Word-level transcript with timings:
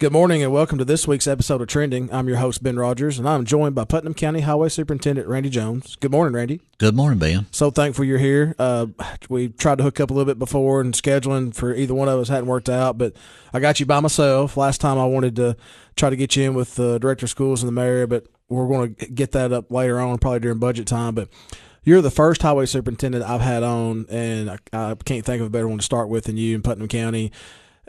Good 0.00 0.12
morning 0.12 0.44
and 0.44 0.52
welcome 0.52 0.78
to 0.78 0.84
this 0.84 1.08
week's 1.08 1.26
episode 1.26 1.60
of 1.60 1.66
Trending. 1.66 2.08
I'm 2.12 2.28
your 2.28 2.36
host, 2.36 2.62
Ben 2.62 2.76
Rodgers, 2.76 3.18
and 3.18 3.28
I'm 3.28 3.44
joined 3.44 3.74
by 3.74 3.84
Putnam 3.84 4.14
County 4.14 4.42
Highway 4.42 4.68
Superintendent 4.68 5.26
Randy 5.26 5.50
Jones. 5.50 5.96
Good 5.96 6.12
morning, 6.12 6.34
Randy. 6.34 6.60
Good 6.78 6.94
morning, 6.94 7.18
Ben. 7.18 7.46
So 7.50 7.72
thankful 7.72 8.04
you're 8.04 8.18
here. 8.18 8.54
Uh, 8.60 8.86
we 9.28 9.48
tried 9.48 9.78
to 9.78 9.82
hook 9.82 9.98
up 9.98 10.10
a 10.10 10.14
little 10.14 10.24
bit 10.24 10.38
before, 10.38 10.80
and 10.80 10.94
scheduling 10.94 11.52
for 11.52 11.74
either 11.74 11.94
one 11.94 12.08
of 12.08 12.20
us 12.20 12.28
hadn't 12.28 12.46
worked 12.46 12.68
out, 12.68 12.96
but 12.96 13.16
I 13.52 13.58
got 13.58 13.80
you 13.80 13.86
by 13.86 13.98
myself. 13.98 14.56
Last 14.56 14.80
time 14.80 14.98
I 14.98 15.04
wanted 15.04 15.34
to 15.34 15.56
try 15.96 16.10
to 16.10 16.16
get 16.16 16.36
you 16.36 16.44
in 16.44 16.54
with 16.54 16.76
the 16.76 17.00
director 17.00 17.26
of 17.26 17.30
schools 17.30 17.64
and 17.64 17.66
the 17.66 17.72
mayor, 17.72 18.06
but 18.06 18.28
we're 18.48 18.68
going 18.68 18.94
to 18.94 19.06
get 19.06 19.32
that 19.32 19.52
up 19.52 19.68
later 19.72 19.98
on, 19.98 20.18
probably 20.18 20.38
during 20.38 20.60
budget 20.60 20.86
time. 20.86 21.16
But 21.16 21.28
you're 21.82 22.02
the 22.02 22.12
first 22.12 22.40
highway 22.42 22.66
superintendent 22.66 23.24
I've 23.24 23.40
had 23.40 23.64
on, 23.64 24.06
and 24.08 24.48
I, 24.48 24.58
I 24.72 24.94
can't 25.04 25.26
think 25.26 25.40
of 25.40 25.48
a 25.48 25.50
better 25.50 25.66
one 25.66 25.78
to 25.78 25.84
start 25.84 26.08
with 26.08 26.26
than 26.26 26.36
you 26.36 26.54
in 26.54 26.62
Putnam 26.62 26.86
County. 26.86 27.32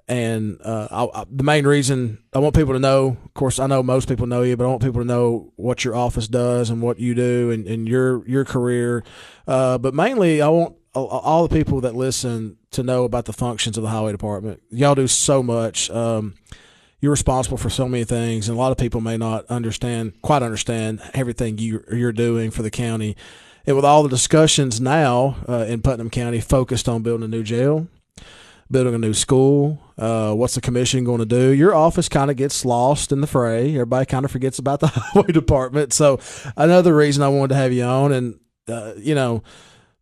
And 0.09 0.59
uh, 0.63 0.87
I, 0.89 1.21
I, 1.21 1.25
the 1.29 1.43
main 1.43 1.67
reason 1.67 2.17
I 2.33 2.39
want 2.39 2.55
people 2.55 2.73
to 2.73 2.79
know, 2.79 3.15
of 3.23 3.33
course, 3.35 3.59
I 3.59 3.67
know 3.67 3.83
most 3.83 4.09
people 4.09 4.25
know 4.25 4.41
you, 4.41 4.57
but 4.57 4.63
I 4.63 4.67
want 4.67 4.81
people 4.81 5.01
to 5.01 5.07
know 5.07 5.53
what 5.55 5.85
your 5.85 5.95
office 5.95 6.27
does 6.27 6.71
and 6.71 6.81
what 6.81 6.99
you 6.99 7.13
do 7.13 7.51
and, 7.51 7.67
and 7.67 7.87
your 7.87 8.27
your 8.27 8.43
career. 8.43 9.03
Uh, 9.47 9.77
but 9.77 9.93
mainly, 9.93 10.41
I 10.41 10.49
want 10.49 10.75
all 10.95 11.47
the 11.47 11.55
people 11.55 11.81
that 11.81 11.93
listen 11.93 12.57
to 12.71 12.81
know 12.81 13.03
about 13.03 13.25
the 13.25 13.33
functions 13.33 13.77
of 13.77 13.83
the 13.83 13.89
highway 13.89 14.11
department. 14.11 14.63
Y'all 14.71 14.95
do 14.95 15.07
so 15.07 15.43
much. 15.43 15.91
Um, 15.91 16.33
you're 17.01 17.11
responsible 17.11 17.57
for 17.57 17.69
so 17.69 17.87
many 17.87 18.03
things, 18.03 18.49
and 18.49 18.57
a 18.57 18.59
lot 18.59 18.71
of 18.71 18.79
people 18.79 19.01
may 19.01 19.15
not 19.15 19.45
understand, 19.45 20.21
quite 20.23 20.41
understand 20.41 21.01
everything 21.13 21.59
you, 21.59 21.83
you're 21.91 22.11
doing 22.11 22.51
for 22.51 22.63
the 22.63 22.71
county. 22.71 23.15
And 23.65 23.75
with 23.75 23.85
all 23.85 24.03
the 24.03 24.09
discussions 24.09 24.81
now 24.81 25.37
uh, 25.47 25.65
in 25.67 25.81
Putnam 25.81 26.09
County 26.09 26.41
focused 26.41 26.89
on 26.89 27.03
building 27.03 27.25
a 27.25 27.27
new 27.27 27.43
jail, 27.43 27.87
building 28.71 28.95
a 28.95 28.97
new 28.97 29.13
school. 29.13 29.79
Uh, 29.99 30.33
what's 30.33 30.55
the 30.55 30.61
commission 30.61 31.03
going 31.03 31.19
to 31.19 31.25
do? 31.25 31.49
Your 31.49 31.75
office 31.75 32.07
kind 32.07 32.31
of 32.31 32.37
gets 32.37 32.63
lost 32.63 33.11
in 33.11 33.19
the 33.19 33.27
fray. 33.27 33.73
Everybody 33.73 34.05
kind 34.05 34.23
of 34.23 34.31
forgets 34.31 34.57
about 34.57 34.79
the 34.79 34.87
highway 34.93 35.31
department. 35.33 35.91
So 35.91 36.19
another 36.55 36.95
reason 36.95 37.21
I 37.21 37.27
wanted 37.27 37.49
to 37.49 37.55
have 37.55 37.73
you 37.73 37.83
on, 37.83 38.13
and 38.13 38.39
uh, 38.69 38.93
you 38.97 39.13
know, 39.13 39.43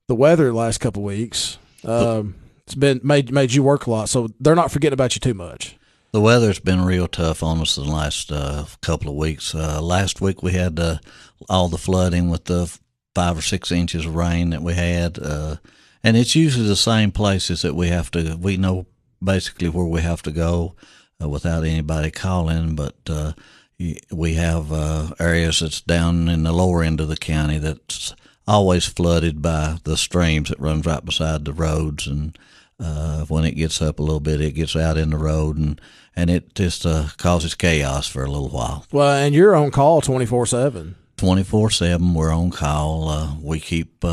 the 0.08 0.16
weather 0.16 0.46
the 0.46 0.54
last 0.54 0.78
couple 0.80 1.02
weeks, 1.02 1.58
um, 1.84 2.36
it's 2.66 2.76
been 2.76 3.02
made 3.04 3.34
made 3.34 3.54
you 3.54 3.64
work 3.64 3.88
a 3.88 3.92
lot. 3.92 4.10
So 4.10 4.30
they're 4.40 4.56
not 4.56 4.72
forgetting 4.72 4.94
about 4.94 5.16
you 5.16 5.20
too 5.20 5.34
much. 5.34 5.76
The 6.12 6.22
weather's 6.22 6.60
been 6.60 6.86
real 6.86 7.08
tough 7.08 7.42
on 7.42 7.60
us 7.60 7.78
in 7.78 7.86
the 7.86 7.92
last 7.92 8.32
uh, 8.32 8.66
couple 8.82 9.10
of 9.10 9.16
weeks. 9.16 9.56
Uh, 9.56 9.82
last 9.82 10.22
week 10.22 10.44
we 10.44 10.52
had 10.52 10.80
uh, 10.80 10.98
all 11.50 11.70
the 11.70 11.78
flooding 11.78 12.30
with 12.30 12.46
the 12.46 12.72
five 13.16 13.38
or 13.38 13.42
six 13.42 13.72
inches 13.72 14.06
of 14.06 14.16
rain 14.16 14.52
that 14.52 14.62
we 14.62 14.74
had 14.74 15.18
uh, 15.20 15.56
and 16.04 16.16
it's 16.16 16.36
usually 16.36 16.68
the 16.68 16.76
same 16.76 17.12
places 17.12 17.64
that 17.64 17.76
we 17.76 17.88
have 17.88 18.10
to. 18.12 18.38
We 18.40 18.58
know 18.58 18.86
basically 19.24 19.70
where 19.70 19.86
we 19.86 20.02
have 20.02 20.22
to 20.24 20.32
go 20.32 20.76
uh, 21.22 21.30
without 21.30 21.64
anybody 21.64 22.12
calling, 22.12 22.76
but 22.76 22.96
uh, 23.10 23.34
we 24.12 24.34
have 24.36 24.72
uh, 24.72 25.10
areas 25.20 25.60
that's 25.60 25.82
down 25.82 26.28
in 26.28 26.44
the 26.44 26.52
lower 26.52 26.84
end 26.84 27.00
of 27.02 27.08
the 27.08 27.18
county 27.18 27.58
that's 27.58 28.16
always 28.48 28.86
flooded 28.86 29.42
by 29.42 29.78
the 29.84 29.98
streams 29.98 30.50
that 30.50 30.60
runs 30.60 30.86
right 30.86 31.04
beside 31.04 31.46
the 31.46 31.54
roads, 31.54 32.08
and 32.08 32.38
uh, 32.80 33.26
when 33.26 33.44
it 33.46 33.56
gets 33.56 33.82
up 33.82 34.00
a 34.00 34.04
little 34.04 34.20
bit, 34.20 34.42
it 34.42 34.52
gets 34.52 34.76
out 34.76 34.98
in 34.98 35.10
the 35.12 35.18
road 35.18 35.58
and. 35.58 35.82
And 36.20 36.32
it 36.32 36.56
just 36.56 36.84
uh, 36.84 37.10
causes 37.18 37.54
chaos 37.54 38.08
for 38.08 38.24
a 38.24 38.28
little 38.28 38.50
while. 38.50 38.88
Well, 38.92 39.24
and 39.24 39.36
you're 39.36 39.56
on 39.56 39.70
call 39.70 40.02
twenty 40.02 40.26
four 40.26 40.48
seven. 40.48 40.96
Twenty 41.16 41.44
four 41.44 41.70
seven, 41.70 42.16
we're 42.16 42.34
on 42.34 42.50
call. 42.50 43.08
Uh, 43.08 43.36
we 43.40 43.60
keep 43.60 44.04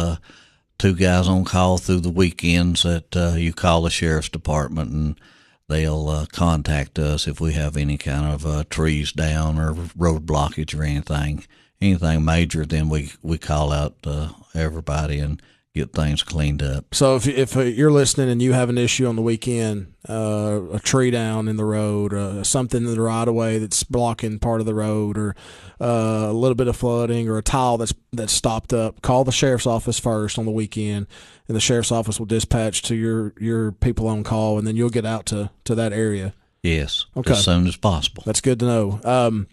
two 0.79 0.95
guys 0.95 1.29
on 1.29 1.45
call 1.45 1.79
through 1.79 2.01
the 2.01 2.11
weekends 2.11 2.83
that 2.83 3.17
uh, 3.17 3.35
you 3.37 3.53
call 3.53 3.83
the 3.83 3.91
sheriff's 3.91 4.29
department 4.29 4.91
and 4.91 5.21
they'll 5.69 6.09
uh, 6.09 6.27
contact 6.33 6.99
us 6.99 7.27
if 7.27 7.41
we 7.41 7.53
have 7.53 7.77
any 7.77 7.97
kind 7.97 8.33
of 8.33 8.47
uh, 8.47 8.65
trees 8.69 9.13
down 9.13 9.59
or 9.59 9.75
road 9.97 10.27
blockage 10.27 10.79
or 10.79 10.83
anything 10.83 11.45
anything 11.81 12.25
major 12.25 12.65
then 12.65 12.89
we 12.89 13.13
we 13.23 13.39
call 13.39 13.73
out 13.73 13.95
uh, 14.05 14.29
everybody 14.55 15.19
and 15.19 15.41
get 15.75 15.93
things 15.93 16.23
cleaned 16.23 16.63
up. 16.63 16.95
So 16.95 17.17
if 17.17 17.27
if 17.27 17.57
uh, 17.57 17.63
you're 17.63 17.91
listening 17.91 18.31
and 18.31 18.41
you 18.41 18.53
have 18.53 18.69
an 18.69 18.79
issue 18.79 19.09
on 19.09 19.17
the 19.17 19.23
weekend, 19.23 19.93
uh, 20.09 20.61
a 20.73 20.79
tree 20.79 21.11
down 21.11 21.49
in 21.49 21.57
the 21.57 21.65
road, 21.65 22.47
something 22.47 22.85
in 22.85 22.95
the 22.95 23.01
right 23.01 23.27
of 23.27 23.35
way 23.35 23.59
that's 23.59 23.83
blocking 23.83 24.39
part 24.39 24.61
of 24.61 24.67
the 24.67 24.75
road, 24.75 25.19
or 25.19 25.35
uh, 25.85 26.31
a 26.31 26.33
little 26.33 26.55
bit 26.55 26.67
of 26.67 26.77
flooding, 26.77 27.29
or 27.29 27.37
a 27.37 27.43
tile 27.43 27.77
that's 27.77 27.93
that's 28.13 28.33
stopped 28.33 28.73
up, 28.73 29.03
call 29.03 29.23
the 29.23 29.33
sheriff's 29.33 29.67
office 29.67 29.99
first 29.99 30.39
on 30.39 30.47
the 30.47 30.51
weekend, 30.51 31.07
and 31.47 31.55
the 31.55 31.61
sheriff's 31.61 31.93
office 31.93 32.19
will 32.19 32.27
dispatch 32.27 32.81
to 32.83 32.95
your 32.95 33.35
your 33.39 33.73
people 33.73 34.09
on 34.09 34.25
call, 34.25 34.57
and 34.59 34.67
then 34.67 34.77
you'll 34.77 34.89
get 34.89 35.05
out 35.05 35.27
to 35.27 35.51
to 35.65 35.75
that 35.75 35.93
area. 35.93 36.33
Yes, 36.63 37.05
okay. 37.15 37.33
as 37.33 37.45
soon 37.45 37.67
as 37.67 37.77
possible. 37.77 38.23
That's 38.25 38.41
good 38.41 38.61
to 38.61 38.67
know. 38.67 39.01
Um, 39.05 39.47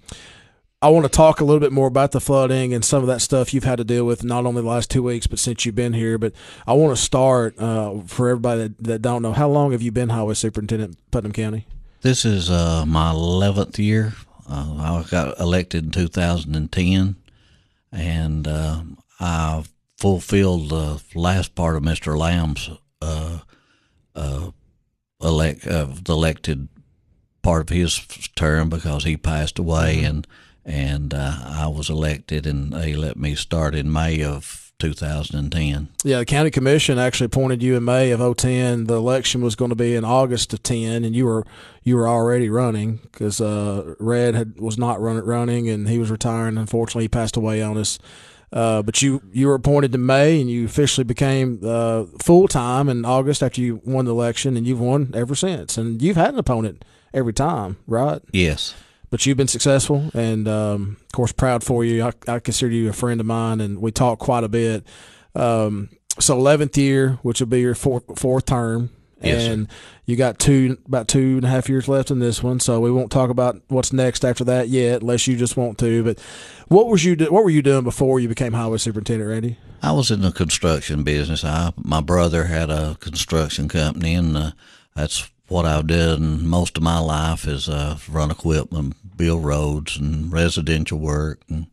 I 0.81 0.89
want 0.89 1.05
to 1.05 1.09
talk 1.09 1.41
a 1.41 1.43
little 1.43 1.59
bit 1.59 1.73
more 1.73 1.87
about 1.87 2.11
the 2.11 2.21
flooding 2.21 2.73
and 2.73 2.83
some 2.83 3.01
of 3.01 3.07
that 3.07 3.21
stuff 3.21 3.53
you've 3.53 3.65
had 3.65 3.77
to 3.77 3.83
deal 3.83 4.05
with 4.05 4.23
not 4.23 4.45
only 4.45 4.61
the 4.61 4.67
last 4.67 4.89
two 4.89 5.03
weeks, 5.03 5.27
but 5.27 5.37
since 5.37 5.65
you've 5.65 5.75
been 5.75 5.93
here. 5.93 6.17
But 6.17 6.33
I 6.65 6.73
want 6.73 6.95
to 6.95 7.01
start 7.01 7.59
uh, 7.59 7.99
for 8.07 8.29
everybody 8.29 8.61
that, 8.61 8.83
that, 8.85 9.01
don't 9.01 9.21
know. 9.21 9.33
How 9.33 9.49
long 9.49 9.73
have 9.73 9.81
you 9.81 9.91
been 9.91 10.09
highway 10.09 10.33
superintendent 10.33 10.97
Putnam 11.11 11.33
County? 11.33 11.67
This 12.01 12.23
is 12.23 12.49
uh, 12.49 12.85
my 12.87 13.11
eleventh 13.11 13.77
year. 13.77 14.13
Uh, 14.49 15.03
I 15.03 15.05
got 15.09 15.39
elected 15.39 15.85
in 15.85 15.91
2010, 15.91 17.15
and 17.91 18.47
uh, 18.47 18.83
I 19.19 19.63
fulfilled 19.97 20.69
the 20.69 21.01
last 21.15 21.55
part 21.55 21.75
of 21.75 21.83
Mr. 21.83 22.17
Lamb's 22.17 22.69
uh, 23.01 23.39
uh, 24.15 24.51
elect 25.21 25.63
the 25.63 26.03
elected 26.07 26.67
part 27.41 27.61
of 27.61 27.69
his 27.69 27.99
term 28.35 28.69
because 28.69 29.03
he 29.03 29.17
passed 29.17 29.59
away 29.59 29.97
mm-hmm. 29.97 30.05
and 30.05 30.27
and 30.63 31.13
uh, 31.13 31.37
I 31.43 31.67
was 31.67 31.89
elected, 31.89 32.45
and 32.45 32.71
they 32.71 32.93
let 32.93 33.17
me 33.17 33.33
start 33.33 33.73
in 33.73 33.91
May 33.91 34.23
of 34.23 34.70
2010. 34.81 35.87
Yeah, 36.03 36.19
the 36.19 36.25
county 36.25 36.49
commission 36.49 36.97
actually 36.97 37.27
appointed 37.27 37.61
you 37.61 37.77
in 37.77 37.85
May 37.85 38.11
of 38.11 38.19
010. 38.37 38.85
The 38.85 38.95
election 38.95 39.41
was 39.41 39.55
going 39.55 39.69
to 39.69 39.75
be 39.75 39.95
in 39.95 40.03
August 40.03 40.53
of 40.53 40.63
10, 40.63 41.03
and 41.03 41.15
you 41.15 41.25
were 41.25 41.45
you 41.83 41.95
were 41.95 42.07
already 42.07 42.49
running 42.49 42.99
because 43.11 43.39
uh, 43.39 43.95
Red 43.99 44.35
had 44.35 44.59
was 44.59 44.77
not 44.77 44.99
run, 44.99 45.23
running, 45.23 45.69
and 45.69 45.87
he 45.87 45.99
was 45.99 46.09
retiring. 46.09 46.57
Unfortunately, 46.57 47.03
he 47.03 47.09
passed 47.09 47.37
away 47.37 47.61
on 47.61 47.77
us. 47.77 47.99
Uh, 48.51 48.81
but 48.81 49.01
you 49.01 49.21
you 49.31 49.47
were 49.47 49.55
appointed 49.55 49.95
in 49.95 50.05
May, 50.05 50.41
and 50.41 50.49
you 50.49 50.65
officially 50.65 51.05
became 51.05 51.61
uh, 51.63 52.05
full 52.21 52.47
time 52.47 52.89
in 52.89 53.05
August 53.05 53.41
after 53.43 53.61
you 53.61 53.81
won 53.85 54.05
the 54.05 54.11
election, 54.11 54.57
and 54.57 54.65
you've 54.65 54.81
won 54.81 55.11
ever 55.13 55.35
since. 55.35 55.77
And 55.77 56.01
you've 56.01 56.17
had 56.17 56.33
an 56.33 56.39
opponent 56.39 56.83
every 57.13 57.33
time, 57.33 57.77
right? 57.87 58.21
Yes 58.33 58.73
but 59.11 59.25
you've 59.25 59.37
been 59.37 59.47
successful, 59.47 60.09
and 60.13 60.47
um, 60.47 60.97
of 60.99 61.11
course, 61.11 61.31
proud 61.31 61.63
for 61.63 61.85
you. 61.85 62.03
I, 62.03 62.13
I, 62.27 62.39
consider 62.39 62.73
you 62.73 62.89
a 62.89 62.93
friend 62.93 63.19
of 63.19 63.27
mine, 63.27 63.61
and 63.61 63.79
we 63.79 63.91
talk 63.91 64.17
quite 64.17 64.43
a 64.43 64.49
bit. 64.49 64.87
Um, 65.35 65.89
so, 66.17 66.37
eleventh 66.37 66.77
year, 66.77 67.19
which 67.21 67.41
will 67.41 67.47
be 67.47 67.59
your 67.59 67.75
fourth, 67.75 68.17
fourth 68.17 68.45
term, 68.45 68.89
yes, 69.21 69.43
and 69.43 69.69
sir. 69.69 69.77
you 70.05 70.15
got 70.15 70.39
two 70.39 70.77
about 70.85 71.07
two 71.07 71.35
and 71.35 71.43
a 71.43 71.49
half 71.49 71.69
years 71.69 71.87
left 71.87 72.09
in 72.09 72.19
this 72.19 72.41
one. 72.41 72.59
So 72.59 72.79
we 72.79 72.89
won't 72.91 73.11
talk 73.11 73.29
about 73.29 73.61
what's 73.67 73.93
next 73.93 74.23
after 74.23 74.43
that 74.45 74.69
yet, 74.69 75.01
unless 75.01 75.27
you 75.27 75.37
just 75.37 75.57
want 75.57 75.77
to. 75.79 76.03
But 76.03 76.19
what 76.69 76.87
was 76.87 77.03
you 77.03 77.15
what 77.29 77.43
were 77.43 77.49
you 77.49 77.61
doing 77.61 77.83
before 77.83 78.19
you 78.19 78.29
became 78.29 78.53
highway 78.53 78.77
superintendent, 78.77 79.29
Randy? 79.29 79.57
I 79.83 79.91
was 79.91 80.11
in 80.11 80.21
the 80.21 80.31
construction 80.31 81.03
business. 81.03 81.43
I 81.43 81.73
my 81.75 82.01
brother 82.01 82.45
had 82.45 82.69
a 82.69 82.95
construction 82.99 83.67
company, 83.67 84.15
and 84.15 84.37
uh, 84.37 84.51
that's 84.95 85.29
what 85.51 85.65
I've 85.65 85.87
done 85.87 86.47
most 86.47 86.77
of 86.77 86.83
my 86.83 86.97
life 86.97 87.45
is 87.45 87.67
uh, 87.67 87.97
run 88.09 88.31
equipment, 88.31 88.95
build 89.17 89.43
roads, 89.43 89.97
and 89.97 90.31
residential 90.31 90.97
work, 90.97 91.41
and 91.49 91.67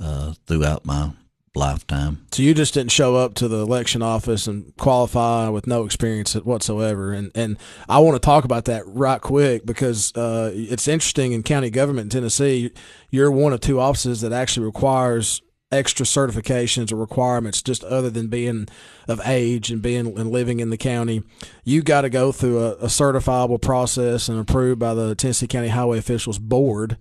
uh, 0.00 0.34
throughout 0.46 0.84
my 0.84 1.12
lifetime. 1.54 2.26
So 2.32 2.42
you 2.42 2.54
just 2.54 2.74
didn't 2.74 2.90
show 2.90 3.14
up 3.14 3.34
to 3.34 3.46
the 3.46 3.58
election 3.58 4.02
office 4.02 4.48
and 4.48 4.76
qualify 4.76 5.48
with 5.48 5.68
no 5.68 5.84
experience 5.84 6.34
whatsoever. 6.34 7.12
And 7.12 7.30
and 7.36 7.56
I 7.88 8.00
want 8.00 8.16
to 8.16 8.24
talk 8.24 8.44
about 8.44 8.64
that 8.64 8.82
right 8.86 9.20
quick 9.20 9.64
because 9.64 10.12
uh, 10.16 10.50
it's 10.52 10.88
interesting 10.88 11.32
in 11.32 11.44
county 11.44 11.70
government 11.70 12.12
in 12.12 12.20
Tennessee. 12.20 12.72
You're 13.10 13.30
one 13.30 13.52
of 13.52 13.60
two 13.60 13.78
offices 13.78 14.22
that 14.22 14.32
actually 14.32 14.66
requires 14.66 15.40
extra 15.72 16.04
certifications 16.04 16.90
or 16.90 16.96
requirements 16.96 17.62
just 17.62 17.84
other 17.84 18.10
than 18.10 18.26
being 18.26 18.66
of 19.06 19.20
age 19.24 19.70
and 19.70 19.80
being 19.80 20.18
and 20.18 20.30
living 20.30 20.58
in 20.58 20.70
the 20.70 20.76
county 20.76 21.22
you 21.64 21.80
got 21.80 22.00
to 22.00 22.10
go 22.10 22.32
through 22.32 22.58
a, 22.58 22.70
a, 22.72 22.86
certifiable 22.86 23.60
process 23.60 24.28
and 24.28 24.38
approved 24.38 24.80
by 24.80 24.94
the 24.94 25.14
tennessee 25.14 25.46
county 25.46 25.68
highway 25.68 25.96
officials 25.96 26.38
board 26.38 26.96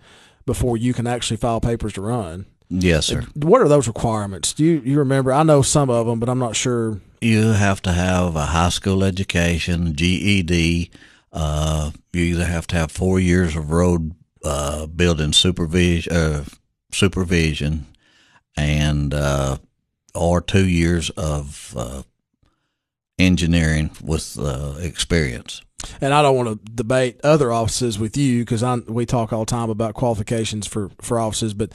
before 0.46 0.78
you 0.78 0.94
can 0.94 1.06
actually 1.06 1.38
file 1.38 1.62
papers 1.62 1.94
to 1.94 2.02
run. 2.02 2.48
Yes 2.70 3.06
sir. 3.06 3.24
What 3.36 3.62
are 3.62 3.68
those 3.68 3.88
requirements? 3.88 4.52
Do 4.54 4.64
you, 4.64 4.82
you 4.84 4.98
remember? 4.98 5.32
I 5.32 5.44
know 5.44 5.62
some 5.62 5.90
of 5.90 6.08
them 6.08 6.20
but 6.20 6.30
i'm 6.30 6.40
not 6.40 6.56
sure. 6.56 7.00
You 7.22 7.50
have 7.50 7.82
to 7.84 7.92
have 7.92 8.36
a 8.36 8.46
high 8.46 8.70
school 8.70 9.04
education 9.04 9.94
ged 9.96 10.90
uh, 11.32 11.92
you 12.14 12.24
either 12.24 12.46
have 12.46 12.66
to 12.68 12.76
have 12.76 12.92
four 12.92 13.20
years 13.20 13.56
of 13.56 13.72
road 13.72 14.16
uh, 14.44 14.88
building 14.88 15.34
supervision 15.34 16.12
uh, 16.12 16.44
supervision 16.92 17.86
and 18.60 19.14
uh, 19.14 19.58
or 20.14 20.42
two 20.42 20.68
years 20.68 21.10
of 21.12 21.74
uh, 21.78 22.04
engineering 23.18 23.92
with 24.04 24.38
uh, 24.40 24.76
experience. 24.80 25.62
and 26.02 26.14
I 26.14 26.22
don't 26.22 26.36
want 26.36 26.66
to 26.66 26.72
debate 26.74 27.20
other 27.24 27.52
offices 27.52 27.98
with 27.98 28.18
you 28.18 28.44
because 28.44 28.64
we 28.88 29.06
talk 29.06 29.32
all 29.32 29.46
the 29.46 29.52
time 29.52 29.70
about 29.70 29.94
qualifications 29.94 30.68
for, 30.68 30.92
for 31.02 31.20
offices, 31.20 31.54
but 31.54 31.74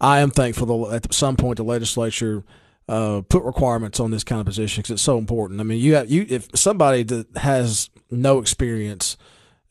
I 0.00 0.20
am 0.20 0.30
thankful 0.30 0.88
that 0.88 1.04
at 1.04 1.14
some 1.14 1.36
point 1.36 1.58
the 1.58 1.64
legislature 1.64 2.44
uh, 2.88 3.22
put 3.28 3.44
requirements 3.44 4.00
on 4.00 4.10
this 4.10 4.24
kind 4.24 4.40
of 4.40 4.46
position 4.46 4.82
because 4.82 4.92
it's 4.92 5.02
so 5.02 5.18
important. 5.18 5.60
I 5.60 5.64
mean, 5.64 5.78
you 5.78 5.94
have, 5.94 6.10
you 6.10 6.26
if 6.28 6.48
somebody 6.54 7.04
that 7.04 7.36
has 7.36 7.90
no 8.10 8.38
experience 8.40 9.16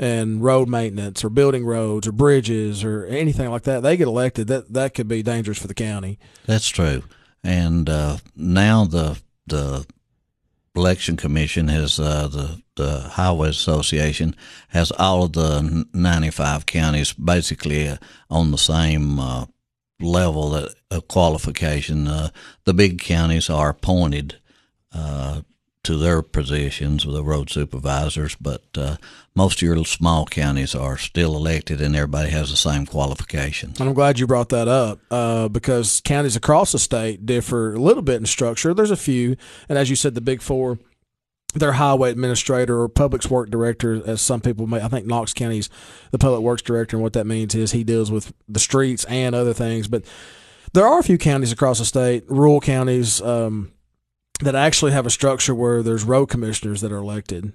in 0.01 0.41
road 0.41 0.67
maintenance 0.67 1.23
or 1.23 1.29
building 1.29 1.63
roads 1.63 2.07
or 2.07 2.11
bridges 2.11 2.83
or 2.83 3.05
anything 3.05 3.49
like 3.49 3.63
that, 3.63 3.83
they 3.83 3.95
get 3.95 4.07
elected. 4.07 4.47
That 4.47 4.73
that 4.73 4.95
could 4.95 5.07
be 5.07 5.21
dangerous 5.21 5.59
for 5.59 5.67
the 5.67 5.73
county. 5.73 6.17
That's 6.45 6.67
true. 6.67 7.03
And 7.43 7.87
uh, 7.87 8.17
now 8.35 8.85
the 8.85 9.21
the 9.45 9.85
election 10.75 11.17
commission 11.17 11.67
has 11.67 11.99
uh, 11.99 12.27
the 12.27 12.61
the 12.75 12.99
highway 13.01 13.49
association 13.49 14.35
has 14.69 14.91
all 14.91 15.23
of 15.23 15.33
the 15.33 15.85
95 15.93 16.65
counties 16.65 17.13
basically 17.13 17.87
uh, 17.87 17.97
on 18.29 18.49
the 18.49 18.57
same 18.57 19.19
uh, 19.19 19.45
level 19.99 20.55
of 20.55 21.07
qualification. 21.07 22.07
Uh, 22.07 22.29
the 22.63 22.73
big 22.73 22.99
counties 22.99 23.49
are 23.49 23.69
appointed 23.69 24.37
uh, 24.93 25.41
to 25.83 25.97
their 25.97 26.21
positions, 26.21 27.05
with 27.05 27.15
the 27.15 27.23
road 27.23 27.49
supervisors, 27.49 28.35
but 28.35 28.63
uh, 28.75 28.97
most 29.35 29.61
of 29.61 29.61
your 29.63 29.83
small 29.83 30.25
counties 30.25 30.75
are 30.75 30.97
still 30.97 31.35
elected 31.35 31.81
and 31.81 31.95
everybody 31.95 32.29
has 32.29 32.51
the 32.51 32.57
same 32.57 32.85
qualifications. 32.85 33.79
And 33.79 33.89
I'm 33.89 33.95
glad 33.95 34.19
you 34.19 34.27
brought 34.27 34.49
that 34.49 34.67
up 34.67 34.99
uh, 35.09 35.47
because 35.47 36.01
counties 36.01 36.35
across 36.35 36.71
the 36.71 36.79
state 36.79 37.25
differ 37.25 37.73
a 37.73 37.79
little 37.79 38.03
bit 38.03 38.17
in 38.17 38.25
structure. 38.25 38.73
There's 38.73 38.91
a 38.91 38.97
few, 38.97 39.35
and 39.67 39.77
as 39.77 39.89
you 39.89 39.95
said, 39.95 40.13
the 40.13 40.21
big 40.21 40.41
four 40.41 40.77
their 41.53 41.73
highway 41.73 42.11
administrator 42.11 42.79
or 42.79 42.87
public 42.87 43.25
works 43.29 43.51
director, 43.51 44.01
as 44.05 44.21
some 44.21 44.41
people 44.41 44.67
may. 44.67 44.81
I 44.81 44.87
think 44.87 45.05
Knox 45.05 45.33
County's 45.33 45.69
the 46.11 46.17
public 46.17 46.41
works 46.41 46.61
director, 46.61 46.95
and 46.95 47.03
what 47.03 47.13
that 47.13 47.27
means 47.27 47.53
is 47.55 47.71
he 47.71 47.83
deals 47.83 48.11
with 48.11 48.33
the 48.47 48.59
streets 48.59 49.03
and 49.05 49.35
other 49.35 49.53
things. 49.53 49.87
But 49.87 50.05
there 50.73 50.87
are 50.87 50.99
a 50.99 51.03
few 51.03 51.17
counties 51.17 51.51
across 51.51 51.79
the 51.79 51.85
state, 51.85 52.23
rural 52.29 52.61
counties, 52.61 53.21
um, 53.21 53.71
that 54.41 54.55
actually 54.55 54.91
have 54.91 55.05
a 55.05 55.09
structure 55.09 55.55
where 55.55 55.81
there's 55.83 56.03
road 56.03 56.27
commissioners 56.27 56.81
that 56.81 56.91
are 56.91 56.97
elected. 56.97 57.53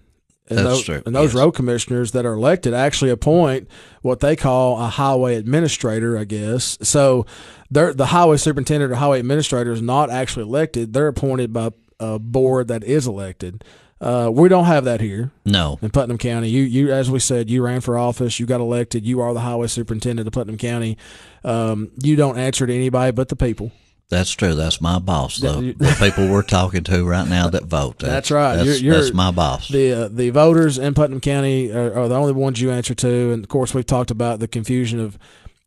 And 0.48 0.58
That's 0.58 0.68
those, 0.68 0.84
true. 0.84 1.02
And 1.04 1.14
those 1.14 1.34
yes. 1.34 1.42
road 1.42 1.52
commissioners 1.52 2.12
that 2.12 2.24
are 2.24 2.34
elected 2.34 2.72
actually 2.72 3.10
appoint 3.10 3.68
what 4.02 4.20
they 4.20 4.36
call 4.36 4.80
a 4.80 4.86
highway 4.86 5.34
administrator, 5.34 6.16
I 6.16 6.24
guess. 6.24 6.78
So 6.82 7.26
the 7.70 8.06
highway 8.06 8.36
superintendent 8.36 8.92
or 8.92 8.94
highway 8.94 9.18
administrator 9.18 9.72
is 9.72 9.82
not 9.82 10.08
actually 10.10 10.44
elected. 10.44 10.92
They're 10.92 11.08
appointed 11.08 11.52
by 11.52 11.70
a 11.98 12.18
board 12.18 12.68
that 12.68 12.84
is 12.84 13.06
elected. 13.06 13.64
Uh, 14.00 14.30
we 14.32 14.48
don't 14.48 14.66
have 14.66 14.84
that 14.84 15.00
here. 15.00 15.30
No, 15.46 15.78
in 15.80 15.90
Putnam 15.90 16.18
County, 16.18 16.50
you 16.50 16.62
you 16.62 16.92
as 16.92 17.10
we 17.10 17.18
said, 17.18 17.48
you 17.48 17.62
ran 17.62 17.80
for 17.80 17.96
office, 17.96 18.38
you 18.38 18.44
got 18.44 18.60
elected, 18.60 19.06
you 19.06 19.20
are 19.20 19.32
the 19.32 19.40
highway 19.40 19.68
superintendent 19.68 20.26
of 20.26 20.34
Putnam 20.34 20.58
County. 20.58 20.98
Um, 21.42 21.90
you 22.02 22.14
don't 22.14 22.36
answer 22.36 22.66
to 22.66 22.74
anybody 22.74 23.12
but 23.12 23.28
the 23.28 23.36
people. 23.36 23.72
That's 24.08 24.30
true. 24.30 24.54
That's 24.54 24.80
my 24.80 25.00
boss. 25.00 25.38
The, 25.38 25.74
the 25.76 25.96
people 25.98 26.28
we're 26.28 26.42
talking 26.42 26.84
to 26.84 27.04
right 27.04 27.26
now 27.26 27.50
that 27.50 27.64
vote. 27.64 27.98
That's, 27.98 28.12
that's 28.12 28.30
right. 28.30 28.56
That's, 28.56 28.80
you're, 28.80 28.92
you're, 28.94 29.02
that's, 29.02 29.14
my 29.14 29.32
boss. 29.32 29.68
The 29.68 29.92
uh, 29.92 30.08
the 30.08 30.30
voters 30.30 30.78
in 30.78 30.94
Putnam 30.94 31.20
County 31.20 31.72
are, 31.72 31.92
are, 31.92 32.08
the 32.08 32.14
only 32.14 32.32
ones 32.32 32.60
you 32.60 32.70
answer 32.70 32.94
to, 32.94 33.32
and 33.32 33.42
of 33.42 33.48
course 33.48 33.74
we've 33.74 33.86
talked 33.86 34.12
about 34.12 34.38
the 34.38 34.46
confusion 34.46 35.00
of 35.00 35.18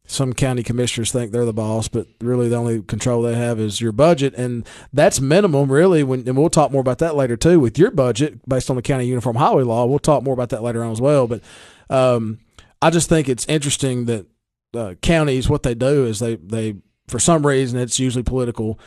some 0.08 0.34
county 0.34 0.64
commissioners 0.64 1.12
think 1.12 1.32
they're 1.32 1.46
the 1.46 1.54
boss, 1.54 1.88
but 1.88 2.08
really 2.22 2.50
the 2.50 2.56
only 2.56 2.82
control 2.82 3.22
they 3.22 3.36
have 3.36 3.60
is 3.60 3.82
your 3.82 3.92
budget, 3.92 4.34
and 4.36 4.66
that's 4.94 5.20
minimum, 5.20 5.70
really. 5.70 6.02
When 6.02 6.28
and 6.28 6.38
we'll 6.38 6.50
talk 6.50 6.72
more 6.72 6.82
about 6.82 7.00
that 7.00 7.16
later 7.16 7.36
too 7.36 7.60
with 7.60 7.78
your 7.78 7.92
budget 7.92 8.48
based 8.48 8.70
on 8.70 8.78
the 8.78 8.82
county 8.82 9.06
uniform 9.06 9.36
highway 9.36 9.64
law. 9.64 9.86
We'll 9.86 10.00
talk 10.00 10.24
more 10.24 10.34
about 10.34 10.50
that 10.50 10.64
later 10.64 10.82
on 10.84 10.92
as 10.92 11.02
well. 11.02 11.28
But 11.28 11.42
um, 11.90 12.40
I 12.82 12.90
just 12.90 13.10
think 13.10 13.28
it's 13.28 13.46
interesting 13.48 14.06
that 14.06 14.26
uh, 14.74 14.94
counties 15.02 15.50
what 15.50 15.64
they 15.64 15.76
do 15.76 16.06
is 16.06 16.20
they 16.20 16.36
they 16.36 16.78
for 17.10 17.20
some 17.20 17.46
reason 17.46 17.80
it's 17.80 18.00
usually 18.00 18.24
political. 18.24 18.80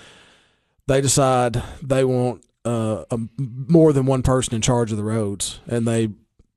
They 0.87 1.01
decide 1.01 1.63
they 1.83 2.05
want 2.05 2.45
uh, 2.65 3.05
a, 3.11 3.19
more 3.39 3.93
than 3.93 4.07
one 4.07 4.23
person 4.23 4.55
in 4.55 4.63
charge 4.63 4.91
of 4.91 4.97
the 4.97 5.05
roads, 5.05 5.61
and 5.67 5.87
they 5.87 6.11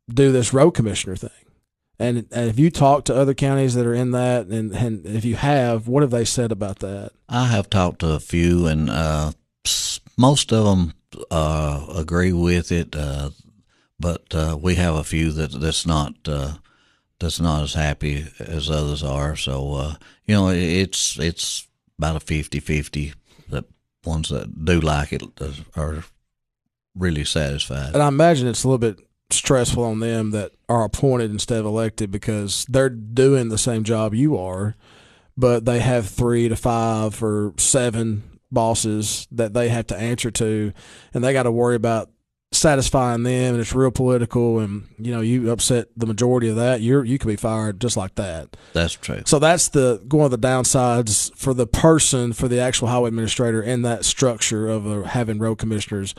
do 0.08 0.32
this 0.32 0.54
road 0.54 0.72
commissioner 0.72 1.16
thing 1.16 1.46
and, 1.98 2.28
and 2.32 2.50
if 2.50 2.60
you 2.60 2.70
talk 2.70 3.06
to 3.06 3.16
other 3.16 3.34
counties 3.34 3.74
that 3.76 3.86
are 3.86 3.94
in 3.94 4.12
that, 4.12 4.48
and, 4.48 4.74
and 4.74 5.06
if 5.06 5.24
you 5.24 5.36
have, 5.36 5.88
what 5.88 6.04
have 6.04 6.12
they 6.12 6.26
said 6.26 6.52
about 6.52 6.80
that? 6.80 7.12
I 7.30 7.48
have 7.48 7.70
talked 7.70 8.00
to 8.00 8.12
a 8.12 8.20
few, 8.20 8.68
and 8.68 8.90
uh, 8.90 9.32
most 10.18 10.52
of 10.52 10.66
them 10.66 10.94
uh, 11.32 11.86
agree 11.96 12.34
with 12.34 12.72
it. 12.72 12.96
Uh, 12.96 13.30
but 13.98 14.26
uh, 14.34 14.58
we 14.62 14.76
have 14.76 14.96
a 14.96 15.06
few 15.06 15.32
that 15.32 15.54
that's 15.54 15.86
not 15.86 16.16
uh, 16.28 16.56
that's 17.20 17.40
not 17.40 17.64
as 17.64 17.74
happy 17.74 18.26
as 18.40 18.70
others 18.70 19.04
are. 19.04 19.36
So 19.36 19.74
uh, 19.76 19.96
you 20.26 20.36
know, 20.36 20.50
it's 20.50 21.18
it's 21.20 21.68
about 21.98 22.22
a 22.22 22.26
50-50 22.26 23.14
that 23.50 23.66
ones 24.04 24.30
that 24.30 24.66
do 24.66 24.82
like 24.82 25.14
it 25.14 25.24
are 25.76 26.04
really 26.96 27.24
satisfied. 27.24 27.94
And 27.94 28.04
I 28.04 28.08
imagine 28.08 28.48
it's 28.48 28.64
a 28.64 28.68
little 28.68 28.80
bit 28.80 29.00
stressful 29.32 29.84
on 29.84 30.00
them 30.00 30.32
that 30.32 30.52
are 30.70 30.84
appointed 30.84 31.32
instead 31.32 31.60
of 31.60 31.66
elected 31.66 32.12
because 32.12 32.66
they're 32.70 32.90
doing 32.90 33.50
the 33.50 33.58
same 33.58 33.84
job 33.84 34.14
you 34.14 34.38
are, 34.38 34.76
but 35.38 35.66
they 35.66 35.80
have 35.80 36.08
three 36.08 36.50
to 36.50 36.56
five 36.56 37.22
or 37.24 37.54
seven 37.58 38.40
bosses 38.52 39.28
that 39.32 39.54
they 39.54 39.70
have 39.70 39.88
to 39.88 39.98
answer 39.98 40.32
to, 40.32 40.74
and 41.14 41.24
they 41.24 41.34
got 41.34 41.44
to 41.44 41.52
worry 41.52 41.76
about 41.76 42.10
satisfying 42.52 43.24
them 43.24 43.54
and 43.54 43.60
it's 43.60 43.76
real 43.76 43.92
political 43.92 44.60
and 44.60 44.88
you 44.98 45.12
know 45.12 45.20
you 45.20 45.52
upset 45.52 45.88
the 45.98 46.06
majority 46.06 46.48
of 46.48 46.56
that 46.56 46.80
you're 46.80 47.04
you 47.04 47.18
could 47.18 47.28
be 47.28 47.36
fired 47.36 47.82
just 47.82 47.98
like 47.98 48.16
that 48.16 48.56
that's 48.72 48.94
true 48.94 49.22
so 49.26 49.40
that's 49.40 49.68
the 49.70 50.02
one 50.10 50.24
of 50.24 50.32
the 50.32 50.38
downsides 50.38 51.36
for 51.36 51.54
the 51.54 51.68
person 51.68 52.32
for 52.32 52.48
the 52.48 52.60
actual 52.60 52.88
highway 52.88 53.10
administrator 53.10 53.62
in 53.62 53.82
that 53.82 54.06
structure 54.06 54.70
of 54.70 54.88
uh, 54.88 55.02
having 55.04 55.38
road 55.38 55.58
commissioners 55.58 56.16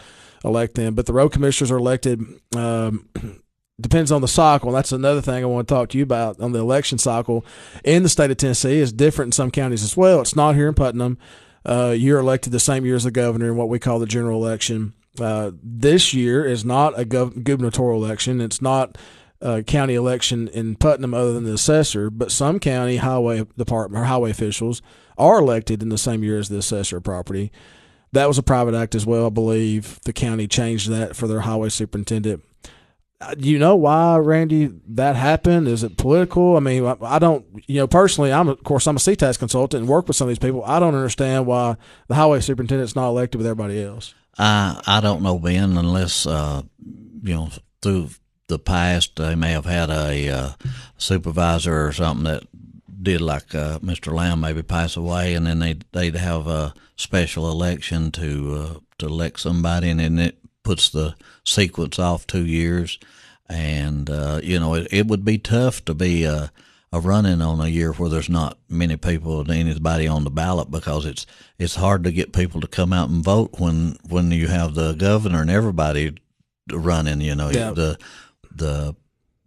elect 0.46 0.74
them. 0.74 0.94
But 0.94 1.06
the 1.06 1.12
road 1.12 1.32
commissioners 1.32 1.70
are 1.70 1.76
elected. 1.76 2.22
Um, 2.54 3.08
depends 3.80 4.10
on 4.10 4.22
the 4.22 4.28
cycle. 4.28 4.72
That's 4.72 4.92
another 4.92 5.20
thing 5.20 5.44
I 5.44 5.46
want 5.46 5.68
to 5.68 5.74
talk 5.74 5.90
to 5.90 5.98
you 5.98 6.04
about 6.04 6.40
on 6.40 6.52
the 6.52 6.60
election 6.60 6.96
cycle 6.96 7.44
in 7.84 8.02
the 8.02 8.08
state 8.08 8.30
of 8.30 8.38
Tennessee 8.38 8.78
is 8.78 8.92
different 8.92 9.28
in 9.28 9.32
some 9.32 9.50
counties 9.50 9.82
as 9.82 9.96
well. 9.96 10.22
It's 10.22 10.36
not 10.36 10.54
here 10.54 10.68
in 10.68 10.74
Putnam. 10.74 11.18
Uh, 11.64 11.94
you're 11.96 12.20
elected 12.20 12.52
the 12.52 12.60
same 12.60 12.86
year 12.86 12.94
as 12.94 13.04
the 13.04 13.10
governor 13.10 13.48
in 13.48 13.56
what 13.56 13.68
we 13.68 13.78
call 13.78 13.98
the 13.98 14.06
general 14.06 14.42
election. 14.42 14.94
Uh, 15.20 15.52
this 15.62 16.14
year 16.14 16.44
is 16.44 16.64
not 16.64 16.98
a 16.98 17.04
gov- 17.04 17.44
gubernatorial 17.44 18.04
election. 18.04 18.40
It's 18.40 18.62
not 18.62 18.98
a 19.40 19.62
county 19.62 19.94
election 19.94 20.48
in 20.48 20.76
Putnam 20.76 21.14
other 21.14 21.32
than 21.32 21.44
the 21.44 21.54
assessor, 21.54 22.10
but 22.10 22.32
some 22.32 22.58
county 22.58 22.96
highway 22.96 23.44
department 23.56 24.02
or 24.02 24.06
highway 24.06 24.30
officials 24.30 24.82
are 25.18 25.38
elected 25.38 25.82
in 25.82 25.88
the 25.88 25.98
same 25.98 26.22
year 26.22 26.38
as 26.38 26.48
the 26.48 26.58
assessor 26.58 26.98
of 26.98 27.04
property. 27.04 27.52
That 28.12 28.28
was 28.28 28.38
a 28.38 28.42
private 28.42 28.74
act 28.74 28.94
as 28.94 29.04
well, 29.04 29.26
I 29.26 29.30
believe. 29.30 30.00
The 30.04 30.12
county 30.12 30.46
changed 30.46 30.88
that 30.90 31.16
for 31.16 31.26
their 31.26 31.40
highway 31.40 31.68
superintendent. 31.68 32.42
Uh, 33.20 33.34
do 33.34 33.48
you 33.48 33.58
know 33.58 33.76
why, 33.76 34.16
Randy, 34.18 34.70
that 34.88 35.16
happened? 35.16 35.68
Is 35.68 35.82
it 35.82 35.96
political? 35.96 36.56
I 36.56 36.60
mean, 36.60 36.84
I 37.00 37.18
don't, 37.18 37.46
you 37.66 37.76
know, 37.80 37.86
personally, 37.86 38.30
I'm, 38.32 38.48
of 38.48 38.62
course, 38.62 38.86
I'm 38.86 38.96
a 38.96 39.00
CTAS 39.00 39.38
consultant 39.38 39.82
and 39.82 39.88
work 39.88 40.06
with 40.06 40.16
some 40.16 40.26
of 40.26 40.30
these 40.30 40.38
people. 40.38 40.62
I 40.64 40.78
don't 40.78 40.94
understand 40.94 41.46
why 41.46 41.76
the 42.08 42.14
highway 42.14 42.40
superintendent's 42.40 42.94
not 42.94 43.08
elected 43.08 43.38
with 43.38 43.46
everybody 43.46 43.82
else. 43.82 44.14
I, 44.38 44.82
I 44.86 45.00
don't 45.00 45.22
know, 45.22 45.38
Ben, 45.38 45.76
unless, 45.76 46.26
uh, 46.26 46.62
you 47.22 47.34
know, 47.34 47.50
through 47.82 48.10
the 48.48 48.58
past, 48.58 49.16
they 49.16 49.34
may 49.34 49.52
have 49.52 49.64
had 49.64 49.90
a 49.90 50.28
uh, 50.28 50.50
supervisor 50.98 51.86
or 51.86 51.92
something 51.92 52.24
that 52.24 52.42
did 53.02 53.20
like 53.20 53.54
uh, 53.54 53.78
Mr. 53.80 54.12
Lamb 54.12 54.40
maybe 54.40 54.62
pass 54.62 54.96
away, 54.96 55.34
and 55.34 55.46
then 55.46 55.60
they'd 55.60 55.84
they'd 55.92 56.16
have 56.16 56.46
a 56.46 56.74
special 56.96 57.50
election 57.50 58.10
to 58.12 58.54
uh, 58.54 58.80
to 58.98 59.06
elect 59.06 59.40
somebody, 59.40 59.90
and 59.90 60.00
then 60.00 60.18
it 60.18 60.38
puts 60.62 60.90
the 60.90 61.14
sequence 61.44 61.98
off 61.98 62.26
two 62.26 62.44
years, 62.44 62.98
and 63.48 64.10
uh, 64.10 64.40
you 64.42 64.58
know 64.58 64.74
it, 64.74 64.88
it 64.90 65.06
would 65.06 65.24
be 65.24 65.38
tough 65.38 65.84
to 65.84 65.94
be 65.94 66.24
a, 66.24 66.50
a 66.96 67.00
running 67.00 67.42
on 67.42 67.60
a 67.60 67.68
year 67.68 67.92
where 67.92 68.08
there's 68.08 68.28
not 68.28 68.58
many 68.68 68.96
people 68.96 69.40
and 69.40 69.50
anybody 69.50 70.06
on 70.06 70.24
the 70.24 70.30
ballot 70.30 70.70
because 70.70 71.04
it's 71.04 71.26
it's 71.58 71.76
hard 71.76 72.04
to 72.04 72.12
get 72.12 72.32
people 72.32 72.60
to 72.60 72.66
come 72.66 72.92
out 72.92 73.08
and 73.08 73.22
vote 73.22 73.58
when 73.58 73.96
when 74.08 74.30
you 74.30 74.48
have 74.48 74.74
the 74.74 74.94
governor 74.94 75.42
and 75.42 75.50
everybody 75.50 76.16
running. 76.72 77.20
You 77.20 77.34
know 77.34 77.50
yeah. 77.50 77.70
the 77.70 77.98
the 78.50 78.96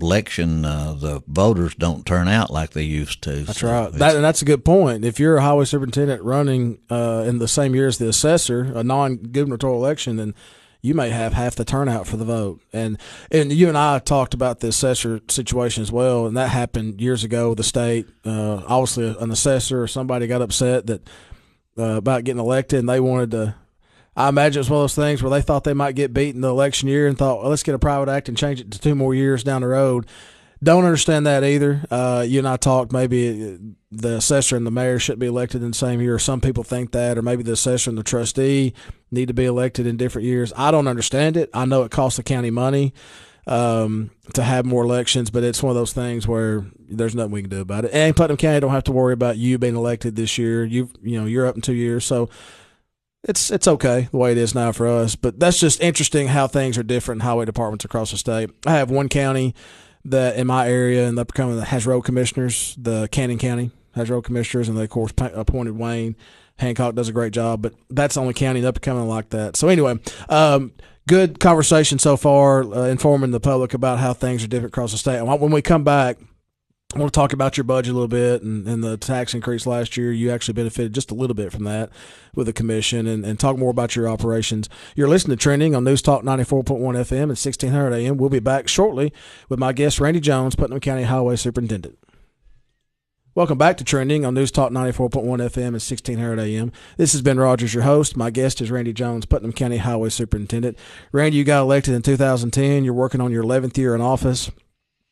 election, 0.02 0.64
uh, 0.64 0.94
the 0.94 1.22
voters 1.28 1.76
don't 1.76 2.06
turn 2.06 2.28
out 2.28 2.52
like 2.52 2.72
they 2.72 2.84
used 2.84 3.22
to. 3.24 3.44
That's 3.44 3.60
so 3.60 3.68
right. 3.68 3.92
That, 3.92 4.16
and 4.16 4.24
that's 4.24 4.42
a 4.42 4.46
good 4.46 4.64
point. 4.64 5.04
If 5.04 5.20
you're 5.20 5.38
a 5.38 5.42
highway 5.42 5.66
superintendent 5.66 6.24
running 6.24 6.80
uh, 6.90 7.26
in 7.28 7.40
the 7.40 7.48
same 7.48 7.76
year 7.76 7.88
as 7.88 7.98
the 7.98 8.08
assessor, 8.08 8.72
a 8.76 8.84
non-gubernatorial 8.84 9.78
election, 9.78 10.16
then 10.16 10.36
you 10.82 10.94
may 10.94 11.10
have 11.10 11.34
half 11.34 11.56
the 11.56 11.66
turnout 11.66 12.08
for 12.08 12.18
the 12.18 12.26
vote. 12.26 12.62
And 12.72 12.98
and 13.32 13.52
you 13.52 13.68
and 13.68 13.78
I 13.78 14.00
talked 14.00 14.34
about 14.34 14.60
the 14.60 14.70
assessor 14.70 15.22
situation 15.30 15.84
as 15.84 15.92
well, 15.92 16.26
and 16.26 16.38
that 16.38 16.50
happened 16.50 17.02
years 17.02 17.24
ago 17.24 17.54
the 17.54 17.64
state. 17.64 18.08
Uh, 18.26 18.62
obviously, 18.68 19.16
an 19.20 19.32
assessor 19.32 19.82
or 19.84 19.88
somebody 19.88 20.28
got 20.28 20.42
upset 20.42 20.88
that 20.88 21.08
uh, 21.78 21.98
about 21.98 22.24
getting 22.24 22.40
elected, 22.40 22.80
and 22.80 22.90
they 22.90 23.00
wanted 23.00 23.32
to 23.32 23.56
I 24.20 24.28
imagine 24.28 24.60
it's 24.60 24.70
one 24.70 24.80
of 24.80 24.84
those 24.84 24.96
things 24.96 25.24
where 25.24 25.30
they 25.30 25.42
thought 25.42 25.64
they 25.64 25.74
might 25.74 25.96
get 25.96 26.14
beat 26.14 26.36
in 26.36 26.42
the 26.42 26.50
election 26.50 26.90
year 26.90 27.08
and 27.08 27.18
thought, 27.18 27.40
well, 27.40 27.50
let's 27.50 27.64
get 27.64 27.74
a 27.74 27.80
private 27.80 28.12
act 28.12 28.28
and 28.28 28.38
change 28.38 28.60
it 28.60 28.70
to 28.72 28.80
two 28.80 28.94
more 28.94 29.16
years 29.16 29.46
down 29.46 29.62
the 29.62 29.68
road. 29.68 30.08
Don't 30.62 30.84
understand 30.84 31.26
that 31.26 31.44
either. 31.44 31.86
Uh, 31.90 32.26
you 32.28 32.40
and 32.40 32.48
I 32.48 32.58
talked 32.58 32.92
maybe 32.92 33.58
the 33.92 34.18
assessor 34.18 34.58
and 34.58 34.68
the 34.68 34.72
mayor 34.72 35.00
should 35.00 35.18
be 35.18 35.28
elected 35.28 35.64
in 35.64 35.70
the 35.70 35.78
same 35.78 36.02
year. 36.02 36.20
Some 36.20 36.42
people 36.42 36.64
think 36.64 36.92
that, 36.92 37.18
or 37.18 37.22
maybe 37.22 37.44
the 37.44 37.54
assessor 37.54 37.90
and 37.90 37.98
the 37.98 38.04
trustee 38.04 38.74
need 39.10 39.30
to 39.30 39.34
be 39.34 39.46
elected 39.46 39.88
in 39.88 39.96
different 39.96 40.26
years. 40.28 40.52
I 40.58 40.72
don't 40.72 40.88
understand 40.88 41.38
it. 41.38 41.50
I 41.54 41.66
know 41.66 41.84
it 41.84 41.92
costs 41.92 42.18
the 42.18 42.24
county 42.24 42.52
money 42.52 42.94
um, 43.48 44.12
to 44.34 44.44
have 44.44 44.66
more 44.66 44.84
elections, 44.84 45.30
but 45.30 45.44
it's 45.44 45.64
one 45.64 45.72
of 45.72 45.76
those 45.76 45.94
things 45.94 46.28
where 46.28 46.66
there's 46.78 47.16
nothing 47.16 47.32
we 47.32 47.42
can 47.42 47.50
do 47.50 47.62
about 47.62 47.86
it. 47.86 47.92
And 47.94 48.16
Putnam 48.16 48.38
County 48.38 48.60
don't 48.60 48.72
have 48.72 48.84
to 48.86 48.92
worry 48.92 49.14
about 49.14 49.38
you 49.38 49.58
being 49.58 49.76
elected 49.76 50.16
this 50.16 50.38
year. 50.38 50.66
You 50.66 50.90
you 51.02 51.20
know 51.20 51.26
you're 51.26 51.48
up 51.48 51.56
in 51.56 51.62
two 51.62 51.74
years, 51.74 52.06
so 52.06 52.30
it's 53.24 53.50
it's 53.50 53.68
okay 53.68 54.08
the 54.12 54.18
way 54.18 54.34
it 54.34 54.38
is 54.38 54.54
now 54.54 54.72
for 54.72 54.88
us. 54.88 55.16
But 55.16 55.40
that's 55.40 55.60
just 55.60 55.82
interesting 55.82 56.28
how 56.28 56.48
things 56.48 56.78
are 56.78 56.84
different 56.84 57.22
in 57.22 57.26
highway 57.26 57.46
departments 57.46 57.86
across 57.86 58.12
the 58.12 58.18
state. 58.18 58.52
I 58.68 58.74
have 58.74 58.92
one 58.92 59.10
county 59.10 59.56
that 60.06 60.38
in 60.38 60.48
my 60.48 60.68
area 60.68 61.08
and 61.08 61.18
Upper 61.20 61.34
Cumberland 61.34 61.62
that 61.62 61.68
has 61.70 61.86
road 61.86 62.02
commissioners, 62.02 62.76
the 62.78 63.08
Cannon 63.12 63.38
County 63.38 63.72
has 63.96 64.10
road 64.10 64.24
commissioners, 64.24 64.70
and 64.70 64.78
they 64.78 64.84
of 64.84 64.90
course 64.90 65.14
appointed 65.18 65.78
Wayne. 65.78 66.16
Hancock 66.58 66.96
does 66.96 67.08
a 67.08 67.14
great 67.14 67.32
job, 67.32 67.62
but 67.62 67.74
that's 67.90 68.16
the 68.16 68.22
only 68.22 68.34
county 68.34 68.60
in 68.60 68.66
Upper 68.66 68.80
Cumberland 68.80 69.10
like 69.10 69.30
that. 69.30 69.56
So 69.56 69.70
anyway, 69.70 69.98
um, 70.28 70.74
good 71.08 71.40
conversation 71.40 72.00
so 72.00 72.18
far, 72.18 72.64
uh, 72.64 72.84
informing 72.88 73.32
the 73.32 73.40
public 73.40 73.74
about 73.74 74.00
how 74.00 74.14
things 74.14 74.44
are 74.44 74.48
different 74.48 74.74
across 74.74 74.92
the 74.92 74.98
state. 74.98 75.22
When 75.22 75.52
we 75.52 75.62
come 75.62 75.84
back, 75.84 76.18
I 76.96 76.98
want 76.98 77.14
to 77.14 77.20
talk 77.20 77.34
about 77.34 77.56
your 77.56 77.66
budget 77.66 77.92
a 77.92 77.94
little 77.94 78.08
bit 78.08 78.42
and, 78.42 78.68
and 78.68 78.84
the 78.84 78.98
tax 78.98 79.36
increase 79.36 79.68
last 79.68 79.96
year. 79.96 80.12
You 80.12 80.32
actually 80.32 80.56
benefited 80.56 80.92
just 80.92 81.12
a 81.12 81.14
little 81.14 81.36
bit 81.36 81.52
from 81.52 81.64
that 81.66 81.92
with 82.34 82.48
the 82.48 82.54
commission 82.54 83.06
and, 83.06 83.24
and 83.24 83.40
talk 83.40 83.60
more 83.60 83.70
about 83.70 83.96
your 83.96 84.10
operations. 84.10 84.68
You're 84.96 85.08
listening 85.08 85.38
to 85.38 85.42
Trending 85.42 85.76
on 85.76 85.84
News 85.84 86.02
Talk 86.02 86.24
94.1 86.24 86.66
FM 86.80 87.12
and 87.12 87.30
1600 87.30 87.94
AM. 87.94 88.18
We'll 88.18 88.30
be 88.30 88.40
back 88.40 88.68
shortly 88.68 89.14
with 89.50 89.60
my 89.60 89.72
guest, 89.72 90.00
Randy 90.00 90.20
Jones, 90.20 90.56
Putnam 90.56 90.80
County 90.80 91.04
Highway 91.04 91.36
Superintendent. 91.36 92.00
Welcome 93.36 93.60
back 93.60 93.78
to 93.78 93.84
Trending 93.84 94.26
on 94.26 94.34
News 94.34 94.50
Talk 94.50 94.72
94.1 94.72 95.24
FM 95.24 95.68
and 95.68 95.74
1600 95.74 96.40
AM. 96.40 96.72
This 96.98 97.12
has 97.12 97.22
Ben 97.22 97.40
Rodgers, 97.40 97.76
your 97.76 97.84
host. 97.84 98.18
My 98.18 98.32
guest 98.32 98.62
is 98.62 98.72
Randy 98.72 98.94
Jones, 98.94 99.28
Putnam 99.28 99.54
County 99.54 99.78
Highway 99.78 100.10
Superintendent. 100.10 100.76
Randy, 101.12 101.38
you 101.38 101.44
got 101.44 101.62
elected 101.62 101.94
in 101.94 102.02
2010. 102.02 102.84
You're 102.84 102.96
working 102.96 103.22
on 103.22 103.32
your 103.32 103.44
11th 103.44 103.78
year 103.78 103.94
in 103.94 104.02
office. 104.02 104.50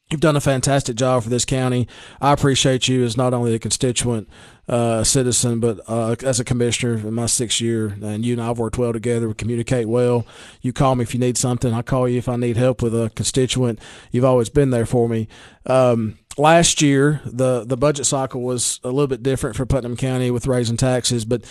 You've 0.09 0.21
done 0.21 0.37
a 0.37 0.41
fantastic 0.41 0.95
job 0.95 1.23
for 1.23 1.29
this 1.29 1.43
county. 1.43 1.85
I 2.21 2.31
appreciate 2.31 2.87
you 2.87 3.03
as 3.03 3.17
not 3.17 3.33
only 3.33 3.53
a 3.53 3.59
constituent 3.59 4.29
uh, 4.69 5.03
citizen, 5.03 5.59
but 5.59 5.81
uh, 5.85 6.15
as 6.23 6.39
a 6.39 6.45
commissioner 6.45 6.93
in 6.93 7.13
my 7.13 7.25
sixth 7.25 7.59
year. 7.59 7.87
And 8.01 8.25
you 8.25 8.31
and 8.31 8.41
I 8.41 8.45
have 8.47 8.57
worked 8.57 8.77
well 8.77 8.93
together. 8.93 9.27
We 9.27 9.33
communicate 9.33 9.89
well. 9.89 10.25
You 10.61 10.71
call 10.71 10.95
me 10.95 11.03
if 11.03 11.13
you 11.13 11.19
need 11.19 11.37
something. 11.37 11.73
I 11.73 11.81
call 11.81 12.07
you 12.07 12.19
if 12.19 12.29
I 12.29 12.37
need 12.37 12.55
help 12.55 12.81
with 12.81 12.95
a 12.95 13.11
constituent. 13.15 13.79
You've 14.11 14.23
always 14.23 14.47
been 14.47 14.69
there 14.69 14.85
for 14.85 15.09
me. 15.09 15.27
Um, 15.65 16.17
last 16.37 16.81
year, 16.81 17.19
the 17.25 17.65
the 17.65 17.75
budget 17.75 18.05
cycle 18.05 18.41
was 18.41 18.79
a 18.85 18.91
little 18.91 19.07
bit 19.07 19.23
different 19.23 19.57
for 19.57 19.65
Putnam 19.65 19.97
County 19.97 20.31
with 20.31 20.47
raising 20.47 20.77
taxes, 20.77 21.25
but 21.25 21.43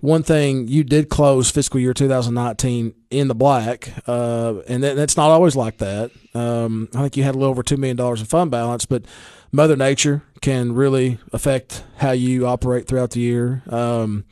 one 0.00 0.22
thing 0.22 0.66
you 0.68 0.82
did 0.82 1.08
close 1.08 1.50
fiscal 1.50 1.78
year 1.78 1.92
2019 1.92 2.94
in 3.10 3.28
the 3.28 3.34
black, 3.34 3.92
uh, 4.06 4.60
and 4.66 4.82
that, 4.82 4.96
that's 4.96 5.16
not 5.16 5.30
always 5.30 5.56
like 5.56 5.78
that. 5.78 6.10
Um, 6.34 6.88
I 6.94 7.02
think 7.02 7.16
you 7.16 7.22
had 7.22 7.34
a 7.34 7.38
little 7.38 7.50
over 7.50 7.62
two 7.62 7.76
million 7.76 7.96
dollars 7.96 8.20
in 8.20 8.26
fund 8.26 8.50
balance, 8.50 8.86
but 8.86 9.04
Mother 9.52 9.76
Nature 9.76 10.22
can 10.40 10.72
really 10.72 11.18
affect 11.32 11.84
how 11.98 12.12
you 12.12 12.46
operate 12.46 12.86
throughout 12.86 13.10
the 13.10 13.20
year. 13.20 13.62
Um, 13.68 14.24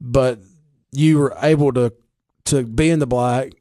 but 0.00 0.40
you 0.92 1.18
were 1.18 1.36
able 1.40 1.72
to 1.74 1.92
to 2.46 2.64
be 2.64 2.90
in 2.90 2.98
the 2.98 3.06
black, 3.06 3.52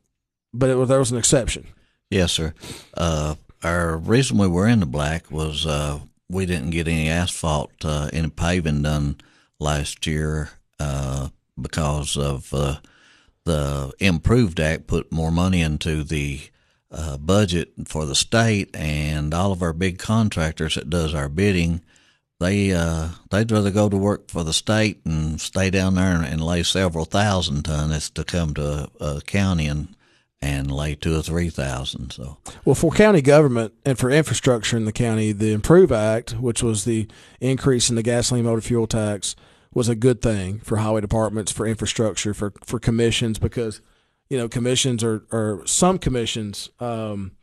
but 0.53 0.69
it 0.69 0.75
was, 0.75 0.89
there 0.89 0.99
was 0.99 1.11
an 1.11 1.17
exception. 1.17 1.67
Yes, 2.09 2.31
sir. 2.31 2.53
Uh, 2.95 3.35
our 3.63 3.97
reason 3.97 4.37
we 4.37 4.47
were 4.47 4.67
in 4.67 4.79
the 4.79 4.85
black 4.85 5.31
was 5.31 5.65
uh, 5.65 5.99
we 6.29 6.45
didn't 6.45 6.69
get 6.69 6.87
any 6.87 7.09
asphalt, 7.09 7.71
uh, 7.83 8.09
any 8.13 8.29
paving 8.29 8.83
done 8.83 9.17
last 9.59 10.05
year 10.05 10.51
uh, 10.79 11.29
because 11.59 12.17
of 12.17 12.53
uh, 12.53 12.77
the 13.45 13.93
Improved 13.99 14.59
Act 14.59 14.87
put 14.87 15.11
more 15.11 15.31
money 15.31 15.61
into 15.61 16.03
the 16.03 16.41
uh, 16.91 17.17
budget 17.17 17.73
for 17.85 18.05
the 18.05 18.15
state, 18.15 18.75
and 18.75 19.33
all 19.33 19.51
of 19.51 19.61
our 19.61 19.73
big 19.73 19.99
contractors 19.99 20.75
that 20.75 20.89
does 20.89 21.13
our 21.13 21.29
bidding, 21.29 21.81
they 22.39 22.71
uh, 22.71 23.09
they'd 23.31 23.51
rather 23.51 23.71
go 23.71 23.89
to 23.89 23.97
work 23.97 24.29
for 24.29 24.43
the 24.43 24.53
state 24.53 25.01
and 25.05 25.39
stay 25.39 25.69
down 25.69 25.95
there 25.95 26.15
and, 26.15 26.25
and 26.25 26.43
lay 26.43 26.63
several 26.63 27.05
thousand 27.05 27.63
tons 27.63 28.09
to 28.11 28.23
come 28.23 28.53
to 28.53 28.89
a, 28.99 29.05
a 29.05 29.21
county 29.21 29.67
and 29.67 29.95
and 30.41 30.69
lay 30.69 30.95
two 30.95 31.17
or 31.17 31.21
three 31.21 31.49
thousand. 31.49 32.11
So, 32.11 32.37
well, 32.65 32.75
for 32.75 32.91
county 32.91 33.21
government 33.21 33.73
and 33.85 33.97
for 33.97 34.09
infrastructure 34.11 34.77
in 34.77 34.85
the 34.85 34.91
county, 34.91 35.31
the 35.31 35.53
Improve 35.53 35.91
Act, 35.91 36.33
which 36.33 36.61
was 36.61 36.85
the 36.85 37.07
increase 37.39 37.89
in 37.89 37.95
the 37.95 38.03
gasoline 38.03 38.45
motor 38.45 38.61
fuel 38.61 38.87
tax, 38.87 39.35
was 39.75 39.89
a 39.89 39.95
good 39.95 40.21
thing 40.21 40.59
for 40.59 40.77
highway 40.77 41.01
departments, 41.01 41.51
for 41.51 41.67
infrastructure, 41.67 42.33
for 42.33 42.53
for 42.63 42.79
commissions 42.79 43.37
because 43.37 43.81
you 44.29 44.37
know 44.37 44.47
commissions 44.47 45.03
are 45.03 45.25
or 45.31 45.61
some 45.67 45.99
commissions 45.99 46.69
um, 46.79 47.33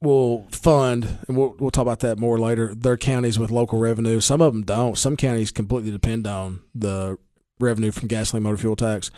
will 0.00 0.46
fund 0.50 1.18
and 1.28 1.36
we'll 1.36 1.54
we'll 1.60 1.70
talk 1.70 1.82
about 1.82 2.00
that 2.00 2.18
more 2.18 2.38
later. 2.38 2.74
Their 2.74 2.96
counties 2.96 3.38
with 3.38 3.52
local 3.52 3.78
revenue. 3.78 4.20
Some 4.20 4.40
of 4.40 4.54
them 4.54 4.62
don't. 4.62 4.98
Some 4.98 5.16
counties 5.16 5.52
completely 5.52 5.92
depend 5.92 6.26
on 6.26 6.62
the 6.74 7.18
revenue 7.60 7.92
from 7.92 8.08
gasoline 8.08 8.42
motor 8.42 8.56
fuel 8.56 8.74
tax. 8.74 9.10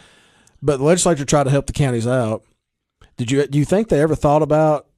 But 0.61 0.79
the 0.79 0.85
legislature 0.85 1.25
tried 1.25 1.45
to 1.45 1.51
help 1.51 1.67
the 1.67 1.73
counties 1.73 2.07
out. 2.07 2.43
Did 3.17 3.31
you 3.31 3.47
do 3.47 3.57
you 3.57 3.65
think 3.65 3.89
they 3.89 4.03
ever 4.03 4.17
thought 4.17 4.43
about 4.43 4.89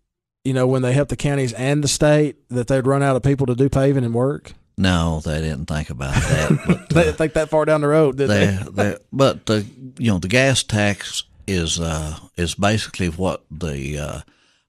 you 0.45 0.55
know 0.55 0.67
when 0.67 0.81
they 0.81 0.95
helped 0.95 1.11
the 1.11 1.17
counties 1.17 1.53
and 1.53 1.85
the 1.85 1.89
state 1.89 2.37
that 2.49 2.69
they'd 2.69 2.87
run 2.87 3.03
out 3.03 3.17
of 3.17 3.23
people 3.23 3.45
to 3.47 3.55
do 3.55 3.69
paving 3.69 4.05
and 4.05 4.15
work? 4.15 4.55
No, 4.81 5.21
they 5.21 5.43
didn't 5.43 5.67
think 5.67 5.91
about 5.91 6.15
that. 6.23 6.59
But, 6.67 6.89
they 6.89 7.05
didn't 7.05 7.19
think 7.19 7.35
that 7.35 7.51
far 7.51 7.67
down 7.67 7.83
the 7.83 7.89
road, 7.89 8.17
did 8.17 8.31
they? 8.31 8.47
they, 8.47 8.69
they 8.71 8.97
but 9.13 9.45
the 9.45 9.67
you 9.99 10.11
know 10.11 10.19
the 10.19 10.29
gas 10.29 10.63
tax 10.63 11.25
is 11.47 11.79
uh, 11.79 12.19
is 12.37 12.55
basically 12.55 13.09
what 13.09 13.45
the 13.51 13.99
uh, 13.99 14.21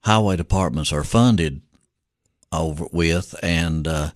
highway 0.02 0.36
departments 0.36 0.92
are 0.92 1.06
funded 1.06 1.62
over 2.52 2.88
with, 2.92 3.36
and 3.42 3.88
uh, 3.88 4.12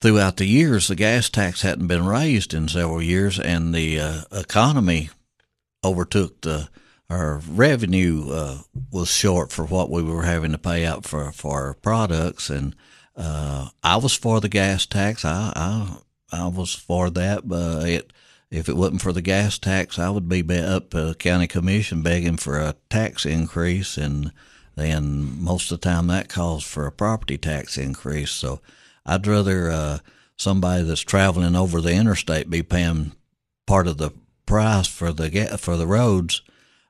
throughout 0.00 0.38
the 0.38 0.46
years, 0.46 0.88
the 0.88 0.96
gas 0.96 1.28
tax 1.28 1.62
hadn't 1.62 1.86
been 1.86 2.04
raised 2.04 2.52
in 2.52 2.66
several 2.66 3.00
years, 3.00 3.38
and 3.38 3.72
the 3.72 4.00
uh, 4.00 4.20
economy 4.32 5.10
overtook 5.84 6.40
the 6.40 6.68
our 7.08 7.40
revenue 7.48 8.30
uh, 8.32 8.58
was 8.90 9.08
short 9.08 9.52
for 9.52 9.64
what 9.66 9.88
we 9.88 10.02
were 10.02 10.24
having 10.24 10.50
to 10.50 10.58
pay 10.58 10.84
out 10.84 11.04
for 11.04 11.30
for 11.30 11.62
our 11.62 11.74
products 11.74 12.50
and 12.50 12.74
uh, 13.16 13.68
I 13.82 13.96
was 13.96 14.14
for 14.14 14.40
the 14.40 14.48
gas 14.48 14.86
tax. 14.86 15.24
I 15.24 15.52
I, 15.54 15.98
I 16.32 16.48
was 16.48 16.74
for 16.74 17.10
that, 17.10 17.46
but 17.48 17.88
it, 17.88 18.12
if 18.50 18.68
it 18.68 18.76
wasn't 18.76 19.02
for 19.02 19.12
the 19.12 19.22
gas 19.22 19.58
tax, 19.58 19.98
I 19.98 20.10
would 20.10 20.28
be 20.28 20.44
up 20.58 20.94
a 20.94 21.14
county 21.14 21.46
commission 21.46 22.02
begging 22.02 22.36
for 22.36 22.58
a 22.58 22.76
tax 22.90 23.26
increase, 23.26 23.96
and 23.96 24.32
then 24.76 25.42
most 25.42 25.70
of 25.70 25.80
the 25.80 25.88
time 25.88 26.08
that 26.08 26.28
calls 26.28 26.64
for 26.64 26.86
a 26.86 26.92
property 26.92 27.38
tax 27.38 27.78
increase. 27.78 28.30
So 28.30 28.60
I'd 29.06 29.26
rather 29.26 29.70
uh, 29.70 29.98
somebody 30.36 30.84
that's 30.84 31.00
traveling 31.00 31.56
over 31.56 31.80
the 31.80 31.94
interstate 31.94 32.50
be 32.50 32.62
paying 32.62 33.12
part 33.66 33.86
of 33.86 33.98
the 33.98 34.10
price 34.46 34.86
for 34.86 35.12
the 35.12 35.58
for 35.58 35.76
the 35.76 35.86
roads. 35.86 36.42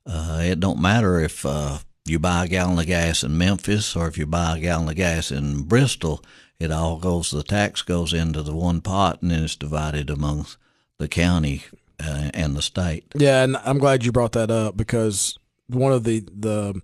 Uh, 0.07 0.41
it 0.43 0.61
don't 0.61 0.81
matter 0.81 1.21
if 1.21 1.47
uh, 1.47 1.79
you 2.07 2.19
buy 2.19 2.45
a 2.45 2.49
gallon 2.49 2.79
of 2.79 2.87
gas 2.87 3.23
in 3.23 3.39
Memphis 3.39 3.97
or 3.97 4.07
if 4.09 4.19
you 4.19 4.27
buy 4.27 4.59
a 4.59 4.61
gallon 4.61 4.89
of 4.89 4.97
gas 4.97 5.31
in 5.31 5.63
Bristol, 5.63 6.23
it 6.59 6.71
all 6.71 6.99
goes, 6.99 7.31
the 7.31 7.43
tax 7.43 7.83
goes 7.83 8.13
into 8.13 8.43
the 8.43 8.55
one 8.55 8.81
pot 8.81 9.23
and 9.23 9.31
then 9.31 9.45
it's 9.45 9.57
divided 9.57 10.11
amongst 10.11 10.59
the 10.99 11.09
county 11.09 11.65
uh, 12.01 12.31
and 12.35 12.57
the 12.57 12.63
state. 12.63 13.07
Yeah, 13.15 13.43
and 13.43 13.57
I'm 13.59 13.79
glad 13.79 14.05
you 14.05 14.13
brought 14.13 14.33
that 14.33 14.51
up 14.51 14.77
because 14.77 15.39
one 15.69 15.93
of 15.93 16.05
the 16.05 16.21
the 16.21 16.81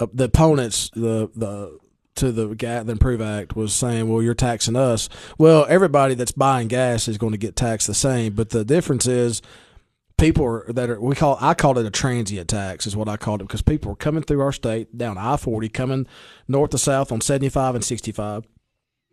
uh, 0.00 0.06
the 0.12 0.24
opponents 0.24 0.90
the 0.90 1.30
the 1.34 1.78
to 2.16 2.32
the 2.32 2.48
the 2.48 2.92
Improve 2.92 3.20
Act 3.20 3.54
was 3.56 3.74
saying, 3.74 4.08
well, 4.08 4.22
you're 4.22 4.34
taxing 4.34 4.76
us. 4.76 5.08
Well, 5.36 5.66
everybody 5.68 6.14
that's 6.14 6.32
buying 6.32 6.68
gas 6.68 7.08
is 7.08 7.18
going 7.18 7.32
to 7.32 7.38
get 7.38 7.56
taxed 7.56 7.86
the 7.86 7.94
same, 7.94 8.34
but 8.34 8.50
the 8.50 8.64
difference 8.64 9.06
is 9.06 9.42
people 10.18 10.62
that 10.68 10.88
are 10.88 11.00
we 11.00 11.14
call 11.14 11.38
I 11.40 11.54
called 11.54 11.78
it 11.78 11.86
a 11.86 11.90
transient 11.90 12.48
tax 12.48 12.86
is 12.86 12.96
what 12.96 13.08
I 13.08 13.16
called 13.16 13.40
it 13.40 13.44
because 13.44 13.62
people 13.62 13.90
were 13.90 13.96
coming 13.96 14.22
through 14.22 14.40
our 14.40 14.52
state 14.52 14.96
down 14.96 15.18
I 15.18 15.36
forty 15.36 15.68
coming 15.68 16.06
north 16.48 16.70
to 16.70 16.78
south 16.78 17.12
on 17.12 17.20
seventy 17.20 17.48
five 17.48 17.74
and 17.74 17.84
sixty 17.84 18.12
five. 18.12 18.44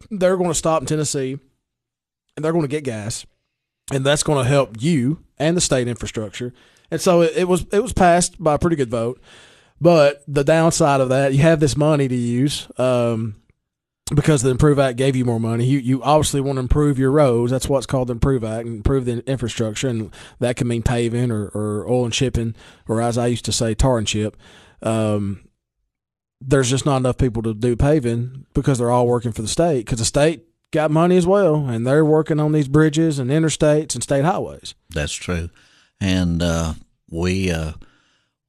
They're 0.10 0.38
going 0.38 0.50
to 0.50 0.56
stop 0.56 0.82
in 0.82 0.86
Tennessee, 0.86 1.40
and 2.36 2.44
they're 2.44 2.52
going 2.52 2.64
to 2.64 2.68
get 2.68 2.84
gas, 2.84 3.26
and 3.92 4.06
that's 4.06 4.24
going 4.24 4.44
to 4.44 4.50
help 4.50 4.82
you 4.82 5.24
and 5.38 5.56
the 5.56 5.62
state 5.62 5.88
infrastructure. 5.88 6.54
And 6.92 7.02
so 7.02 7.22
it, 7.22 7.34
it 7.36 7.48
was 7.48 7.66
it 7.72 7.82
was 7.82 7.94
passed 7.94 8.42
by 8.42 8.56
a 8.56 8.60
pretty 8.60 8.76
good 8.76 8.90
vote. 8.90 9.22
But 9.82 10.24
the 10.28 10.44
downside 10.44 11.02
of 11.02 11.10
that, 11.10 11.34
you 11.34 11.40
have 11.40 11.60
this 11.60 11.76
money 11.76 12.08
to 12.08 12.16
use. 12.16 12.68
Um, 12.78 13.36
because 14.16 14.42
the 14.42 14.50
Improve 14.50 14.80
Act 14.80 14.98
gave 14.98 15.16
you 15.16 15.26
more 15.26 15.40
money. 15.40 15.66
You 15.66 15.80
you 15.80 16.04
obviously 16.04 16.42
want 16.42 16.58
to 16.58 16.62
improve 16.62 17.00
your 17.00 17.12
roads. 17.12 17.52
That's 17.52 17.70
what's 17.70 17.86
called 17.86 18.08
the 18.10 18.14
Improve 18.14 18.44
Act, 18.44 18.66
and 18.66 18.78
improve 18.78 19.06
the 19.06 19.28
infrastructure, 19.30 19.88
and 19.88 20.14
that 20.40 20.56
can 20.56 20.68
mean 20.68 20.84
paving 20.84 21.32
or, 21.32 21.48
or 21.48 21.88
oil 21.88 22.06
and 22.06 22.14
chipping, 22.14 22.56
or 22.88 23.02
as 23.02 23.18
I 23.18 23.28
used 23.28 23.46
to 23.46 23.52
say, 23.52 23.74
tar 23.74 23.98
and 23.98 24.08
chip. 24.08 24.38
Um, 24.82 25.48
there's 26.42 26.70
just 26.70 26.86
not 26.86 26.98
enough 26.98 27.18
people 27.18 27.42
to 27.44 27.54
do 27.54 27.76
paving 27.76 28.46
because 28.54 28.78
they're 28.78 28.92
all 28.92 29.08
working 29.08 29.32
for 29.32 29.42
the 29.42 29.48
state 29.48 29.86
because 29.86 30.00
the 30.00 30.06
state 30.06 30.46
got 30.72 30.92
money 30.92 31.18
as 31.18 31.28
well, 31.28 31.68
and 31.68 31.88
they're 31.88 32.06
working 32.06 32.40
on 32.40 32.52
these 32.52 32.68
bridges 32.68 33.20
and 33.20 33.30
interstates 33.30 33.94
and 33.94 34.04
state 34.04 34.26
highways. 34.26 34.76
That's 34.90 35.14
true, 35.14 35.50
and 36.02 36.42
uh, 36.42 36.74
we 37.10 37.52
uh, 37.52 37.74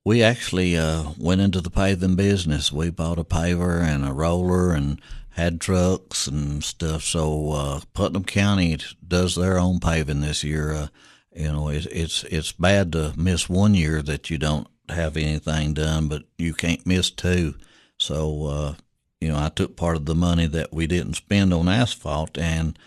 we 0.04 0.22
actually 0.22 0.76
uh, 0.76 1.10
went 1.18 1.40
into 1.40 1.60
the 1.60 1.70
paving 1.70 2.16
business. 2.16 2.72
We 2.72 2.90
bought 2.90 3.18
a 3.18 3.24
paver 3.24 3.80
and 3.82 4.04
a 4.04 4.12
roller 4.12 4.72
and 4.72 5.00
had 5.34 5.60
trucks 5.60 6.28
and 6.28 6.62
stuff. 6.62 7.02
So 7.02 7.52
uh, 7.52 7.80
Putnam 7.92 8.24
County 8.24 8.78
does 9.06 9.34
their 9.34 9.58
own 9.58 9.80
paving 9.80 10.20
this 10.20 10.44
year. 10.44 10.72
Uh, 10.72 10.86
you 11.34 11.50
know, 11.50 11.68
it's 11.68 11.86
it's 11.86 12.22
it's 12.24 12.52
bad 12.52 12.92
to 12.92 13.12
miss 13.16 13.48
one 13.48 13.74
year 13.74 14.00
that 14.02 14.30
you 14.30 14.38
don't 14.38 14.68
have 14.88 15.16
anything 15.16 15.74
done, 15.74 16.08
but 16.08 16.22
you 16.38 16.54
can't 16.54 16.86
miss 16.86 17.10
two. 17.10 17.54
So 17.98 18.46
uh, 18.46 18.74
you 19.20 19.28
know, 19.28 19.38
I 19.38 19.48
took 19.48 19.76
part 19.76 19.96
of 19.96 20.06
the 20.06 20.14
money 20.14 20.46
that 20.46 20.72
we 20.72 20.86
didn't 20.86 21.14
spend 21.14 21.52
on 21.52 21.68
asphalt 21.68 22.38
and 22.38 22.78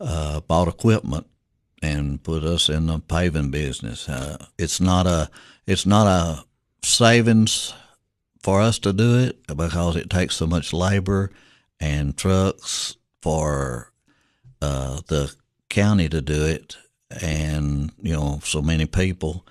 uh, 0.00 0.40
bought 0.40 0.68
equipment 0.68 1.26
and 1.82 2.22
put 2.22 2.42
us 2.42 2.68
in 2.68 2.86
the 2.86 2.98
paving 2.98 3.52
business. 3.52 4.08
Uh, 4.08 4.44
it's 4.58 4.80
not 4.80 5.06
a 5.06 5.30
it's 5.68 5.86
not 5.86 6.08
a 6.08 6.44
savings 6.82 7.72
for 8.42 8.60
us 8.60 8.80
to 8.80 8.92
do 8.92 9.18
it 9.18 9.46
because 9.46 9.94
it 9.94 10.10
takes 10.10 10.34
so 10.34 10.48
much 10.48 10.72
labor 10.72 11.30
and 11.80 12.16
trucks 12.16 12.96
for 13.22 13.92
uh, 14.62 15.00
the 15.08 15.34
county 15.68 16.08
to 16.08 16.20
do 16.20 16.44
it, 16.44 16.76
and 17.10 17.92
you 18.00 18.12
know 18.12 18.40
so 18.42 18.62
many 18.62 18.86
people, 18.86 19.46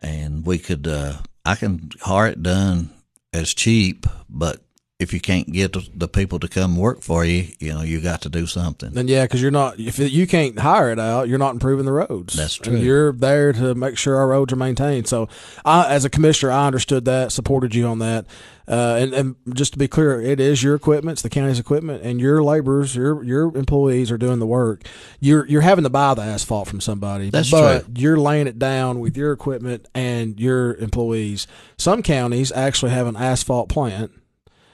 and 0.00 0.44
we 0.44 0.58
could 0.58 0.86
uh, 0.86 1.18
I 1.44 1.54
can 1.54 1.90
hire 2.00 2.28
it 2.28 2.42
done 2.42 2.90
as 3.32 3.54
cheap, 3.54 4.06
but 4.28 4.62
if 5.00 5.14
you 5.14 5.20
can't 5.20 5.50
get 5.50 5.74
the 5.98 6.08
people 6.08 6.38
to 6.38 6.46
come 6.46 6.76
work 6.76 7.00
for 7.00 7.24
you, 7.24 7.48
you 7.58 7.72
know, 7.72 7.80
you 7.80 8.02
got 8.02 8.20
to 8.22 8.28
do 8.28 8.46
something. 8.46 8.96
And 8.96 9.08
yeah, 9.08 9.24
because 9.24 9.40
you're 9.40 9.50
not 9.50 9.80
if 9.80 9.98
you 9.98 10.26
can't 10.26 10.58
hire 10.58 10.92
it 10.92 11.00
out, 11.00 11.26
you're 11.26 11.38
not 11.38 11.54
improving 11.54 11.86
the 11.86 11.92
roads. 11.92 12.34
That's 12.34 12.56
true. 12.56 12.74
And 12.74 12.84
you're 12.84 13.12
there 13.12 13.54
to 13.54 13.74
make 13.74 13.96
sure 13.96 14.16
our 14.16 14.28
roads 14.28 14.52
are 14.52 14.56
maintained. 14.56 15.08
So, 15.08 15.28
I, 15.64 15.88
as 15.88 16.04
a 16.04 16.10
commissioner, 16.10 16.52
I 16.52 16.66
understood 16.66 17.06
that, 17.06 17.32
supported 17.32 17.74
you 17.74 17.86
on 17.86 17.98
that. 18.00 18.26
Uh, 18.68 18.98
and, 19.00 19.14
and 19.14 19.36
just 19.54 19.72
to 19.72 19.78
be 19.78 19.88
clear, 19.88 20.20
it 20.20 20.38
is 20.38 20.62
your 20.62 20.74
equipment, 20.74 21.14
it's 21.14 21.22
the 21.22 21.30
county's 21.30 21.58
equipment, 21.58 22.02
and 22.04 22.20
your 22.20 22.42
laborers, 22.42 22.94
your 22.94 23.24
your 23.24 23.56
employees 23.56 24.10
are 24.12 24.18
doing 24.18 24.38
the 24.38 24.46
work. 24.46 24.86
You're 25.18 25.46
you're 25.46 25.62
having 25.62 25.84
to 25.84 25.90
buy 25.90 26.12
the 26.12 26.22
asphalt 26.22 26.68
from 26.68 26.82
somebody. 26.82 27.30
That's 27.30 27.50
but 27.50 27.86
true. 27.86 27.94
You're 27.96 28.18
laying 28.18 28.46
it 28.46 28.58
down 28.58 29.00
with 29.00 29.16
your 29.16 29.32
equipment 29.32 29.88
and 29.94 30.38
your 30.38 30.74
employees. 30.74 31.46
Some 31.78 32.02
counties 32.02 32.52
actually 32.52 32.92
have 32.92 33.06
an 33.06 33.16
asphalt 33.16 33.70
plant 33.70 34.12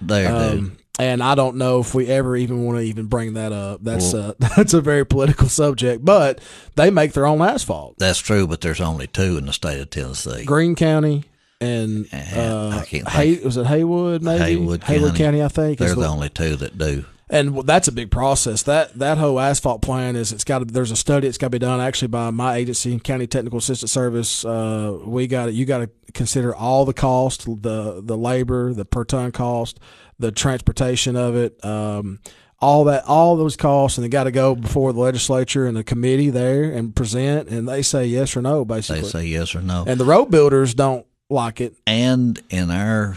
There, 0.00 0.34
um, 0.34 0.76
and 0.98 1.22
I 1.22 1.34
don't 1.34 1.56
know 1.56 1.80
if 1.80 1.94
we 1.94 2.06
ever 2.08 2.36
even 2.36 2.64
want 2.64 2.78
to 2.78 2.82
even 2.84 3.06
bring 3.06 3.34
that 3.34 3.52
up. 3.52 3.80
That's 3.82 4.14
uh, 4.14 4.34
that's 4.38 4.74
a 4.74 4.80
very 4.80 5.04
political 5.04 5.48
subject, 5.48 6.04
but 6.04 6.40
they 6.74 6.90
make 6.90 7.12
their 7.12 7.26
own 7.26 7.40
asphalt. 7.42 7.96
That's 7.98 8.18
true, 8.18 8.46
but 8.46 8.60
there's 8.60 8.80
only 8.80 9.06
two 9.06 9.36
in 9.38 9.46
the 9.46 9.52
state 9.52 9.80
of 9.80 9.90
Tennessee. 9.90 10.44
Greene 10.44 10.74
County 10.74 11.24
and 11.60 12.06
Uh, 12.12 12.16
uh, 12.16 12.78
I 12.82 12.84
can't 12.84 13.08
Hay, 13.08 13.38
was 13.38 13.56
it 13.56 13.66
Haywood? 13.66 14.22
Maybe 14.22 14.42
Haywood 14.42 14.82
County. 14.82 15.18
County. 15.18 15.42
I 15.42 15.48
think. 15.48 15.78
They're 15.78 15.90
the 15.90 16.02
the- 16.02 16.06
only 16.06 16.28
two 16.28 16.56
that 16.56 16.76
do. 16.78 17.04
And 17.28 17.66
that's 17.66 17.88
a 17.88 17.92
big 17.92 18.10
process. 18.10 18.62
That 18.62 18.94
that 18.98 19.18
whole 19.18 19.40
asphalt 19.40 19.82
plan 19.82 20.14
is 20.16 20.32
it's 20.32 20.44
got 20.44 20.60
to. 20.60 20.64
There's 20.64 20.90
a 20.90 20.96
study. 20.96 21.26
It's 21.26 21.38
got 21.38 21.46
to 21.46 21.50
be 21.50 21.58
done 21.58 21.80
actually 21.80 22.08
by 22.08 22.30
my 22.30 22.56
agency, 22.56 22.98
County 23.00 23.26
Technical 23.26 23.58
Assistance 23.58 23.90
Service. 23.92 24.44
Uh, 24.44 24.98
we 25.04 25.26
got. 25.26 25.52
You 25.52 25.64
got 25.64 25.78
to 25.78 25.90
consider 26.14 26.54
all 26.54 26.84
the 26.84 26.94
cost, 26.94 27.46
the 27.46 28.00
the 28.02 28.16
labor, 28.16 28.72
the 28.72 28.84
per 28.84 29.04
ton 29.04 29.32
cost, 29.32 29.80
the 30.18 30.30
transportation 30.30 31.16
of 31.16 31.34
it. 31.34 31.62
Um, 31.64 32.20
all 32.58 32.84
that, 32.84 33.04
all 33.04 33.36
those 33.36 33.54
costs, 33.54 33.98
and 33.98 34.04
they 34.04 34.08
got 34.08 34.24
to 34.24 34.30
go 34.30 34.54
before 34.54 34.92
the 34.92 35.00
legislature 35.00 35.66
and 35.66 35.76
the 35.76 35.84
committee 35.84 36.30
there 36.30 36.64
and 36.64 36.96
present, 36.96 37.48
and 37.48 37.68
they 37.68 37.82
say 37.82 38.06
yes 38.06 38.34
or 38.34 38.40
no, 38.40 38.64
basically. 38.64 39.02
They 39.02 39.08
say 39.08 39.26
yes 39.26 39.54
or 39.54 39.60
no. 39.60 39.84
and 39.86 40.00
the 40.00 40.06
road 40.06 40.30
builders 40.30 40.72
don't 40.74 41.06
like 41.28 41.60
it. 41.60 41.76
And 41.86 42.40
in 42.48 42.70
our 42.70 43.16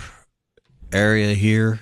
area 0.91 1.33
here, 1.35 1.79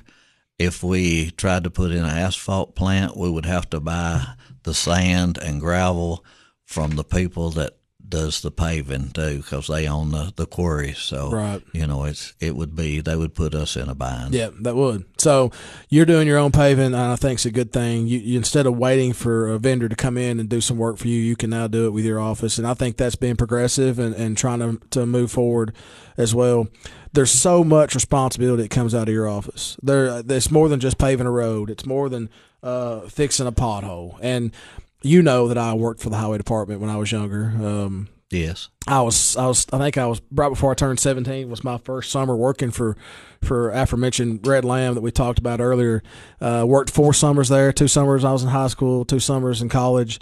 if 0.60 0.84
we 0.84 1.32
tried 1.32 1.64
to 1.64 1.70
put 1.70 1.92
in 1.92 2.04
an 2.04 2.06
asphalt 2.06 2.76
plant, 2.76 3.16
we 3.16 3.30
would 3.30 3.46
have 3.46 3.70
to 3.70 3.80
buy 3.80 4.26
the 4.64 4.74
sand 4.74 5.38
and 5.38 5.62
gravel 5.62 6.26
from 6.66 6.96
the 6.96 7.04
people 7.04 7.52
that 7.52 7.77
does 8.10 8.42
the 8.42 8.52
paving 8.52 9.10
too, 9.12 9.38
because 9.38 9.68
they 9.68 9.88
own 9.88 10.12
the 10.12 10.32
the 10.36 10.46
quarries. 10.46 10.98
So 11.00 11.32
Right. 11.32 11.62
you 11.74 11.86
know, 11.88 12.04
it's 12.06 12.34
it 12.40 12.56
would 12.56 12.76
be 12.76 13.02
they 13.02 13.16
would 13.16 13.34
put 13.36 13.54
us 13.54 13.76
in 13.76 13.90
a 13.90 13.96
bind. 13.96 14.34
Yeah, 14.34 14.50
that 14.62 14.76
would. 14.76 15.06
So 15.18 15.52
you're 15.90 16.06
doing 16.06 16.28
your 16.28 16.38
own 16.38 16.52
paving, 16.52 16.86
and 16.86 16.96
I 16.96 17.16
think 17.16 17.34
it's 17.36 17.46
a 17.46 17.52
good 17.52 17.74
thing. 17.74 18.08
You, 18.08 18.20
you 18.20 18.38
instead 18.38 18.66
of 18.66 18.78
waiting 18.78 19.14
for 19.14 19.48
a 19.50 19.60
vendor 19.60 19.90
to 19.90 19.96
come 19.96 20.18
in 20.18 20.40
and 20.40 20.48
do 20.48 20.62
some 20.62 20.78
work 20.78 20.98
for 20.98 21.08
you, 21.08 21.20
you 21.20 21.36
can 21.36 21.50
now 21.50 21.68
do 21.68 21.86
it 21.88 21.92
with 21.92 22.06
your 22.06 22.20
office, 22.20 22.58
and 22.58 22.66
I 22.68 22.74
think 22.74 22.98
that's 22.98 23.16
being 23.16 23.36
progressive 23.36 24.00
and, 24.00 24.16
and 24.16 24.38
trying 24.38 24.60
to 24.60 24.80
to 24.92 25.06
move 25.06 25.32
forward 25.32 25.74
as 26.18 26.34
well. 26.34 26.68
There's 27.14 27.32
so 27.32 27.64
much 27.64 27.96
responsibility 27.96 28.64
that 28.64 28.70
comes 28.70 28.94
out 28.94 29.08
of 29.08 29.14
your 29.14 29.28
office. 29.28 29.78
There, 29.82 30.22
it's 30.28 30.52
more 30.52 30.70
than 30.70 30.80
just 30.80 30.98
paving 30.98 31.26
a 31.26 31.32
road. 31.32 31.70
It's 31.70 31.86
more 31.86 32.10
than 32.10 32.30
uh, 32.62 33.02
fixing 33.02 33.48
a 33.48 33.52
pothole. 33.52 34.20
And 34.22 34.52
you 35.02 35.22
know 35.22 35.48
that 35.48 35.58
I 35.58 35.74
worked 35.74 36.02
for 36.02 36.10
the 36.10 36.18
highway 36.18 36.38
department 36.38 36.82
when 36.82 36.90
I 36.90 36.98
was 36.98 37.12
younger. 37.12 37.54
Um, 37.56 38.10
Yes. 38.30 38.70
I 38.88 39.02
was, 39.02 39.38
I 39.38 39.48
was, 39.48 39.66
I 39.72 39.78
think 39.78 39.98
I 39.98 40.06
was 40.06 40.22
right 40.32 40.50
before 40.50 40.72
I 40.72 40.76
turned 40.76 41.00
17 41.00 41.50
was 41.50 41.64
my 41.64 41.78
first 41.78 42.12
summer 42.12 42.36
working 42.36 42.72
for, 42.72 42.98
for 43.42 43.70
aforementioned 43.70 44.46
Red 44.46 44.66
Lamb 44.66 44.96
that 44.96 45.02
we 45.02 45.12
talked 45.12 45.40
about 45.40 45.62
earlier. 45.62 46.04
Uh, 46.42 46.66
worked 46.68 46.90
four 46.90 47.14
summers 47.14 47.48
there, 47.48 47.72
two 47.72 47.88
summers 47.88 48.26
I 48.26 48.34
was 48.34 48.44
in 48.44 48.50
high 48.50 48.68
school, 48.68 49.06
two 49.06 49.20
summers 49.20 49.62
in 49.62 49.70
college. 49.70 50.20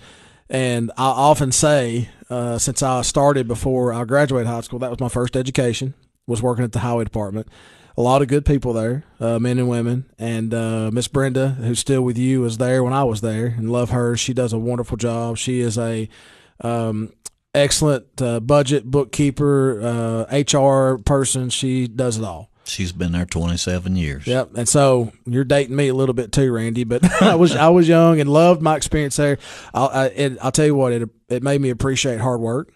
And 0.50 0.92
I 0.98 1.06
often 1.06 1.52
say, 1.52 2.10
uh, 2.30 2.60
since 2.60 2.84
I 2.84 3.02
started 3.02 3.48
before 3.48 3.92
I 3.92 4.04
graduated 4.04 4.48
high 4.48 4.62
school, 4.62 4.80
that 4.80 4.92
was 4.92 5.00
my 5.00 5.10
first 5.10 5.36
education, 5.36 5.96
was 6.28 6.44
working 6.44 6.64
at 6.64 6.74
the 6.74 6.80
highway 6.80 7.06
department. 7.06 7.48
A 7.98 8.02
lot 8.02 8.22
of 8.22 8.28
good 8.28 8.46
people 8.46 8.74
there, 8.74 9.06
uh, 9.22 9.40
men 9.40 9.58
and 9.58 9.70
women. 9.70 10.06
And 10.20 10.54
uh, 10.54 10.92
Miss 10.92 11.08
Brenda, 11.08 11.50
who's 11.50 11.80
still 11.80 12.02
with 12.02 12.18
you, 12.18 12.42
was 12.42 12.58
there 12.58 12.84
when 12.84 12.92
I 12.92 13.06
was 13.06 13.22
there 13.22 13.46
and 13.46 13.72
love 13.72 13.92
her. 13.92 14.18
She 14.18 14.34
does 14.34 14.52
a 14.52 14.60
wonderful 14.60 14.98
job. 14.98 15.38
She 15.38 15.62
is 15.62 15.78
a 15.78 16.10
um, 16.60 17.14
excellent 17.54 18.22
uh, 18.22 18.42
budget 18.42 18.86
bookkeeper, 18.86 19.82
uh, 20.30 20.38
HR 20.38 20.98
person. 20.98 21.50
She 21.50 21.88
does 21.88 22.18
it 22.18 22.24
all. 22.24 22.52
She's 22.66 22.92
been 22.92 23.12
there 23.12 23.26
27 23.26 23.96
years. 23.96 24.28
Yep. 24.28 24.52
And 24.56 24.68
so 24.68 25.12
you're 25.26 25.44
dating 25.44 25.76
me 25.76 25.88
a 25.88 25.94
little 25.94 26.16
bit 26.16 26.32
too, 26.32 26.52
Randy. 26.52 26.84
But 26.84 27.10
I 27.22 27.36
was 27.36 27.56
I 27.56 27.70
was 27.70 27.88
young 27.88 28.20
and 28.20 28.30
loved 28.30 28.62
my 28.62 28.76
experience 28.76 29.16
there. 29.16 29.38
I'll, 29.74 29.90
I, 29.90 30.06
it, 30.08 30.38
I'll 30.42 30.52
tell 30.52 30.66
you 30.66 30.76
what 30.76 30.92
it 30.92 31.10
it 31.30 31.44
made 31.44 31.62
me 31.62 31.70
appreciate 31.70 32.20
hard 32.20 32.42
work. 32.42 32.74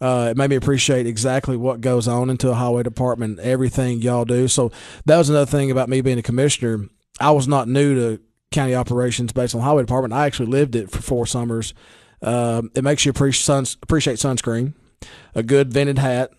Uh, 0.00 0.28
it 0.30 0.36
made 0.36 0.50
me 0.50 0.56
appreciate 0.56 1.06
exactly 1.06 1.56
what 1.56 1.80
goes 1.80 2.06
on 2.06 2.30
into 2.30 2.50
a 2.50 2.54
highway 2.54 2.82
department, 2.82 3.38
everything 3.40 4.00
y'all 4.00 4.24
do. 4.24 4.46
So 4.48 4.70
that 5.06 5.18
was 5.18 5.28
another 5.28 5.50
thing 5.50 5.70
about 5.70 5.88
me 5.88 6.00
being 6.00 6.18
a 6.18 6.22
commissioner. 6.22 6.88
I 7.20 7.32
was 7.32 7.48
not 7.48 7.68
new 7.68 7.94
to 7.94 8.22
county 8.52 8.74
operations 8.74 9.32
based 9.32 9.54
on 9.54 9.60
highway 9.60 9.82
department. 9.82 10.14
I 10.14 10.26
actually 10.26 10.46
lived 10.46 10.76
it 10.76 10.90
for 10.90 11.02
four 11.02 11.26
summers. 11.26 11.74
Um, 12.22 12.70
it 12.74 12.84
makes 12.84 13.04
you 13.04 13.10
appreciate, 13.10 13.76
appreciate 13.82 14.18
sunscreen, 14.18 14.74
a 15.34 15.42
good 15.42 15.72
vented 15.72 15.98
hat, 15.98 16.30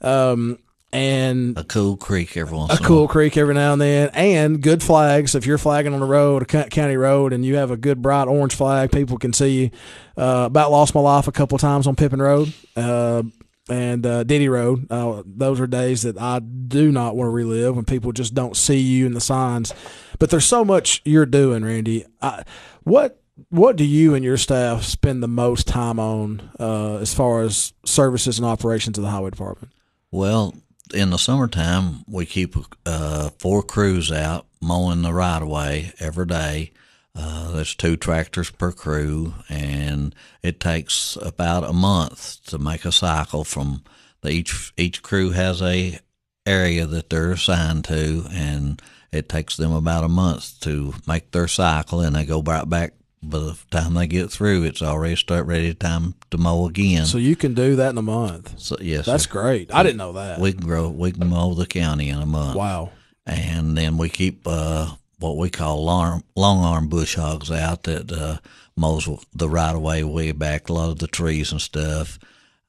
um, 0.00 0.58
and 0.92 1.58
A 1.58 1.64
cool 1.64 1.96
creek 1.96 2.36
every 2.36 2.56
once 2.56 2.72
a 2.72 2.82
cool 2.82 3.08
creek 3.08 3.36
every 3.36 3.54
now 3.54 3.72
and 3.72 3.82
then, 3.82 4.10
and 4.14 4.62
good 4.62 4.82
flags. 4.82 5.34
If 5.34 5.46
you're 5.46 5.58
flagging 5.58 5.92
on 5.92 6.00
the 6.00 6.06
road, 6.06 6.42
a 6.42 6.68
county 6.68 6.96
road, 6.96 7.32
and 7.32 7.44
you 7.44 7.56
have 7.56 7.70
a 7.70 7.76
good 7.76 8.00
bright 8.00 8.28
orange 8.28 8.54
flag, 8.54 8.92
people 8.92 9.18
can 9.18 9.32
see 9.32 9.62
you. 9.62 9.70
Uh, 10.16 10.44
about 10.46 10.70
lost 10.70 10.94
my 10.94 11.00
life 11.00 11.28
a 11.28 11.32
couple 11.32 11.58
times 11.58 11.86
on 11.86 11.94
Pippin 11.96 12.22
Road 12.22 12.52
uh, 12.76 13.22
and 13.68 14.06
uh, 14.06 14.24
Diddy 14.24 14.48
Road. 14.48 14.86
Uh, 14.90 15.22
those 15.26 15.60
are 15.60 15.66
days 15.66 16.02
that 16.02 16.16
I 16.18 16.38
do 16.38 16.90
not 16.90 17.16
want 17.16 17.28
to 17.28 17.32
relive 17.32 17.76
when 17.76 17.84
people 17.84 18.12
just 18.12 18.32
don't 18.32 18.56
see 18.56 18.78
you 18.78 19.04
in 19.04 19.12
the 19.12 19.20
signs. 19.20 19.74
But 20.18 20.30
there's 20.30 20.46
so 20.46 20.64
much 20.64 21.02
you're 21.04 21.26
doing, 21.26 21.64
Randy. 21.64 22.06
I, 22.22 22.44
what 22.84 23.20
what 23.50 23.76
do 23.76 23.84
you 23.84 24.14
and 24.14 24.24
your 24.24 24.38
staff 24.38 24.84
spend 24.84 25.22
the 25.22 25.28
most 25.28 25.66
time 25.66 26.00
on 26.00 26.50
uh, 26.58 26.96
as 26.96 27.12
far 27.12 27.42
as 27.42 27.74
services 27.84 28.38
and 28.38 28.46
operations 28.46 28.96
of 28.96 29.04
the 29.04 29.10
highway 29.10 29.30
department? 29.30 29.72
Well, 30.10 30.54
in 30.94 31.10
the 31.10 31.18
summertime, 31.18 32.04
we 32.06 32.26
keep 32.26 32.54
uh, 32.84 33.30
four 33.38 33.62
crews 33.62 34.12
out 34.12 34.46
mowing 34.60 35.02
the 35.02 35.12
right 35.12 35.42
of 35.42 35.48
way 35.48 35.92
every 35.98 36.26
day. 36.26 36.72
Uh, 37.14 37.52
there's 37.52 37.74
two 37.74 37.96
tractors 37.96 38.50
per 38.50 38.72
crew, 38.72 39.34
and 39.48 40.14
it 40.42 40.60
takes 40.60 41.16
about 41.22 41.64
a 41.64 41.72
month 41.72 42.44
to 42.46 42.58
make 42.58 42.84
a 42.84 42.92
cycle 42.92 43.42
from 43.42 43.82
the, 44.20 44.30
each 44.30 44.72
each 44.76 45.02
crew 45.02 45.30
has 45.30 45.62
a 45.62 45.98
area 46.44 46.86
that 46.86 47.10
they're 47.10 47.32
assigned 47.32 47.84
to, 47.84 48.26
and 48.30 48.82
it 49.12 49.28
takes 49.28 49.56
them 49.56 49.72
about 49.72 50.04
a 50.04 50.08
month 50.08 50.60
to 50.60 50.94
make 51.06 51.30
their 51.30 51.48
cycle, 51.48 52.00
and 52.00 52.16
they 52.16 52.24
go 52.24 52.42
right 52.42 52.68
back. 52.68 52.92
By 53.28 53.38
the 53.38 53.58
time 53.70 53.94
they 53.94 54.06
get 54.06 54.30
through, 54.30 54.64
it's 54.64 54.82
already 54.82 55.16
start 55.16 55.46
ready 55.46 55.72
time 55.74 56.14
to 56.30 56.38
mow 56.38 56.66
again. 56.66 57.06
So 57.06 57.18
you 57.18 57.36
can 57.36 57.54
do 57.54 57.76
that 57.76 57.90
in 57.90 57.98
a 57.98 58.02
month. 58.02 58.54
So 58.58 58.76
yes, 58.80 59.06
That's 59.06 59.24
sir. 59.24 59.30
great. 59.30 59.72
I 59.74 59.82
didn't 59.82 59.98
know 59.98 60.12
that. 60.14 60.38
we 60.40 60.52
can 60.52 60.64
grow. 60.64 60.88
We 60.88 61.12
can 61.12 61.28
mow 61.28 61.54
the 61.54 61.66
county 61.66 62.08
in 62.08 62.18
a 62.20 62.26
month. 62.26 62.56
Wow. 62.56 62.90
and 63.26 63.76
then 63.76 63.96
we 63.98 64.08
keep 64.08 64.42
uh, 64.46 64.90
what 65.18 65.36
we 65.36 65.50
call 65.50 65.84
long, 65.84 66.22
long 66.36 66.62
arm 66.64 66.88
bush 66.88 67.16
hogs 67.16 67.50
out 67.50 67.82
that 67.84 68.12
uh, 68.12 68.38
mows 68.76 69.08
the 69.34 69.48
right 69.48 69.74
of 69.74 69.80
way 69.82 70.04
way 70.04 70.32
back, 70.32 70.68
a 70.68 70.72
lot 70.72 70.90
of 70.90 70.98
the 70.98 71.06
trees 71.08 71.50
and 71.52 71.60
stuff. 71.60 72.18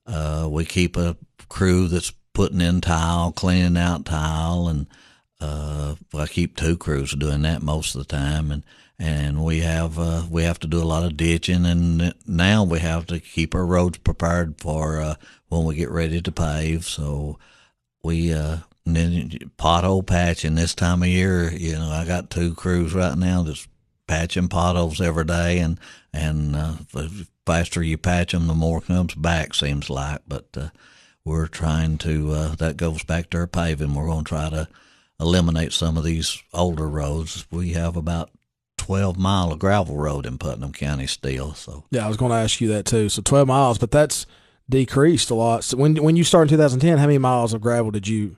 Uh, 0.05 0.47
we 0.49 0.63
keep 0.65 0.95
a 0.97 1.15
crew 1.49 1.87
that's 1.87 2.11
putting 2.33 2.61
in 2.61 2.81
tile, 2.81 3.31
cleaning 3.31 3.77
out 3.77 4.05
tile, 4.05 4.67
and 4.67 4.87
uh, 5.41 5.95
I 6.15 6.25
keep 6.27 6.55
two 6.55 6.77
crews 6.77 7.11
doing 7.13 7.41
that 7.43 7.61
most 7.61 7.93
of 7.95 7.99
the 7.99 8.05
time, 8.15 8.51
and 8.51 8.63
and 8.99 9.43
we 9.43 9.59
have 9.61 9.99
uh, 9.99 10.23
we 10.29 10.43
have 10.43 10.59
to 10.59 10.67
do 10.67 10.81
a 10.81 10.85
lot 10.85 11.03
of 11.03 11.17
ditching, 11.17 11.65
and 11.65 12.13
now 12.25 12.63
we 12.63 12.79
have 12.79 13.05
to 13.07 13.19
keep 13.19 13.53
our 13.55 13.65
roads 13.65 13.97
prepared 13.99 14.59
for 14.59 14.99
uh, 14.99 15.15
when 15.49 15.63
we 15.65 15.75
get 15.75 15.89
ready 15.89 16.21
to 16.21 16.31
pave. 16.31 16.85
So 16.85 17.37
we 18.03 18.33
uh 18.33 18.57
pothole 19.57 20.05
patching 20.05 20.55
this 20.55 20.73
time 20.73 21.03
of 21.03 21.09
year 21.09 21.51
you 21.51 21.73
know 21.73 21.89
i 21.89 22.05
got 22.05 22.29
two 22.29 22.53
crews 22.55 22.93
right 22.93 23.17
now 23.17 23.43
that's 23.43 23.67
patching 24.07 24.47
potholes 24.47 25.01
every 25.01 25.25
day 25.25 25.59
and 25.59 25.77
and 26.13 26.55
uh, 26.55 26.73
the 26.93 27.27
faster 27.45 27.81
you 27.81 27.97
patch 27.97 28.31
them 28.31 28.47
the 28.47 28.53
more 28.53 28.81
comes 28.81 29.15
back 29.15 29.53
seems 29.53 29.89
like. 29.89 30.21
But 30.27 30.47
uh, 30.55 30.69
we're 31.23 31.47
trying 31.47 31.97
to 31.99 32.31
uh, 32.31 32.55
that 32.55 32.77
goes 32.77 33.03
back 33.03 33.29
to 33.29 33.39
our 33.39 33.47
paving. 33.47 33.93
We're 33.93 34.07
going 34.07 34.25
to 34.25 34.29
try 34.29 34.49
to 34.49 34.67
eliminate 35.19 35.73
some 35.73 35.97
of 35.97 36.03
these 36.03 36.41
older 36.53 36.87
roads. 36.87 37.47
We 37.51 37.71
have 37.73 37.95
about 37.95 38.31
12 38.77 39.17
mile 39.17 39.51
of 39.51 39.59
gravel 39.59 39.97
road 39.97 40.25
in 40.25 40.37
putnam 40.37 40.71
county 40.71 41.07
still 41.07 41.53
so 41.53 41.83
Yeah, 41.91 42.05
I 42.05 42.07
was 42.07 42.17
going 42.17 42.31
to 42.31 42.37
ask 42.37 42.61
you 42.61 42.67
that 42.69 42.85
too. 42.85 43.09
So 43.09 43.21
12 43.21 43.47
miles, 43.47 43.77
but 43.77 43.91
that's 43.91 44.25
decreased 44.69 45.29
a 45.29 45.35
lot. 45.35 45.63
So 45.63 45.77
when 45.77 45.95
when 46.03 46.15
you 46.15 46.23
started 46.23 46.51
in 46.53 46.57
2010, 46.57 46.97
how 46.97 47.05
many 47.07 47.17
miles 47.17 47.53
of 47.53 47.61
gravel 47.61 47.91
did 47.91 48.07
you? 48.07 48.37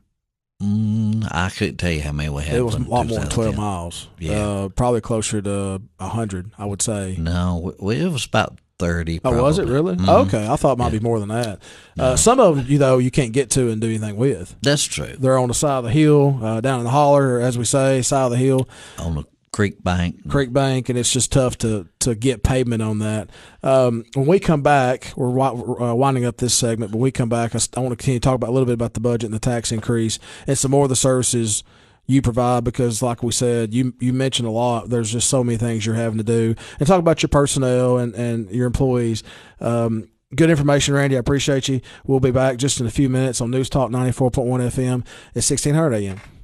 mm, 0.61 1.25
i 1.31 1.49
couldn't 1.49 1.77
tell 1.77 1.89
you 1.91 2.01
how 2.01 2.11
many 2.11 2.27
we 2.29 2.43
had 2.43 2.57
It 2.57 2.61
was 2.63 2.75
a 2.75 2.79
lot 2.79 3.07
more 3.07 3.19
than 3.19 3.29
12 3.29 3.55
miles. 3.55 4.09
Yeah. 4.19 4.33
Uh, 4.39 4.69
probably 4.69 4.99
closer 5.01 5.41
to 5.41 5.81
100, 5.97 6.51
I 6.57 6.65
would 6.65 6.81
say. 6.81 7.15
No, 7.17 7.73
we, 7.79 7.95
it 7.97 8.11
was 8.11 8.25
about 8.25 8.59
thirty. 8.77 9.19
Oh, 9.25 9.41
was 9.43 9.57
it 9.59 9.67
probably. 9.67 9.73
really? 9.93 9.95
Mhm. 9.97 10.27
Okay, 10.27 10.47
I 10.47 10.55
thought 10.55 10.73
it 10.73 10.77
might 10.77 10.93
Yeah. 10.93 10.99
be 10.99 11.03
more 11.03 11.19
than 11.19 11.29
that. 11.29 11.61
No. 11.97 12.03
Uh, 12.03 12.15
some 12.15 12.39
of 12.39 12.55
them, 12.57 12.65
you 12.67 12.77
know, 12.79 12.97
you 12.97 13.11
can't 13.11 13.33
get 13.33 13.49
to 13.51 13.69
and 13.69 13.81
do 13.81 13.87
anything 13.89 14.15
with. 14.15 14.55
That's 14.61 14.83
true. 14.85 15.15
They're 15.19 15.37
on 15.37 15.49
the 15.49 15.53
side 15.53 15.79
of 15.79 15.83
the 15.85 15.91
hill, 15.91 16.39
uh, 16.41 16.61
down 16.61 16.79
in 16.79 16.85
the 16.85 16.91
holler, 16.91 17.39
as 17.41 17.57
we 17.57 17.65
say, 17.65 18.01
side 18.01 18.23
of 18.25 18.31
the 18.31 18.37
hill, 18.37 18.69
On 18.97 19.15
the 19.15 19.23
creek 19.59 19.83
bank. 19.83 20.29
creek 20.29 20.53
bank, 20.53 20.87
and 20.87 20.97
it's 20.97 21.11
just 21.11 21.33
tough 21.33 21.57
to 21.57 21.85
to 21.99 22.15
get 22.15 22.43
pavement 22.43 22.81
on 22.81 22.99
that. 22.99 23.29
Um, 23.61 24.05
when 24.13 24.25
we 24.25 24.39
come 24.39 24.61
back, 24.61 25.11
we're 25.17 25.37
uh, 25.37 25.93
winding 25.93 26.23
up 26.23 26.37
this 26.37 26.53
segment, 26.53 26.93
but 26.93 26.97
we 26.97 27.11
come 27.11 27.27
back. 27.27 27.53
I 27.53 27.59
want 27.81 27.91
to 27.91 27.97
continue 27.97 28.21
to 28.21 28.23
talk 28.23 28.35
about 28.35 28.51
a 28.51 28.53
little 28.53 28.65
bit 28.65 28.73
about 28.73 28.93
the 28.93 29.01
budget 29.01 29.25
and 29.25 29.33
the 29.33 29.39
tax 29.39 29.73
increase, 29.73 30.17
and 30.47 30.57
some 30.57 30.71
more 30.71 30.83
of 30.83 30.89
the 30.89 30.95
services 30.95 31.65
you 32.07 32.21
provide 32.21 32.63
because, 32.63 33.01
like 33.01 33.21
we 33.21 33.33
said, 33.33 33.73
you 33.73 33.93
you 33.99 34.13
mentioned 34.13 34.47
a 34.47 34.51
lot. 34.51 34.87
There's 34.87 35.11
just 35.11 35.29
so 35.29 35.43
many 35.43 35.57
things 35.57 35.85
you're 35.85 35.95
having 35.95 36.19
to 36.19 36.23
do, 36.23 36.55
and 36.79 36.87
talk 36.87 36.99
about 36.99 37.21
your 37.21 37.27
personnel 37.27 37.97
and 37.97 38.15
and 38.15 38.49
your 38.51 38.65
employees. 38.65 39.23
Um, 39.59 40.07
Good 40.35 40.51
information, 40.51 40.93
Randy. 40.93 41.15
I 41.15 41.19
appreciate 41.19 41.67
you. 41.67 41.81
We'll 42.05 42.19
be 42.19 42.29
back 42.29 42.57
just 42.57 42.79
in 42.79 42.85
a 42.85 42.91
few 42.91 43.09
minutes 43.09 43.41
on 43.41 43.49
News 43.49 43.67
Talk 43.67 43.89
94.1 43.89 44.45
FM 44.45 44.99
at 44.99 45.43
1600 45.43 45.93
AM. 45.95 46.38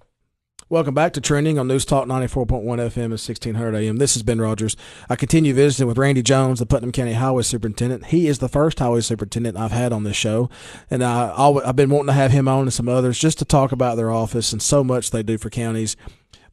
Welcome 0.67 0.95
back 0.95 1.13
to 1.13 1.21
Trending 1.21 1.60
on 1.60 1.67
News 1.67 1.86
Talk 1.86 2.08
94.1 2.08 2.63
FM 2.63 2.95
and 2.95 3.12
1600 3.12 3.75
AM. 3.75 3.97
This 3.97 4.15
is 4.15 4.23
Ben 4.23 4.41
Rodgers. 4.41 4.75
I 5.08 5.15
continue 5.15 5.54
visiting 5.54 5.86
with 5.86 5.99
Randy 5.99 6.23
Jones, 6.23 6.58
the 6.58 6.65
Putnam 6.65 6.91
County 6.91 7.13
Highway 7.13 7.43
Superintendent. 7.43 8.08
He 8.08 8.28
is 8.28 8.39
the 8.39 8.49
first 8.49 8.80
highway 8.80 9.01
superintendent 9.01 9.58
I've 9.58 9.69
had 9.69 9.93
on 9.93 10.06
this 10.06 10.17
show, 10.17 10.49
and 10.89 11.04
I, 11.04 11.32
I've 11.38 11.75
been 11.75 11.91
wanting 11.91 12.08
to 12.08 12.13
have 12.13 12.32
him 12.32 12.47
on 12.47 12.62
and 12.62 12.73
some 12.73 12.89
others 12.89 13.19
just 13.19 13.38
to 13.38 13.45
talk 13.45 13.71
about 13.71 13.95
their 13.95 14.10
office 14.10 14.51
and 14.51 14.60
so 14.60 14.84
much 14.84 15.12
they 15.12 15.21
do 15.21 15.38
for 15.38 15.51
counties. 15.51 15.95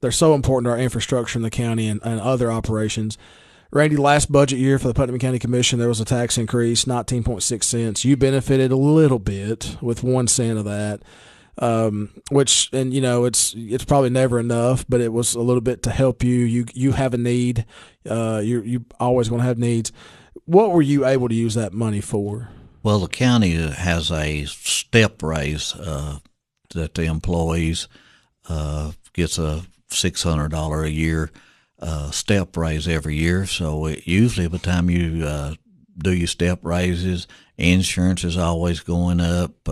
They're 0.03 0.13
so 0.13 0.35
important 0.35 0.67
to 0.67 0.73
our 0.73 0.79
infrastructure 0.79 1.39
in 1.39 1.43
the 1.43 1.49
county 1.49 1.89
and, 1.89 1.99
and 2.05 2.21
other 2.21 2.53
operations. 2.53 3.17
Randy, 3.71 3.97
last 3.97 4.31
budget 4.31 4.59
year 4.59 4.79
for 4.79 4.89
the 4.89 4.95
Putnam 4.95 5.19
County 5.21 5.39
Commission, 5.39 5.79
there 5.79 5.89
was 5.89 6.01
a 6.01 6.05
tax 6.05 6.37
increase, 6.37 6.85
19.6 6.85 7.65
cents. 7.65 8.05
You 8.05 8.19
benefited 8.19 8.73
a 8.73 8.77
little 8.77 9.19
bit 9.19 9.79
with 9.81 10.03
one 10.03 10.29
cent 10.29 10.59
of 10.59 10.67
that 10.67 11.01
um, 11.59 12.11
which 12.31 12.71
and 12.73 12.93
you 12.93 13.01
know 13.01 13.25
it's 13.25 13.55
it's 13.57 13.85
probably 13.85 14.11
never 14.11 14.39
enough, 14.41 14.85
but 14.89 15.01
it 15.01 15.13
was 15.13 15.35
a 15.35 15.41
little 15.41 15.61
bit 15.61 15.83
to 15.85 15.91
help 15.91 16.23
you. 16.23 16.35
You 16.35 16.67
you 16.75 16.93
have 16.93 17.15
a 17.15 17.19
need. 17.19 17.67
Uh, 18.09 18.41
you 18.43 18.63
you 18.63 18.85
always 18.99 19.29
going 19.29 19.41
to 19.41 19.47
have 19.47 19.59
needs. 19.59 19.93
What 20.45 20.73
were 20.73 20.83
you 20.83 21.07
able 21.07 21.29
to 21.29 21.35
use 21.35 21.55
that 21.55 21.73
money 21.73 22.01
for? 22.01 22.49
Well, 22.83 22.99
the 22.99 23.09
county 23.09 23.53
has 23.53 24.11
a 24.11 24.45
step 24.47 25.23
raise 25.23 25.75
uh, 25.75 26.19
that 26.75 26.95
the 26.95 27.05
employees 27.05 27.87
uh, 28.49 28.93
gets 29.13 29.39
a 29.39 29.63
six 29.89 30.23
hundred 30.23 30.51
dollar 30.51 30.83
a 30.83 30.91
year 30.91 31.31
uh, 31.79 32.11
step 32.11 32.57
raise 32.57 32.89
every 32.89 33.17
year. 33.17 33.47
So 33.47 33.87
it, 33.87 34.07
usually, 34.07 34.49
by 34.49 34.57
the 34.57 34.65
time 34.65 34.89
you 34.89 35.25
uh, 35.25 35.55
do 35.99 36.13
your 36.13 36.29
step 36.29 36.61
raises, 36.63 37.29
insurance 37.59 38.25
is 38.25 38.39
always 38.39 38.81
going 38.81 39.21
up. 39.21 39.69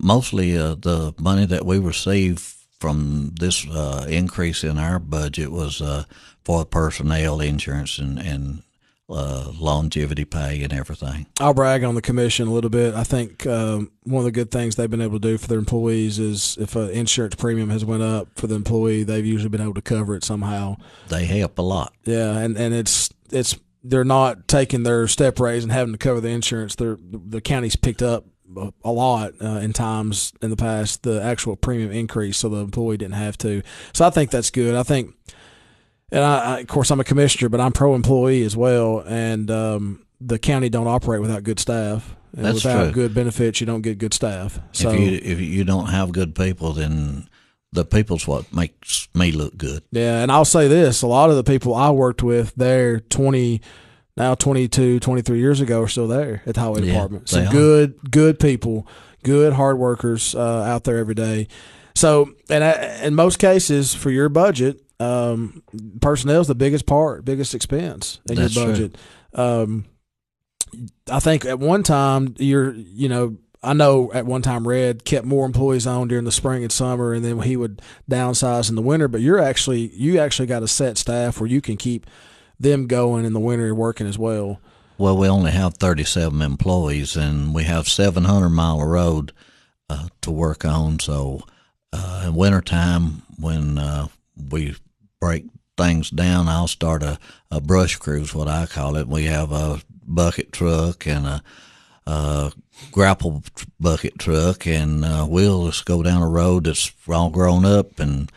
Mostly, 0.00 0.56
uh, 0.56 0.74
the 0.74 1.14
money 1.18 1.46
that 1.46 1.66
we 1.66 1.78
receive 1.78 2.56
from 2.80 3.32
this 3.38 3.66
uh, 3.68 4.06
increase 4.08 4.64
in 4.64 4.78
our 4.78 4.98
budget 4.98 5.52
was 5.52 5.80
uh, 5.80 6.04
for 6.44 6.64
personnel 6.64 7.40
insurance 7.40 7.98
and 7.98 8.18
and 8.18 8.62
uh, 9.08 9.52
longevity 9.58 10.24
pay 10.24 10.62
and 10.62 10.72
everything. 10.72 11.26
I'll 11.38 11.54
brag 11.54 11.84
on 11.84 11.94
the 11.94 12.02
commission 12.02 12.48
a 12.48 12.52
little 12.52 12.70
bit. 12.70 12.94
I 12.94 13.04
think 13.04 13.46
um, 13.46 13.90
one 14.04 14.20
of 14.20 14.24
the 14.24 14.32
good 14.32 14.50
things 14.50 14.76
they've 14.76 14.90
been 14.90 15.02
able 15.02 15.20
to 15.20 15.28
do 15.28 15.38
for 15.38 15.48
their 15.48 15.58
employees 15.58 16.18
is 16.18 16.56
if 16.58 16.76
an 16.76 16.90
insurance 16.90 17.34
premium 17.34 17.70
has 17.70 17.84
went 17.84 18.02
up 18.02 18.28
for 18.36 18.46
the 18.46 18.54
employee, 18.54 19.02
they've 19.02 19.26
usually 19.26 19.50
been 19.50 19.60
able 19.60 19.74
to 19.74 19.82
cover 19.82 20.14
it 20.14 20.24
somehow. 20.24 20.76
They 21.08 21.26
help 21.26 21.58
a 21.58 21.62
lot. 21.62 21.92
Yeah, 22.04 22.38
and 22.38 22.56
and 22.56 22.74
it's 22.74 23.10
it's 23.30 23.58
they're 23.84 24.04
not 24.04 24.48
taking 24.48 24.82
their 24.82 25.06
step 25.08 25.38
raise 25.40 25.62
and 25.62 25.72
having 25.72 25.92
to 25.92 25.98
cover 25.98 26.20
the 26.20 26.30
insurance. 26.30 26.74
They're 26.74 26.98
the 27.00 27.40
county's 27.40 27.76
picked 27.76 28.02
up 28.02 28.24
a, 28.84 28.92
lot 28.92 29.32
uh, 29.40 29.58
in 29.58 29.72
times 29.72 30.32
in 30.42 30.50
the 30.50 30.56
past 30.56 31.02
the 31.02 31.22
actual 31.22 31.56
premium 31.56 31.90
increase, 31.90 32.38
so 32.38 32.48
the 32.48 32.58
employee 32.58 32.96
didn't 32.96 33.14
have 33.14 33.38
to. 33.38 33.62
So 33.92 34.06
I 34.06 34.10
think 34.10 34.30
that's 34.30 34.50
good. 34.50 34.74
I 34.74 34.82
think, 34.82 35.14
and 36.10 36.22
I, 36.22 36.56
I 36.56 36.58
of 36.60 36.66
course 36.66 36.90
I'm 36.90 37.00
a 37.00 37.04
commissioner, 37.04 37.48
but 37.48 37.60
I'm 37.60 37.72
pro 37.72 37.94
employee 37.94 38.42
as 38.44 38.56
well, 38.56 39.02
and 39.06 39.50
um, 39.50 40.04
the 40.20 40.38
county 40.38 40.68
don't 40.68 40.86
operate 40.86 41.20
without 41.20 41.42
good 41.42 41.58
staff. 41.58 42.16
And 42.34 42.46
That's 42.46 42.64
without 42.64 42.84
true. 42.84 42.92
good 42.92 43.14
benefits, 43.14 43.60
you 43.60 43.66
don't 43.66 43.82
get 43.82 43.98
good 43.98 44.14
staff. 44.14 44.58
So 44.72 44.90
if 44.90 44.98
you 44.98 45.20
if 45.22 45.40
you 45.40 45.64
don't 45.64 45.88
have 45.88 46.12
good 46.12 46.34
people, 46.34 46.72
then 46.72 47.28
the 47.72 47.84
people's 47.84 48.26
what 48.26 48.50
makes 48.54 49.08
me 49.14 49.32
look 49.32 49.58
good. 49.58 49.82
Yeah, 49.90 50.22
and 50.22 50.32
I'll 50.32 50.46
say 50.46 50.66
this: 50.66 51.02
a 51.02 51.06
lot 51.06 51.28
of 51.28 51.36
the 51.36 51.44
people 51.44 51.74
I 51.74 51.90
worked 51.90 52.22
with 52.22 52.54
there, 52.54 53.00
twenty 53.00 53.60
now 54.16 54.34
22, 54.34 55.00
23 55.00 55.38
years 55.38 55.60
ago, 55.60 55.82
are 55.82 55.88
still 55.88 56.08
there 56.08 56.42
at 56.46 56.54
the 56.54 56.60
highway 56.60 56.82
Yeah, 56.82 56.92
department. 56.92 57.28
Some 57.28 57.46
are. 57.46 57.50
good, 57.50 58.10
good 58.10 58.38
people, 58.38 58.86
good 59.22 59.52
hard 59.54 59.78
workers 59.78 60.34
uh, 60.34 60.62
out 60.62 60.84
there 60.84 60.98
every 60.98 61.14
day. 61.14 61.48
So, 61.94 62.32
and 62.48 62.64
I, 62.64 63.04
in 63.04 63.14
most 63.14 63.38
cases, 63.38 63.94
for 63.94 64.10
your 64.10 64.28
budget, 64.28 64.80
um, 65.00 65.62
personnel 66.00 66.40
is 66.40 66.46
the 66.46 66.54
biggest 66.54 66.86
part, 66.86 67.24
biggest 67.24 67.54
expense 67.54 68.20
in 68.28 68.36
That's 68.36 68.54
your 68.54 68.66
budget. 68.66 68.98
Um, 69.34 69.84
I 71.10 71.20
think 71.20 71.44
at 71.44 71.58
one 71.58 71.82
time 71.82 72.34
you're, 72.38 72.74
you 72.74 73.08
know, 73.08 73.36
I 73.62 73.74
know 73.74 74.10
at 74.12 74.26
one 74.26 74.42
time 74.42 74.66
Red 74.66 75.04
kept 75.04 75.24
more 75.26 75.46
employees 75.46 75.86
on 75.86 76.08
during 76.08 76.24
the 76.24 76.32
spring 76.32 76.62
and 76.62 76.72
summer, 76.72 77.12
and 77.12 77.24
then 77.24 77.40
he 77.42 77.56
would 77.56 77.80
downsize 78.10 78.68
in 78.68 78.74
the 78.74 78.82
winter. 78.82 79.06
But 79.06 79.20
you're 79.20 79.38
actually 79.38 79.90
you 79.94 80.18
actually 80.18 80.46
got 80.46 80.62
a 80.62 80.68
set 80.68 80.98
staff 80.98 81.40
where 81.40 81.48
you 81.48 81.60
can 81.60 81.76
keep 81.76 82.06
them 82.62 82.86
going 82.86 83.24
in 83.24 83.32
the 83.32 83.40
winter 83.40 83.74
working 83.74 84.06
as 84.06 84.18
well. 84.18 84.60
Well, 84.98 85.16
we 85.16 85.28
only 85.28 85.50
have 85.50 85.74
37 85.74 86.40
employees, 86.42 87.16
and 87.16 87.54
we 87.54 87.64
have 87.64 87.88
700 87.88 88.50
mile 88.50 88.80
of 88.80 88.88
road 88.88 89.32
uh, 89.90 90.08
to 90.20 90.30
work 90.30 90.64
on. 90.64 91.00
So, 91.00 91.42
uh, 91.92 92.24
in 92.26 92.34
wintertime, 92.34 93.22
when 93.38 93.78
uh, 93.78 94.08
we 94.50 94.76
break 95.20 95.46
things 95.76 96.10
down, 96.10 96.48
I'll 96.48 96.68
start 96.68 97.02
a, 97.02 97.18
a 97.50 97.60
brush 97.60 97.96
cruise, 97.96 98.34
what 98.34 98.48
I 98.48 98.66
call 98.66 98.96
it. 98.96 99.08
We 99.08 99.24
have 99.24 99.50
a 99.50 99.80
bucket 100.06 100.52
truck 100.52 101.06
and 101.06 101.26
a, 101.26 101.42
a 102.06 102.52
grapple 102.92 103.42
bucket 103.80 104.18
truck, 104.18 104.66
and 104.66 105.04
uh, 105.04 105.26
we'll 105.28 105.66
just 105.66 105.84
go 105.84 106.02
down 106.02 106.22
a 106.22 106.28
road 106.28 106.64
that's 106.64 106.92
all 107.08 107.30
grown 107.30 107.64
up 107.64 107.98
and 107.98 108.30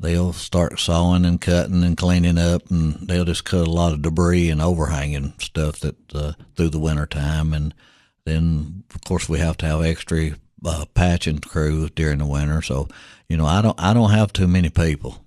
they'll 0.00 0.32
start 0.32 0.80
sawing 0.80 1.24
and 1.24 1.40
cutting 1.40 1.84
and 1.84 1.96
cleaning 1.96 2.38
up 2.38 2.70
and 2.70 2.94
they'll 3.06 3.24
just 3.24 3.44
cut 3.44 3.68
a 3.68 3.70
lot 3.70 3.92
of 3.92 4.02
debris 4.02 4.50
and 4.50 4.60
overhanging 4.60 5.34
stuff 5.38 5.78
that 5.80 5.96
uh, 6.14 6.32
through 6.56 6.70
the 6.70 6.78
winter 6.78 7.06
time 7.06 7.52
and 7.52 7.74
then 8.24 8.82
of 8.94 9.02
course 9.04 9.28
we 9.28 9.38
have 9.38 9.56
to 9.56 9.66
have 9.66 9.82
extra 9.82 10.32
uh, 10.64 10.84
patching 10.94 11.38
crew 11.38 11.88
during 11.88 12.18
the 12.18 12.26
winter. 12.26 12.62
So, 12.62 12.88
you 13.28 13.36
know, 13.36 13.46
I 13.46 13.62
don't 13.62 13.80
I 13.80 13.94
don't 13.94 14.10
have 14.10 14.32
too 14.32 14.48
many 14.48 14.70
people. 14.70 15.24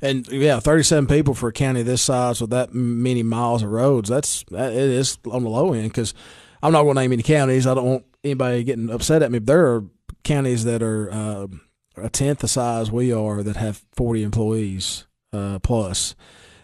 And 0.00 0.26
yeah, 0.28 0.60
thirty-seven 0.60 1.06
people 1.06 1.34
for 1.34 1.48
a 1.48 1.52
county 1.52 1.82
this 1.82 2.02
size 2.02 2.40
with 2.40 2.50
that 2.50 2.74
many 2.74 3.22
miles 3.22 3.62
of 3.62 3.70
roads. 3.70 4.08
That's 4.08 4.44
that, 4.50 4.72
it 4.72 4.78
is 4.78 5.18
on 5.30 5.44
the 5.44 5.50
low 5.50 5.72
end 5.72 5.88
because 5.88 6.14
I'm 6.62 6.72
not 6.72 6.82
going 6.82 6.94
to 6.96 7.00
name 7.02 7.12
any 7.12 7.22
counties. 7.22 7.66
I 7.66 7.74
don't 7.74 7.86
want 7.86 8.04
anybody 8.24 8.64
getting 8.64 8.90
upset 8.90 9.22
at 9.22 9.30
me. 9.30 9.38
But 9.38 9.46
there 9.46 9.66
are 9.66 9.84
counties 10.24 10.64
that 10.64 10.82
are 10.82 11.10
uh, 11.12 11.46
a 11.96 12.08
tenth 12.08 12.40
the 12.40 12.48
size 12.48 12.90
we 12.90 13.12
are 13.12 13.42
that 13.42 13.56
have 13.56 13.84
40 13.92 14.22
employees 14.22 15.06
uh, 15.32 15.58
plus. 15.60 16.14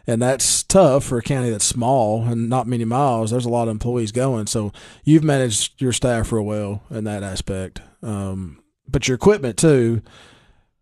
And 0.06 0.20
that's 0.20 0.64
tough 0.64 1.04
for 1.04 1.18
a 1.18 1.22
county 1.22 1.50
that's 1.50 1.64
small 1.64 2.24
and 2.24 2.48
not 2.48 2.66
many 2.66 2.84
miles. 2.84 3.30
There's 3.30 3.44
a 3.44 3.50
lot 3.50 3.68
of 3.68 3.72
employees 3.72 4.10
going. 4.10 4.46
So 4.46 4.72
you've 5.04 5.22
managed 5.22 5.80
your 5.80 5.92
staff 5.92 6.32
real 6.32 6.44
well 6.44 6.82
in 6.90 7.04
that 7.04 7.22
aspect. 7.22 7.80
Um, 8.02 8.62
but 8.88 9.06
your 9.06 9.14
equipment 9.14 9.56
too, 9.56 10.02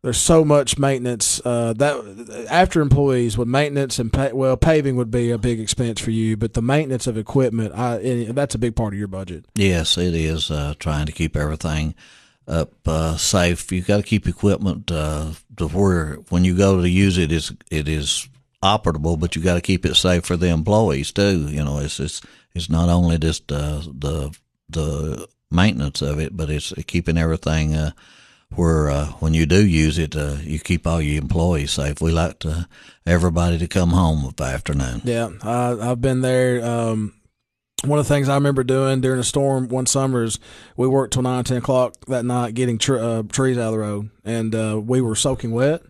there's 0.03 0.19
so 0.19 0.45
much 0.45 0.79
maintenance 0.79 1.41
uh, 1.45 1.75
that 1.75 2.47
after 2.51 2.81
employees 2.81 3.37
with 3.37 3.49
maintenance 3.49 3.99
and 3.99 4.13
pay, 4.13 4.33
well 4.33 4.57
paving 4.57 4.97
would 4.97 5.11
be 5.11 5.31
a 5.31 5.39
big 5.39 5.61
expense 5.61 6.01
for 6.01 6.11
you 6.11 6.37
but 6.37 6.55
the 6.55 6.63
maintenance 6.63 7.07
of 7.07 7.19
equipment 7.19 7.75
I, 7.75 7.99
that's 8.33 8.55
a 8.55 8.59
big 8.59 8.75
part 8.77 8.95
of 8.95 8.99
your 8.99 9.09
budget 9.09 9.45
yes 9.55 9.99
it 9.99 10.15
is 10.15 10.51
uh, 10.51 10.75
trying 10.79 11.07
to 11.07 11.13
keep 11.13 11.37
everything 11.37 11.95
up 12.51 12.73
uh, 12.87 13.17
safe 13.17 13.71
you 13.71 13.81
got 13.81 13.99
to 13.99 14.03
keep 14.03 14.27
equipment 14.27 14.91
uh, 14.91 15.33
to 15.57 15.69
where 15.69 16.15
when 16.29 16.45
you 16.45 16.57
go 16.57 16.81
to 16.81 16.89
use 16.89 17.17
it 17.17 17.33
is 17.33 17.53
it 17.71 17.89
is 17.89 18.29
operable 18.63 19.19
but 19.19 19.35
you 19.35 19.43
got 19.43 19.55
to 19.55 19.61
keep 19.61 19.87
it 19.87 19.95
safe 19.95 20.25
for 20.25 20.37
the 20.37 20.49
employees 20.49 21.13
too 21.13 21.49
you 21.49 21.65
know 21.65 21.79
it's 21.79 22.01
it's, 22.01 22.21
it's 22.55 22.69
not 22.69 22.89
only 22.89 23.17
just 23.19 23.51
uh, 23.53 23.81
the 23.87 24.37
the 24.69 25.27
maintenance 25.51 26.03
of 26.03 26.19
it 26.19 26.37
but 26.37 26.51
it's 26.51 26.73
keeping 26.87 27.17
everything 27.17 27.75
uh, 27.75 27.93
where 28.55 28.91
uh, 28.91 29.07
when 29.21 29.35
you 29.35 29.47
do 29.47 29.65
use 29.65 29.99
it, 29.99 30.17
uh, 30.17 30.37
you 30.43 30.59
keep 30.59 30.87
all 30.87 31.01
your 31.01 31.23
employees 31.23 31.73
safe. 31.73 32.01
We 32.01 32.11
like 32.11 32.41
to 32.41 32.67
everybody 33.07 33.59
to 33.59 33.69
come 33.69 33.91
home 33.91 34.33
by 34.37 34.53
afternoon. 34.53 35.03
Yeah, 35.05 35.31
I, 35.43 35.91
I've 35.91 36.01
been 36.01 36.21
there. 36.21 36.65
Um, 36.65 37.15
one 37.85 37.99
of 37.99 38.07
the 38.07 38.15
things 38.15 38.29
I 38.29 38.35
remember 38.35 38.63
doing 38.63 39.01
during 39.01 39.21
a 39.21 39.25
storm 39.25 39.69
one 39.69 39.87
summer 39.87 40.23
is 40.25 40.39
we 40.77 40.87
worked 40.87 41.15
till 41.15 41.23
nine, 41.23 41.45
ten 41.45 41.57
o'clock 41.59 41.95
that 42.09 42.25
night 42.25 42.55
getting 42.55 42.79
tr- 42.79 42.99
uh, 42.99 43.23
trees 43.23 43.57
out 43.57 43.69
of 43.69 43.73
the 43.73 43.79
road, 43.79 44.11
and 44.25 44.55
uh, 44.55 44.81
we 44.83 45.01
were 45.01 45.15
soaking 45.15 45.53
wet. 45.53 45.83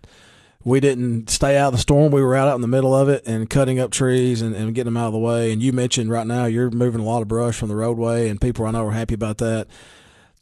We 0.62 0.79
didn't 0.79 1.31
stay 1.31 1.57
out 1.57 1.68
of 1.68 1.72
the 1.72 1.79
storm. 1.79 2.12
We 2.12 2.22
were 2.22 2.37
out, 2.37 2.48
out 2.48 2.55
in 2.55 2.61
the 2.61 2.68
middle 2.68 2.94
of 2.94 3.09
it 3.09 3.26
and 3.26 3.48
cutting 3.48 3.81
up 3.81 3.90
trees 3.90 4.42
and, 4.42 4.55
and 4.55 4.74
getting 4.74 4.92
them 4.92 4.96
out 4.98 5.07
of 5.07 5.14
the 5.14 5.18
way. 5.18 5.53
And 5.53 5.62
you 5.62 5.72
mentioned 5.72 6.11
right 6.11 6.26
now 6.26 6.44
you're 6.44 6.70
moving 6.70 7.00
a 7.00 7.05
lot 7.05 7.22
of 7.22 7.29
brush 7.29 7.57
from 7.59 7.70
the 7.70 7.76
roadway, 7.76 8.29
and 8.29 8.40
people 8.40 8.66
I 8.66 8.70
know 8.72 8.87
are 8.87 8.92
happy 8.92 9.14
about 9.14 9.38
that. 9.38 9.68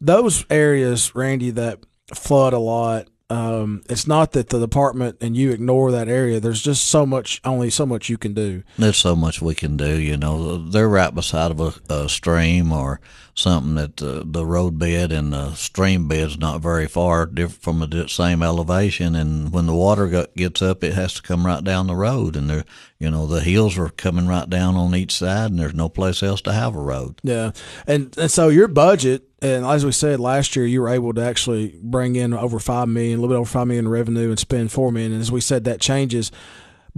Those 0.00 0.44
areas, 0.50 1.14
Randy, 1.14 1.50
that 1.50 1.78
flood 2.14 2.52
a 2.52 2.58
lot. 2.58 3.08
Um, 3.30 3.82
it's 3.90 4.06
not 4.06 4.32
that 4.32 4.48
the 4.48 4.58
department 4.58 5.18
and 5.20 5.36
you 5.36 5.50
ignore 5.50 5.92
that 5.92 6.08
area. 6.08 6.40
There's 6.40 6.62
just 6.62 6.88
so 6.88 7.04
much, 7.04 7.40
only 7.44 7.68
so 7.68 7.84
much 7.84 8.08
you 8.08 8.16
can 8.16 8.32
do. 8.32 8.62
There's 8.78 8.96
so 8.96 9.14
much 9.14 9.42
we 9.42 9.54
can 9.54 9.76
do. 9.76 10.00
You 10.00 10.16
know, 10.16 10.56
they're 10.56 10.88
right 10.88 11.14
beside 11.14 11.50
of 11.50 11.60
a, 11.60 11.74
a 11.92 12.08
stream 12.08 12.72
or 12.72 13.00
something 13.38 13.77
that 13.77 14.03
uh, 14.03 14.22
the 14.24 14.44
road 14.44 14.79
bed 14.79 15.12
and 15.12 15.33
the 15.33 15.55
stream 15.55 16.09
bed's 16.09 16.38
not 16.38 16.61
very 16.61 16.87
far 16.87 17.24
different 17.27 17.62
from 17.62 17.79
the 17.79 18.09
same 18.09 18.42
elevation. 18.42 19.14
And 19.14 19.53
when 19.53 19.66
the 19.66 19.74
water 19.74 20.27
gets 20.37 20.61
up, 20.61 20.83
it 20.83 20.94
has 20.94 21.14
to 21.14 21.22
come 21.22 21.46
right 21.46 21.62
down 21.62 21.87
the 21.87 21.94
road. 21.94 22.37
And 22.37 22.51
there, 22.51 22.64
you 22.98 23.11
know, 23.11 23.27
the 23.27 23.40
hills 23.40 23.79
are 23.79 23.90
coming 23.90 24.27
right 24.27 24.48
down 24.51 24.74
on 24.74 24.94
each 24.94 25.12
side, 25.12 25.51
and 25.51 25.59
there's 25.61 25.74
no 25.74 25.88
place 25.88 26.22
else 26.22 26.42
to 26.42 26.53
have 26.53 26.74
a 26.74 26.81
road. 26.81 27.20
Yeah, 27.22 27.53
and 27.87 28.16
and 28.18 28.31
so 28.31 28.48
your 28.48 28.68
budget 28.68 29.29
and 29.40 29.64
as 29.64 29.85
we 29.85 29.92
said 29.92 30.18
last 30.18 30.57
year, 30.57 30.66
you 30.66 30.83
were 30.83 30.88
able 30.88 31.14
to 31.14 31.22
actually 31.22 31.79
bring 31.81 32.16
in 32.16 32.35
over 32.35 32.59
five 32.59 32.88
million, 32.88 33.18
a 33.18 33.22
little 33.22 33.37
bit 33.37 33.38
over 33.38 33.48
five 33.48 33.68
million 33.68 33.87
in 33.87 33.90
revenue, 33.90 34.31
and 34.31 34.38
spend 34.38 34.72
four 34.72 34.90
million. 34.90 35.12
And 35.12 35.20
as 35.20 35.31
we 35.31 35.40
said, 35.40 35.64
that 35.64 35.81
changes. 35.81 36.33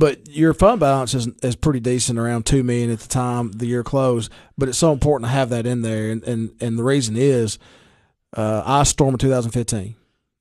But 0.01 0.31
your 0.31 0.55
fund 0.55 0.81
balance 0.81 1.13
is, 1.13 1.29
is 1.43 1.57
pretty 1.57 1.79
decent, 1.79 2.19
around 2.19 2.47
two 2.47 2.63
million 2.65 2.91
at 2.91 3.01
the 3.01 3.09
time 3.09 3.53
the 3.53 3.67
year 3.67 3.85
closed. 3.85 4.33
But 4.57 4.71
it's 4.71 4.79
so 4.79 4.95
important 4.95 5.29
to 5.29 5.33
have 5.33 5.51
that 5.51 5.67
in 5.67 5.83
there, 5.83 6.11
and 6.11 6.25
and, 6.25 6.53
and 6.59 6.79
the 6.79 6.83
reason 6.83 7.17
is, 7.19 7.59
uh, 8.35 8.63
ice 8.65 8.89
storm 8.89 9.13
in 9.15 9.19
2015, 9.19 9.95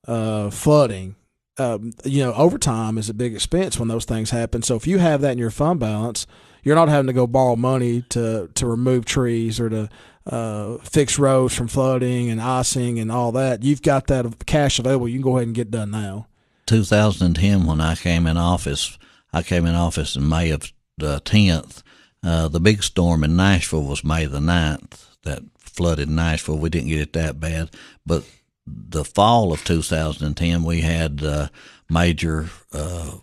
uh, 0.07 0.49
flooding. 0.49 1.17
Um, 1.57 1.91
you 2.05 2.23
know, 2.23 2.33
overtime 2.35 2.97
is 2.97 3.09
a 3.09 3.13
big 3.13 3.35
expense 3.35 3.77
when 3.77 3.89
those 3.89 4.05
things 4.05 4.29
happen. 4.29 4.61
So 4.61 4.77
if 4.77 4.87
you 4.87 4.99
have 4.99 5.19
that 5.19 5.33
in 5.33 5.37
your 5.37 5.51
fund 5.51 5.81
balance, 5.81 6.25
you're 6.63 6.77
not 6.77 6.87
having 6.87 7.07
to 7.07 7.13
go 7.13 7.27
borrow 7.27 7.57
money 7.57 8.03
to 8.11 8.49
to 8.55 8.65
remove 8.65 9.03
trees 9.03 9.59
or 9.59 9.69
to 9.69 9.89
uh, 10.25 10.77
fix 10.77 11.19
roads 11.19 11.53
from 11.53 11.67
flooding 11.67 12.29
and 12.29 12.39
icing 12.41 12.97
and 12.97 13.11
all 13.11 13.33
that. 13.33 13.63
You've 13.63 13.81
got 13.81 14.07
that 14.07 14.45
cash 14.45 14.79
available. 14.79 15.09
You 15.09 15.15
can 15.15 15.21
go 15.21 15.35
ahead 15.35 15.47
and 15.47 15.55
get 15.55 15.69
done 15.69 15.91
now. 15.91 16.27
2010, 16.67 17.65
when 17.65 17.81
I 17.81 17.95
came 17.95 18.25
in 18.25 18.37
office, 18.37 18.97
I 19.31 19.43
came 19.43 19.65
in 19.65 19.75
office 19.75 20.15
in 20.15 20.27
May 20.27 20.49
of 20.51 20.71
the 20.97 21.21
10th. 21.21 21.83
Uh, 22.23 22.47
the 22.47 22.59
big 22.59 22.83
storm 22.83 23.23
in 23.23 23.35
Nashville 23.35 23.83
was 23.83 24.03
May 24.03 24.25
the 24.25 24.39
9th 24.39 25.07
that 25.23 25.43
flooded 25.59 26.09
Nashville. 26.09 26.57
We 26.57 26.69
didn't 26.69 26.89
get 26.89 27.01
it 27.01 27.13
that 27.13 27.39
bad, 27.39 27.69
but 28.05 28.23
the 28.65 29.05
fall 29.05 29.53
of 29.53 29.63
2010, 29.63 30.63
we 30.63 30.81
had 30.81 31.23
uh, 31.23 31.47
major 31.89 32.49
uh, 32.73 33.17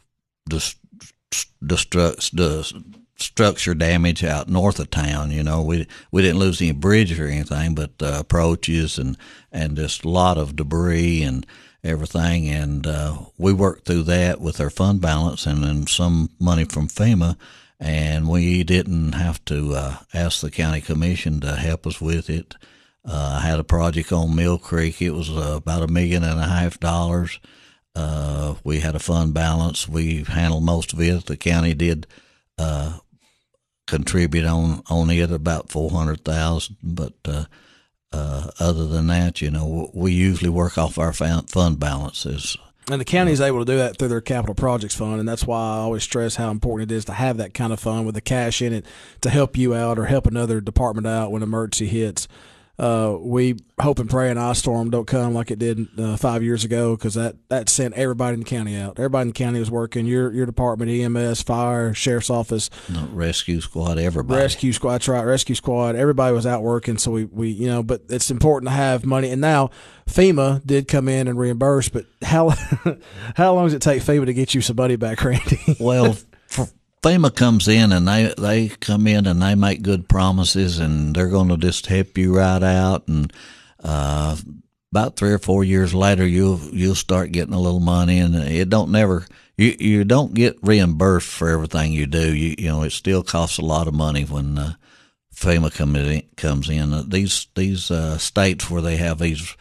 dest- 0.49 0.79
destruct, 1.62 2.83
structure 3.19 3.75
damage 3.75 4.25
out 4.25 4.49
north 4.49 4.79
of 4.79 4.90
town. 4.90 5.31
You 5.31 5.42
know, 5.42 5.62
we 5.62 5.87
we 6.11 6.23
didn't 6.23 6.38
lose 6.38 6.61
any 6.61 6.73
bridges 6.73 7.19
or 7.19 7.27
anything, 7.27 7.75
but 7.75 7.92
uh, 8.03 8.16
approaches 8.21 8.99
and 8.99 9.16
and 9.53 9.77
just 9.77 10.05
a 10.05 10.09
lot 10.09 10.38
of 10.38 10.57
debris 10.57 11.23
and 11.23 11.47
everything. 11.83 12.49
And 12.49 12.87
uh, 12.87 13.19
we 13.39 13.53
worked 13.53 13.87
through 13.87 14.05
that 14.05 14.41
with 14.41 14.61
our 14.61 14.71
fund 14.71 15.01
balance 15.01 15.47
and 15.47 15.62
then 15.62 15.87
some 15.87 16.31
money 16.39 16.65
from 16.65 16.89
FEMA. 16.89 17.37
And 17.79 18.29
we 18.29 18.65
didn't 18.65 19.12
have 19.12 19.45
to 19.47 19.75
uh, 19.75 19.97
ask 20.15 20.41
the 20.41 20.51
county 20.51 20.81
commission 20.81 21.41
to 21.41 21.57
help 21.57 21.87
us 21.87 22.01
with 22.01 22.31
it. 22.31 22.55
Uh, 23.05 23.41
I 23.43 23.47
had 23.47 23.61
a 23.61 23.65
project 23.65 24.12
on 24.12 24.35
Mill 24.35 24.59
Creek. 24.59 25.01
It 25.01 25.11
was 25.11 25.31
uh, 25.31 25.55
about 25.57 25.83
a 25.83 25.87
million 25.87 26.25
and 26.25 26.41
a 26.41 26.47
half 26.47 26.81
dollars. 26.81 27.39
Uh, 27.95 28.55
we 28.65 28.81
had 28.81 28.95
a 28.95 28.99
fund 28.99 29.33
balance. 29.33 29.89
We 29.89 30.25
handled 30.25 30.65
most 30.65 30.93
of 30.93 31.01
it. 31.01 31.27
The 31.27 31.37
county 31.37 31.75
did 31.75 32.07
uh, 32.59 32.99
contribute 33.87 34.45
on 34.45 34.83
on 34.91 35.11
it 35.11 35.31
about 35.31 35.71
four 35.71 35.91
hundred 35.91 36.25
thousand. 36.25 36.77
But 36.83 37.15
uh, 38.16 38.50
other 38.59 38.87
than 38.87 39.07
that, 39.09 39.40
you 39.40 39.50
know, 39.50 39.90
we 39.92 40.12
usually 40.12 40.50
work 40.50 40.79
off 40.79 40.98
our 40.98 41.12
fund 41.12 41.79
balances. 41.79 42.57
And 42.88 43.00
the 43.00 43.05
county 43.05 43.33
is 43.33 43.40
able 43.40 43.59
to 43.59 43.64
do 43.64 43.76
that 43.79 43.98
through 43.98 44.09
their 44.09 44.20
capital 44.20 44.55
projects 44.55 44.94
fund, 44.94 45.18
and 45.18 45.29
that's 45.29 45.44
why 45.44 45.59
I 45.59 45.79
always 45.79 46.05
stress 46.05 46.37
how 46.37 46.50
important 46.50 46.90
it 46.90 46.94
is 46.94 47.05
to 47.07 47.12
have 47.12 47.37
that 47.38 47.52
kind 47.52 47.72
of 47.72 47.81
fund 47.81 48.07
with 48.07 48.14
the 48.14 48.20
cash 48.20 48.62
in 48.62 48.72
it 48.72 48.87
to 49.22 49.31
help 49.31 49.57
you 49.57 49.74
out 49.74 49.98
or 49.98 50.05
help 50.05 50.26
another 50.26 50.61
department 50.61 51.07
out 51.07 51.33
when 51.33 51.42
emergency 51.42 51.88
hits 51.88 52.29
uh, 52.79 53.17
we 53.19 53.57
hope 53.81 53.99
and 53.99 54.09
pray 54.09 54.31
an 54.31 54.37
ice 54.37 54.59
storm 54.59 54.91
don't 54.91 55.07
come 55.07 55.33
like 55.33 55.51
it 55.51 55.59
did 55.59 55.87
uh, 55.99 56.17
five 56.17 56.43
years 56.43 56.65
ago 56.65 56.95
because 56.95 57.15
that, 57.15 57.37
that 57.49 57.69
sent 57.69 57.95
everybody 57.95 58.35
in 58.35 58.41
the 58.41 58.47
county 58.47 58.77
out. 58.77 58.99
Everybody 58.99 59.23
in 59.23 59.29
the 59.29 59.35
county 59.35 59.59
was 59.59 59.71
working. 59.71 60.05
Your 60.05 60.33
your 60.33 60.45
department, 60.45 60.91
EMS, 60.91 61.43
fire, 61.43 61.95
sheriff's 61.95 62.29
office, 62.29 62.69
no, 62.91 63.09
rescue 63.12 63.61
squad, 63.61 63.99
everybody. 63.99 64.41
Rescue 64.41 64.73
squad, 64.73 64.93
that's 64.93 65.09
right. 65.09 65.25
Rescue 65.25 65.55
squad. 65.55 65.97
Everybody 65.97 66.35
was 66.35 66.47
out 66.47 66.62
working. 66.62 66.99
So 66.99 67.11
we, 67.11 67.25
we 67.25 67.49
you 67.49 67.67
know, 67.67 67.83
but 67.83 68.03
it's 68.09 68.31
important 68.31 68.69
to 68.69 68.75
have 68.75 69.07
money. 69.07 69.31
And 69.31 69.41
now 69.41 69.71
FEMA 70.07 70.65
did 70.67 70.87
come 70.87 71.09
in 71.09 71.29
and 71.29 71.39
reimburse, 71.39 71.89
but 71.89 72.05
how 72.23 72.51
how 73.37 73.55
long 73.55 73.67
does 73.67 73.75
it 73.75 73.83
take 73.83 74.03
FEMA 74.03 74.27
to 74.27 74.35
get 74.35 74.55
you 74.55 74.61
some 74.61 74.77
money 74.77 74.97
back, 74.97 75.23
Randy? 75.25 75.77
well. 75.81 76.17
For, 76.49 76.69
FEMA 77.07 77.33
comes 77.33 77.69
in 77.69 77.92
and 77.92 78.09
they 78.09 78.35
they 78.37 78.69
come 78.69 79.07
in 79.07 79.27
and 79.27 79.40
they 79.40 79.55
make 79.55 79.83
good 79.83 80.09
promises 80.09 80.81
and 80.81 81.14
they're 81.14 81.29
going 81.29 81.49
to 81.49 81.57
just 81.57 81.87
help 81.87 82.19
you 82.19 82.37
right 82.37 82.64
out 82.64 83.07
and 83.07 83.33
uh, 83.85 84.37
about 84.90 85.14
three 85.14 85.31
or 85.31 85.38
four 85.38 85.62
years 85.62 85.95
later 85.95 86.27
you'll 86.27 86.59
you'll 86.73 86.97
start 86.97 87.31
getting 87.31 87.55
a 87.55 87.61
little 87.61 87.79
money 87.79 88.19
and 88.19 88.35
it 88.35 88.69
don't 88.69 88.90
never 88.90 89.25
you 89.57 89.77
you 89.79 90.03
don't 90.03 90.35
get 90.35 90.59
reimbursed 90.62 91.29
for 91.29 91.49
everything 91.49 91.92
you 91.92 92.09
do. 92.09 92.35
You 92.35 92.57
you 92.59 92.69
know 92.69 92.83
it 92.83 92.90
still 92.90 93.23
costs 93.23 93.59
a 93.59 93.64
lot 93.64 93.87
of 93.87 93.95
money 93.95 94.25
when 94.25 94.59
uh, 94.59 94.73
FEMA 95.33 95.73
come 95.73 95.95
in, 95.95 96.23
comes 96.37 96.69
in. 96.69 97.09
These 97.09 97.47
these 97.55 97.88
uh, 97.88 98.19
states 98.19 98.69
where 98.69 98.83
they 98.83 98.97
have 98.97 99.21
these 99.21 99.57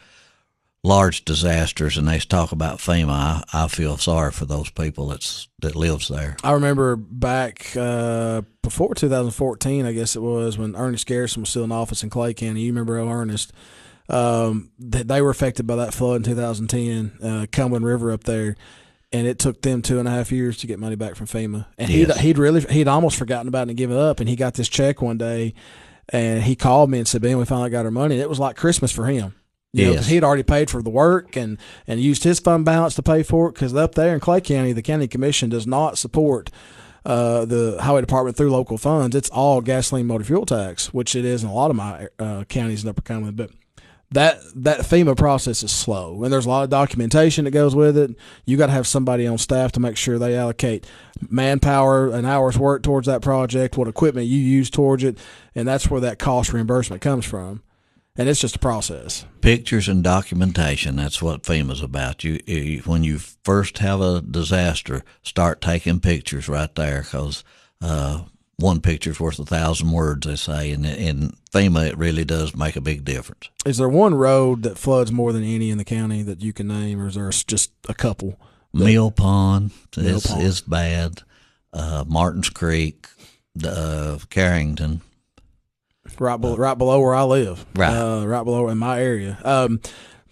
large 0.85 1.25
disasters 1.25 1.97
and 1.97 2.07
they 2.07 2.19
talk 2.19 2.51
about 2.51 2.77
FEMA, 2.77 3.09
I, 3.09 3.43
I 3.53 3.67
feel 3.67 3.97
sorry 3.97 4.31
for 4.31 4.45
those 4.45 4.69
people 4.69 5.07
that's 5.07 5.47
that 5.59 5.75
lives 5.75 6.07
there. 6.07 6.37
I 6.43 6.51
remember 6.51 6.95
back 6.95 7.75
uh, 7.75 8.43
before 8.61 8.93
2014, 8.95 9.85
I 9.85 9.91
guess 9.91 10.15
it 10.15 10.21
was 10.21 10.57
when 10.57 10.75
Ernest 10.75 11.07
Garrison 11.07 11.41
was 11.41 11.49
still 11.49 11.63
in 11.63 11.71
office 11.71 12.03
in 12.03 12.09
Clay 12.09 12.33
County. 12.33 12.61
You 12.61 12.71
remember 12.71 12.99
Ernest? 12.99 13.51
Um, 14.07 14.69
they 14.77 15.21
were 15.21 15.31
affected 15.31 15.65
by 15.65 15.77
that 15.77 15.93
flood 15.93 16.17
in 16.17 16.23
2010, 16.23 17.17
uh, 17.23 17.45
Cumberland 17.51 17.85
River 17.85 18.11
up 18.11 18.23
there, 18.23 18.55
and 19.11 19.25
it 19.25 19.39
took 19.39 19.63
them 19.63 19.81
two 19.81 19.97
and 19.97 20.07
a 20.07 20.11
half 20.11 20.31
years 20.31 20.59
to 20.59 20.67
get 20.67 20.77
money 20.77 20.95
back 20.95 21.15
from 21.15 21.25
FEMA. 21.25 21.65
And 21.79 21.89
yes. 21.89 22.15
he'd 22.17 22.21
he'd 22.21 22.37
really 22.37 22.61
he'd 22.61 22.87
almost 22.87 23.17
forgotten 23.17 23.47
about 23.47 23.67
it 23.67 23.71
and 23.71 23.77
given 23.77 23.97
up. 23.97 24.19
And 24.19 24.29
he 24.29 24.35
got 24.35 24.53
this 24.53 24.69
check 24.69 25.01
one 25.01 25.17
day, 25.17 25.55
and 26.09 26.43
he 26.43 26.55
called 26.55 26.91
me 26.91 26.99
and 26.99 27.07
said, 27.07 27.23
"Ben, 27.23 27.39
we 27.39 27.45
finally 27.45 27.71
got 27.71 27.85
our 27.85 27.91
money." 27.91 28.13
And 28.13 28.21
it 28.21 28.29
was 28.29 28.39
like 28.39 28.55
Christmas 28.55 28.91
for 28.91 29.07
him 29.07 29.33
You 29.77 29.95
know, 29.95 30.01
he'd 30.01 30.23
already 30.23 30.43
paid 30.43 30.69
for 30.69 30.81
the 30.81 30.89
work 30.89 31.35
and, 31.35 31.57
and 31.87 31.99
used 31.99 32.23
his 32.23 32.39
fund 32.39 32.65
balance 32.65 32.95
to 32.95 33.03
pay 33.03 33.23
for 33.23 33.49
it. 33.49 33.53
Because 33.53 33.73
up 33.73 33.95
there 33.95 34.13
in 34.13 34.19
Clay 34.19 34.41
County, 34.41 34.73
the 34.73 34.81
county 34.81 35.07
commission 35.07 35.49
does 35.49 35.67
not 35.67 35.97
support 35.97 36.49
uh, 37.05 37.45
the 37.45 37.77
highway 37.81 38.01
department 38.01 38.37
through 38.37 38.51
local 38.51 38.77
funds. 38.77 39.15
It's 39.15 39.29
all 39.29 39.61
gasoline 39.61 40.07
motor 40.07 40.23
fuel 40.23 40.45
tax, 40.45 40.93
which 40.93 41.15
it 41.15 41.25
is 41.25 41.43
in 41.43 41.49
a 41.49 41.53
lot 41.53 41.69
of 41.69 41.75
my 41.75 42.07
uh, 42.17 42.45
counties 42.45 42.83
in 42.83 42.89
Upper 42.89 43.01
Cumberland. 43.01 43.37
But 43.37 43.51
that 44.11 44.39
that 44.55 44.79
FEMA 44.81 45.17
process 45.17 45.61
is 45.63 45.71
slow, 45.71 46.23
and 46.23 46.31
there's 46.31 46.45
a 46.45 46.49
lot 46.49 46.63
of 46.63 46.69
documentation 46.69 47.45
that 47.45 47.51
goes 47.51 47.75
with 47.75 47.97
it. 47.97 48.15
You 48.45 48.55
got 48.55 48.67
to 48.67 48.71
have 48.71 48.87
somebody 48.87 49.27
on 49.27 49.37
staff 49.37 49.71
to 49.73 49.79
make 49.79 49.97
sure 49.97 50.17
they 50.17 50.37
allocate 50.37 50.87
manpower, 51.29 52.09
an 52.09 52.25
hour's 52.25 52.57
work 52.57 52.83
towards 52.83 53.07
that 53.07 53.21
project, 53.21 53.77
what 53.77 53.87
equipment 53.87 54.27
you 54.27 54.39
use 54.39 54.69
towards 54.69 55.03
it, 55.03 55.17
and 55.53 55.67
that's 55.67 55.89
where 55.89 56.01
that 56.01 56.19
cost 56.19 56.53
reimbursement 56.53 57.01
comes 57.01 57.25
from. 57.25 57.61
And 58.17 58.29
it's 58.29 58.39
just 58.39 58.55
a 58.55 58.59
process. 58.59 59.25
pictures 59.41 59.87
and 59.89 60.03
documentation. 60.03 60.95
That's 60.95 61.21
what 61.21 61.43
FEMA's 61.43 61.81
about. 61.81 62.23
You, 62.23 62.39
you 62.45 62.79
when 62.85 63.03
you 63.03 63.17
first 63.19 63.79
have 63.79 63.99
a 64.01 64.21
disaster, 64.21 65.03
start 65.21 65.59
taking 65.61 65.99
pictures 65.99 66.47
right 66.47 66.73
there 66.75 67.01
because 67.01 67.43
uh, 67.81 68.21
one 68.57 68.79
picture's 68.79 69.19
worth 69.19 69.37
a 69.39 69.45
thousand 69.45 69.91
words. 69.91 70.25
They 70.25 70.37
say, 70.37 70.71
and 70.71 70.85
in 70.85 71.33
FEMA, 71.51 71.87
it 71.89 71.97
really 71.97 72.23
does 72.23 72.55
make 72.55 72.77
a 72.77 72.81
big 72.81 73.03
difference. 73.03 73.49
Is 73.65 73.77
there 73.77 73.89
one 73.89 74.15
road 74.15 74.63
that 74.63 74.77
floods 74.77 75.11
more 75.11 75.33
than 75.33 75.43
any 75.43 75.69
in 75.69 75.77
the 75.77 75.83
county 75.83 76.23
that 76.23 76.41
you 76.41 76.53
can 76.53 76.67
name, 76.67 77.01
or 77.01 77.07
is 77.07 77.15
there 77.15 77.29
just 77.29 77.71
a 77.89 77.93
couple? 77.93 78.39
Mill 78.73 79.11
Pond 79.11 79.71
Mill 79.97 80.17
is 80.17 80.27
Pond. 80.27 80.41
is 80.41 80.61
bad. 80.61 81.21
Uh, 81.73 82.05
Martins 82.07 82.49
Creek, 82.49 83.07
uh, 83.65 84.17
Carrington. 84.29 85.01
Right 86.19 86.37
below, 86.37 86.55
right 86.55 86.77
below 86.77 86.99
where 86.99 87.15
I 87.15 87.23
live. 87.23 87.65
Right. 87.75 87.93
Uh, 87.95 88.25
right 88.25 88.43
below 88.43 88.69
in 88.69 88.77
my 88.77 89.01
area. 89.01 89.37
Um, 89.43 89.79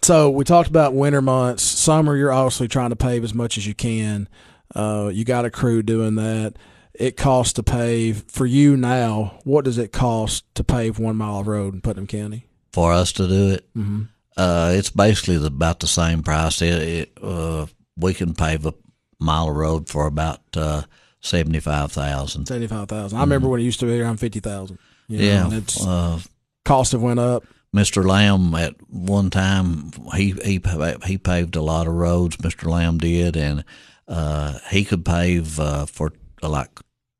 so 0.02 0.30
we 0.30 0.44
talked 0.44 0.68
about 0.68 0.94
winter 0.94 1.22
months. 1.22 1.62
Summer, 1.62 2.16
you're 2.16 2.32
obviously 2.32 2.68
trying 2.68 2.90
to 2.90 2.96
pave 2.96 3.24
as 3.24 3.34
much 3.34 3.56
as 3.58 3.66
you 3.66 3.74
can. 3.74 4.28
Uh, 4.74 5.10
you 5.12 5.24
got 5.24 5.44
a 5.44 5.50
crew 5.50 5.82
doing 5.82 6.14
that. 6.16 6.54
It 6.92 7.16
costs 7.16 7.54
to 7.54 7.62
pave 7.62 8.24
for 8.28 8.46
you 8.46 8.76
now. 8.76 9.40
What 9.44 9.64
does 9.64 9.78
it 9.78 9.92
cost 9.92 10.44
to 10.54 10.62
pave 10.62 10.98
one 10.98 11.16
mile 11.16 11.40
of 11.40 11.48
road 11.48 11.74
in 11.74 11.80
Putnam 11.80 12.06
County? 12.06 12.46
For 12.72 12.92
us 12.92 13.12
to 13.12 13.26
do 13.26 13.48
it, 13.50 13.66
Mm-hmm. 13.74 14.02
uh, 14.36 14.72
it's 14.74 14.90
basically 14.90 15.38
the, 15.38 15.46
about 15.46 15.80
the 15.80 15.86
same 15.86 16.22
price. 16.22 16.60
It, 16.62 16.82
it, 16.82 17.18
uh, 17.22 17.66
we 17.96 18.14
can 18.14 18.34
pave 18.34 18.66
a 18.66 18.74
mile 19.20 19.48
of 19.48 19.56
road 19.56 19.88
for 19.88 20.06
about 20.06 20.40
uh, 20.56 20.82
seventy 21.20 21.60
five 21.60 21.90
thousand. 21.92 22.46
Seventy 22.46 22.66
five 22.66 22.88
thousand. 22.88 23.18
I 23.18 23.22
remember 23.22 23.48
when 23.48 23.60
it 23.60 23.64
used 23.64 23.80
to 23.80 23.86
be 23.86 24.00
around 24.00 24.18
fifty 24.18 24.40
thousand. 24.40 24.78
Yeah, 25.20 25.44
and 25.44 25.52
it's 25.54 25.84
uh, 25.84 26.20
costs 26.64 26.92
have 26.92 27.02
went 27.02 27.20
up. 27.20 27.44
Mr. 27.74 28.04
Lamb 28.06 28.54
at 28.54 28.74
one 28.88 29.30
time 29.30 29.90
he 30.14 30.30
he 30.44 30.60
he 31.04 31.18
paved 31.18 31.56
a 31.56 31.62
lot 31.62 31.86
of 31.86 31.94
roads. 31.94 32.36
Mr. 32.36 32.68
Lamb 32.70 32.98
did, 32.98 33.36
and 33.36 33.64
uh, 34.06 34.58
he 34.70 34.84
could 34.84 35.04
pave 35.04 35.58
uh, 35.58 35.86
for 35.86 36.12
uh, 36.42 36.48
like 36.48 36.70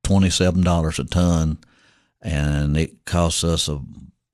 twenty 0.05 0.31
seven 0.31 0.63
dollars 0.63 0.99
a 1.01 1.05
ton, 1.05 1.59
and 2.23 2.77
it 2.77 3.05
costs 3.05 3.43
us 3.43 3.69
a 3.69 3.81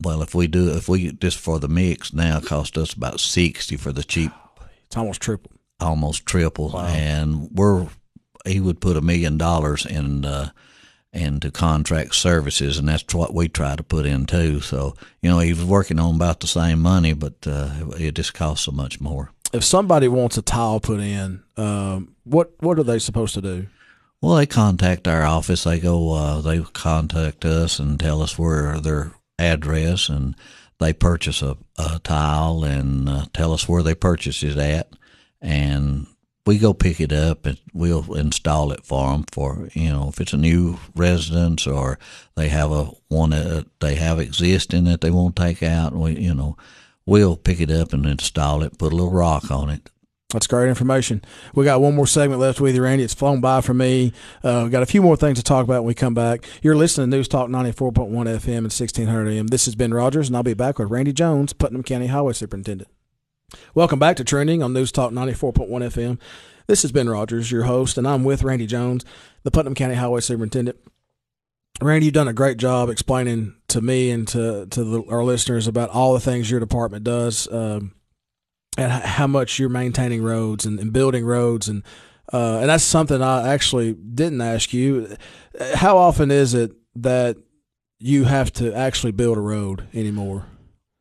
well 0.03 0.21
if 0.23 0.35
we 0.35 0.47
do 0.47 0.71
if 0.77 0.89
we 0.89 1.11
just 1.13 1.39
for 1.39 1.59
the 1.59 1.69
mix 1.69 2.13
now 2.13 2.39
it 2.39 2.45
costs 2.47 2.77
us 2.77 2.93
about 2.93 3.21
sixty 3.21 3.77
for 3.77 3.93
the 3.93 4.03
cheap, 4.05 4.33
It's 4.87 4.97
almost 4.99 5.23
triple. 5.23 5.53
almost 5.81 6.27
triple, 6.27 6.69
Wow. 6.71 6.85
and 6.87 7.49
we're 7.53 7.89
he 8.47 8.61
would 8.61 8.81
put 8.81 8.97
a 8.99 9.01
million 9.03 9.39
dollars 9.39 9.87
in. 9.87 10.25
Uh, 10.27 10.51
into 11.13 11.51
contract 11.51 12.15
services, 12.15 12.79
and 12.79 12.89
that's 12.89 13.15
what 13.15 13.35
we 13.35 13.49
try 13.49 13.75
to 13.77 13.83
put 13.83 14.07
in 14.07 14.27
too. 14.27 14.61
So, 14.61 14.95
you 15.23 15.31
know, 15.31 15.41
he 15.41 15.53
was 15.53 15.65
working 15.65 15.99
on 15.99 16.15
about 16.15 16.41
the 16.41 16.47
same 16.47 16.81
money, 16.81 17.15
but 17.15 17.35
uh, 17.47 17.71
it 17.99 18.13
just 18.15 18.35
costs 18.35 18.65
so 18.65 18.73
much 18.73 19.01
more. 19.01 19.33
If 19.53 19.65
somebody 19.65 20.07
wants 20.07 20.39
a 20.39 20.43
tile 20.43 20.79
put 20.79 21.01
in, 21.01 21.43
um, 21.57 22.15
what 22.25 22.53
what 22.61 22.79
are 22.79 22.85
they 22.85 23.01
supposed 23.01 23.35
to 23.35 23.43
do? 23.43 23.67
Well, 24.21 24.37
they 24.37 24.47
contact 24.47 25.09
our 25.09 25.25
office. 25.25 25.65
They 25.65 25.81
go, 25.81 26.13
uh, 26.13 26.41
they 26.43 26.61
contact 26.61 27.45
us 27.45 27.79
and 27.79 27.99
tell 27.99 28.23
us 28.23 28.39
where 28.39 28.79
their 28.79 29.13
address, 29.39 30.09
and 30.09 30.37
they 30.79 30.93
purchase 30.93 31.43
a, 31.43 31.57
a 31.79 31.99
tile 32.05 32.63
and 32.63 33.09
uh, 33.09 33.25
tell 33.33 33.53
us 33.53 33.69
where 33.69 33.83
they 33.83 33.95
purchased 33.95 34.43
it 34.43 34.57
at, 34.59 34.93
and 35.41 36.07
we 36.47 36.59
go 36.59 36.73
pick 36.73 37.01
it 37.01 37.13
up 37.13 37.47
and 37.47 37.59
we'll 37.73 38.15
install 38.15 38.73
it 38.73 38.85
for 38.85 39.13
them. 39.13 39.25
For 39.33 39.69
you 39.75 39.91
know, 39.91 40.09
if 40.09 40.21
it's 40.21 40.33
a 40.33 40.39
new 40.39 40.79
residence 40.95 41.67
or 41.67 41.99
they 42.35 42.49
have 42.49 42.73
a 42.73 42.91
one 43.09 43.31
that 43.31 43.67
they 43.81 43.97
have 43.97 44.19
existing 44.19 44.85
that 44.85 45.01
they 45.01 45.11
won't 45.11 45.37
take 45.37 45.63
out, 45.63 45.93
we 45.93 46.19
you 46.19 46.35
know, 46.35 46.57
we'll 47.07 47.37
pick 47.37 47.61
it 47.61 47.71
up 47.71 47.93
and 47.93 48.07
install 48.07 48.63
it, 48.63 48.79
put 48.79 48.93
a 48.93 48.97
little 48.97 49.13
rock 49.13 49.51
on 49.51 49.69
it, 49.69 49.91
That's 50.33 50.47
great 50.47 50.69
information. 50.69 51.23
We 51.55 51.65
got 51.65 51.81
one 51.81 51.95
more 51.95 52.07
segment 52.07 52.41
left 52.41 52.61
with 52.61 52.75
you, 52.75 52.83
Randy. 52.83 53.05
It's 53.05 53.15
flown 53.15 53.41
by 53.41 53.61
for 53.61 53.75
me. 53.75 54.13
Uh, 54.43 54.69
got 54.69 54.83
a 54.83 54.87
few 54.87 55.03
more 55.03 55.17
things 55.17 55.39
to 55.39 55.45
talk 55.45 55.65
about 55.65 55.83
when 55.83 55.89
we 55.89 55.95
come 55.95 56.15
back. 56.15 56.45
You're 56.63 56.77
listening 56.77 57.11
to 57.11 57.17
News 57.17 57.29
Talk 57.29 57.49
94.1 57.49 58.11
FM 58.11 58.59
and 58.59 58.73
1600 58.73 59.29
AM. 59.29 59.49
This 59.49 59.69
is 59.69 59.75
Ben 59.75 59.93
Rodgers, 59.93 60.29
and 60.29 60.37
I'll 60.37 60.43
be 60.43 60.55
back 60.55 60.79
with 60.79 60.91
Randy 60.91 61.13
Jones, 61.13 61.53
Putnam 61.53 61.83
County 61.83 62.07
Highway 62.07 62.33
Superintendent. 62.33 62.89
Welcome 63.75 63.99
back 63.99 64.17
to 64.17 64.25
Trending 64.25 64.63
on 64.63 64.73
News 64.73 64.93
Talk 64.93 65.13
94.1 65.13 65.69
FM. 65.69 66.19
This 66.67 66.85
is 66.85 66.93
Ben 66.93 67.09
Rodgers, 67.09 67.51
your 67.51 67.65
host, 67.65 67.99
and 67.99 68.07
I'm 68.07 68.25
with 68.25 68.43
Randy 68.43 68.67
Jones, 68.67 69.05
the 69.43 69.51
Putnam 69.51 69.75
County 69.75 69.95
Highway 69.95 70.21
Superintendent. 70.21 70.79
Randy, 71.83 72.07
you've 72.07 72.15
done 72.15 72.29
a 72.29 72.33
great 72.33 72.59
job 72.59 72.89
explaining 72.89 73.57
to 73.69 73.81
me 73.81 74.11
and 74.11 74.29
to 74.29 74.67
to 74.67 74.85
the, 74.85 75.03
our 75.09 75.25
listeners 75.25 75.67
about 75.67 75.91
all 75.91 76.13
the 76.13 76.21
things 76.21 76.51
your 76.51 76.61
department 76.61 77.05
does. 77.05 77.51
Um, 77.51 77.95
and 78.79 78.91
how 78.93 79.27
much 79.27 79.59
you're 79.59 79.69
maintaining 79.69 80.23
roads 80.23 80.65
and, 80.65 80.79
and 80.79 80.93
building 80.93 81.25
roads 81.25 81.69
and 81.69 81.83
uh, 82.33 82.59
and 82.61 82.69
that's 82.69 82.85
something 82.85 83.21
I 83.21 83.49
actually 83.49 83.95
didn't 83.95 84.41
ask 84.41 84.73
you. 84.73 85.17
How 85.75 85.99
often 85.99 86.31
is 86.31 86.55
it 86.55 86.71
that 86.95 87.37
you 87.99 88.25
have 88.25 88.53
to 88.55 88.73
actually 88.73 89.11
build 89.13 89.37
a 89.37 89.41
road 89.41 89.89
anymore? 89.93 90.47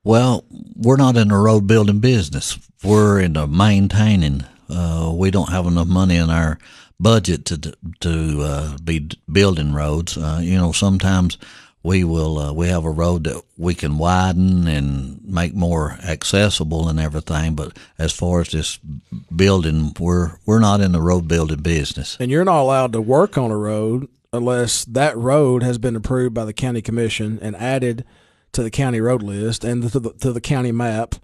Well, 0.04 0.46
we're 0.76 0.98
not 0.98 1.18
in 1.18 1.28
the 1.28 1.36
road 1.36 1.68
building 1.68 2.00
business. 2.00 2.58
We're 2.84 3.20
in 3.20 3.34
the 3.34 3.48
maintaining. 3.48 4.44
Uh, 4.70 5.12
we 5.14 5.32
don't 5.32 5.50
have 5.50 5.66
enough 5.66 5.88
money 5.88 6.16
in 6.16 6.30
our 6.30 6.58
budget 7.00 7.46
to 7.46 7.74
to 8.02 8.42
uh, 8.42 8.78
be 8.84 9.10
building 9.32 9.74
roads. 9.74 10.18
Uh, 10.18 10.40
you 10.42 10.58
know, 10.58 10.72
sometimes 10.72 11.38
we 11.84 12.04
will 12.04 12.38
uh, 12.38 12.54
we 12.54 12.68
have 12.68 12.86
a 12.86 12.90
road 12.92 13.26
that 13.26 13.42
we 13.58 13.74
can 13.74 13.98
widen 13.98 14.68
and 14.68 15.24
make 15.26 15.54
more 15.54 15.98
accessible 16.04 16.88
and 16.88 17.00
everything. 17.00 17.56
But 17.56 17.78
as 17.98 18.14
far 18.14 18.42
as 18.42 18.50
this 18.50 18.80
building, 19.36 19.94
we're 20.00 20.38
we're 20.46 20.60
not 20.60 20.82
in 20.82 20.94
the 20.94 21.02
road 21.02 21.28
building 21.28 21.62
business. 21.62 22.16
And 22.20 22.32
you're 22.32 22.46
not 22.46 22.62
allowed 22.62 22.94
to 22.94 23.02
work 23.02 23.38
on 23.38 23.52
a 23.52 23.58
road 23.58 24.08
unless 24.32 24.86
that 24.86 25.18
road 25.18 25.64
has 25.64 25.78
been 25.78 25.96
approved 25.96 26.34
by 26.34 26.46
the 26.46 26.54
county 26.54 26.82
commission 26.82 27.40
and 27.42 27.56
added 27.56 28.06
to 28.54 28.64
the 28.64 28.72
county 28.72 29.02
road 29.02 29.24
list 29.24 29.64
and 29.64 29.90
to 29.92 30.00
the, 30.00 30.14
to 30.14 30.34
the 30.34 30.42
county 30.42 30.72
map. 30.72 31.16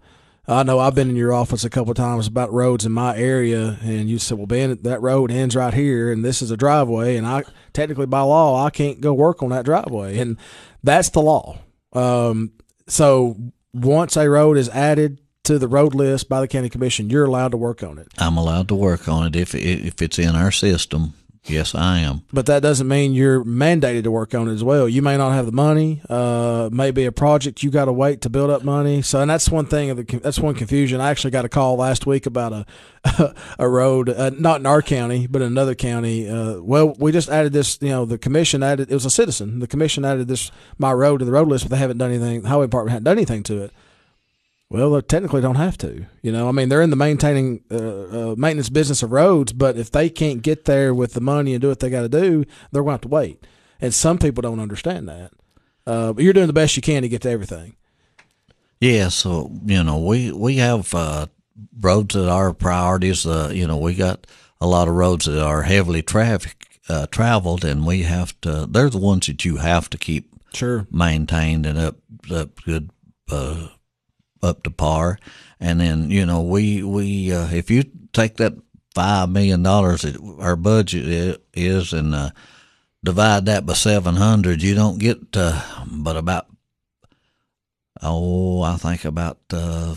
I 0.47 0.61
know 0.61 0.77
I've 0.77 0.93
been 0.93 1.09
in 1.09 1.15
your 1.15 1.33
office 1.33 1.63
a 1.63 1.71
couple 1.71 1.89
of 1.89 1.97
times 1.97 2.27
about 2.27 2.53
roads 2.53 2.85
in 2.85 2.91
my 2.91 3.17
area, 3.17 3.79
and 3.81 4.07
you 4.07 4.19
said, 4.19 4.37
"Well, 4.37 4.45
Ben, 4.45 4.77
that 4.83 5.01
road 5.01 5.31
ends 5.31 5.55
right 5.55 5.73
here, 5.73 6.11
and 6.11 6.23
this 6.23 6.41
is 6.43 6.51
a 6.51 6.57
driveway, 6.57 7.15
and 7.15 7.25
I 7.25 7.43
technically 7.73 8.05
by 8.05 8.21
law 8.21 8.63
I 8.63 8.69
can't 8.69 9.01
go 9.01 9.11
work 9.11 9.41
on 9.41 9.49
that 9.49 9.65
driveway, 9.65 10.19
and 10.19 10.37
that's 10.83 11.09
the 11.09 11.21
law." 11.21 11.57
Um, 11.93 12.51
so 12.87 13.35
once 13.73 14.15
a 14.17 14.29
road 14.29 14.57
is 14.57 14.69
added 14.69 15.19
to 15.45 15.57
the 15.57 15.67
road 15.67 15.95
list 15.95 16.29
by 16.29 16.41
the 16.41 16.47
county 16.47 16.69
commission, 16.69 17.09
you're 17.09 17.25
allowed 17.25 17.51
to 17.51 17.57
work 17.57 17.81
on 17.81 17.97
it. 17.97 18.07
I'm 18.17 18.37
allowed 18.37 18.67
to 18.67 18.75
work 18.75 19.07
on 19.07 19.25
it 19.25 19.35
if 19.35 19.55
if 19.55 19.99
it's 19.99 20.19
in 20.19 20.35
our 20.35 20.51
system. 20.51 21.13
Yes, 21.47 21.75
I 21.75 21.99
am. 21.99 22.23
but 22.33 22.47
that 22.47 22.63
doesn't 22.63 22.87
mean 22.87 23.13
you're 23.13 23.43
mandated 23.43 24.03
to 24.03 24.11
work 24.11 24.33
on 24.33 24.47
it 24.47 24.53
as 24.53 24.63
well. 24.63 24.89
You 24.89 25.01
may 25.03 25.15
not 25.15 25.33
have 25.33 25.45
the 25.45 25.51
money. 25.51 26.01
Uh, 26.09 26.69
maybe 26.71 27.05
a 27.05 27.11
project 27.11 27.61
you 27.61 27.69
got 27.69 27.85
to 27.85 27.93
wait 27.93 28.21
to 28.21 28.29
build 28.29 28.49
up 28.49 28.63
money. 28.63 29.03
So, 29.03 29.21
and 29.21 29.29
that's 29.29 29.49
one 29.49 29.67
thing 29.67 29.91
of 29.91 29.97
the 29.97 30.03
that's 30.19 30.39
one 30.39 30.55
confusion. 30.55 31.01
I 31.01 31.11
actually 31.11 31.31
got 31.31 31.45
a 31.45 31.49
call 31.49 31.75
last 31.77 32.07
week 32.07 32.25
about 32.25 32.51
a 32.51 32.65
a 33.59 33.69
road, 33.69 34.09
uh, 34.09 34.31
not 34.31 34.59
in 34.61 34.65
our 34.65 34.81
county, 34.81 35.27
but 35.27 35.41
in 35.43 35.47
another 35.49 35.75
county. 35.75 36.27
Uh, 36.27 36.61
well, 36.61 36.95
we 36.97 37.11
just 37.11 37.29
added 37.29 37.53
this. 37.53 37.77
You 37.79 37.89
know, 37.89 38.05
the 38.05 38.17
commission 38.17 38.63
added. 38.63 38.89
It 38.89 38.93
was 38.95 39.05
a 39.05 39.11
citizen. 39.11 39.59
The 39.59 39.67
commission 39.67 40.03
added 40.03 40.27
this 40.27 40.51
my 40.79 40.93
road 40.93 41.19
to 41.19 41.25
the 41.25 41.31
road 41.31 41.47
list, 41.47 41.65
but 41.65 41.71
they 41.71 41.77
haven't 41.77 41.99
done 41.99 42.09
anything. 42.09 42.41
The 42.41 42.49
highway 42.49 42.65
department 42.65 42.91
hadn't 42.93 43.05
done 43.05 43.17
anything 43.17 43.43
to 43.43 43.61
it. 43.61 43.71
Well, 44.69 44.91
they 44.91 45.01
technically 45.01 45.41
don't 45.41 45.55
have 45.55 45.77
to. 45.79 46.05
You 46.21 46.31
know, 46.31 46.49
I 46.49 46.51
mean, 46.51 46.69
they're 46.69 46.81
in 46.81 46.89
the 46.89 46.95
maintaining 46.95 47.63
uh, 47.69 48.31
uh, 48.31 48.35
maintenance 48.37 48.69
business 48.69 49.03
of 49.03 49.11
roads, 49.11 49.53
but 49.53 49.77
if 49.77 49.91
they 49.91 50.09
can't 50.09 50.41
get 50.41 50.65
there 50.65 50.93
with 50.93 51.13
the 51.13 51.21
money 51.21 51.53
and 51.53 51.61
do 51.61 51.69
what 51.69 51.79
they 51.79 51.89
got 51.89 52.01
to 52.01 52.09
do, 52.09 52.45
they're 52.71 52.81
going 52.81 52.87
to 52.87 52.93
have 52.93 53.01
to 53.01 53.07
wait. 53.07 53.45
And 53.79 53.93
some 53.93 54.17
people 54.17 54.41
don't 54.41 54.59
understand 54.59 55.07
that. 55.07 55.31
Uh, 55.85 56.13
but 56.13 56.23
you're 56.23 56.33
doing 56.33 56.47
the 56.47 56.53
best 56.53 56.75
you 56.75 56.81
can 56.81 57.03
to 57.03 57.09
get 57.09 57.21
to 57.21 57.29
everything. 57.29 57.75
Yeah, 58.81 59.09
so 59.09 59.51
you 59.65 59.83
know 59.83 59.99
we 59.99 60.31
we 60.31 60.57
have 60.57 60.93
uh, 60.93 61.27
roads 61.79 62.15
that 62.15 62.29
are 62.29 62.53
priorities. 62.53 63.25
Uh, 63.25 63.51
you 63.53 63.67
know 63.67 63.77
we 63.77 63.93
got 63.95 64.27
a 64.59 64.67
lot 64.67 64.87
of 64.87 64.95
roads 64.95 65.25
that 65.25 65.41
are 65.41 65.61
heavily 65.63 66.01
traffic 66.01 66.79
uh, 66.89 67.07
traveled, 67.07 67.63
and 67.63 67.85
we 67.85 68.03
have 68.03 68.39
to. 68.41 68.65
They're 68.69 68.89
the 68.89 68.97
ones 68.97 69.27
that 69.27 69.45
you 69.45 69.57
have 69.57 69.89
to 69.91 69.97
keep 69.97 70.29
Sure. 70.53 70.87
maintained 70.91 71.65
and 71.65 71.77
up 71.77 71.97
up 72.31 72.61
good 72.63 72.89
uh, 73.31 73.67
up 74.45 74.63
to 74.63 74.71
par. 74.71 75.19
And 75.59 75.79
then 75.79 76.09
you 76.09 76.25
know 76.25 76.41
we 76.41 76.83
we 76.83 77.33
uh, 77.33 77.49
if 77.51 77.71
you 77.71 77.83
take 78.13 78.37
that 78.37 78.53
five 78.93 79.29
million 79.29 79.63
dollars 79.63 80.01
that 80.03 80.17
our 80.39 80.55
budget 80.55 81.41
is 81.53 81.93
and 81.93 82.13
uh, 82.15 82.29
divide 83.03 83.45
that 83.45 83.65
by 83.65 83.73
seven 83.73 84.15
hundred, 84.15 84.61
you 84.61 84.75
don't 84.75 84.99
get 84.99 85.19
uh, 85.35 85.61
but 85.87 86.17
about 86.17 86.47
oh 88.01 88.61
I 88.61 88.75
think 88.75 89.05
about 89.05 89.39
uh, 89.51 89.95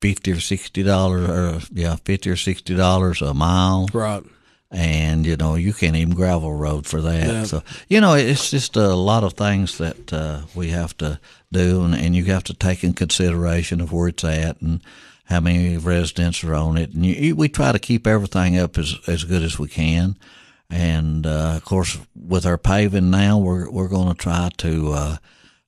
fifty 0.00 0.32
or 0.32 0.40
sixty 0.40 0.82
dollars 0.82 1.28
or 1.28 1.60
yeah 1.72 1.96
fifty 1.96 2.30
or 2.30 2.36
sixty 2.36 2.74
dollars 2.74 3.22
a 3.22 3.34
mile. 3.34 3.88
Right 3.92 4.24
and 4.70 5.24
you 5.24 5.36
know 5.36 5.54
you 5.54 5.72
can't 5.72 5.96
even 5.96 6.14
gravel 6.14 6.52
road 6.52 6.86
for 6.86 7.00
that. 7.00 7.26
Yeah. 7.26 7.44
So 7.44 7.62
you 7.88 8.00
know 8.00 8.14
it's 8.14 8.50
just 8.50 8.76
a 8.76 8.88
lot 8.94 9.24
of 9.24 9.34
things 9.34 9.78
that 9.78 10.12
uh, 10.12 10.42
we 10.54 10.68
have 10.68 10.96
to 10.98 11.18
do, 11.52 11.84
and, 11.84 11.94
and, 11.94 12.14
you 12.14 12.24
have 12.26 12.44
to 12.44 12.54
take 12.54 12.84
in 12.84 12.92
consideration 12.92 13.80
of 13.80 13.92
where 13.92 14.08
it's 14.08 14.24
at 14.24 14.60
and 14.60 14.82
how 15.24 15.40
many 15.40 15.76
residents 15.76 16.42
are 16.44 16.54
on 16.54 16.76
it. 16.76 16.92
And 16.92 17.04
you, 17.04 17.14
you, 17.14 17.36
we 17.36 17.48
try 17.48 17.72
to 17.72 17.78
keep 17.78 18.06
everything 18.06 18.58
up 18.58 18.78
as 18.78 18.96
as 19.06 19.24
good 19.24 19.42
as 19.42 19.58
we 19.58 19.68
can. 19.68 20.16
And 20.70 21.26
uh, 21.26 21.54
of 21.56 21.64
course, 21.64 21.98
with 22.14 22.44
our 22.44 22.58
paving 22.58 23.10
now, 23.10 23.38
we're 23.38 23.70
we're 23.70 23.88
going 23.88 24.08
to 24.08 24.14
try 24.14 24.50
to. 24.58 24.92
Uh, 24.92 25.16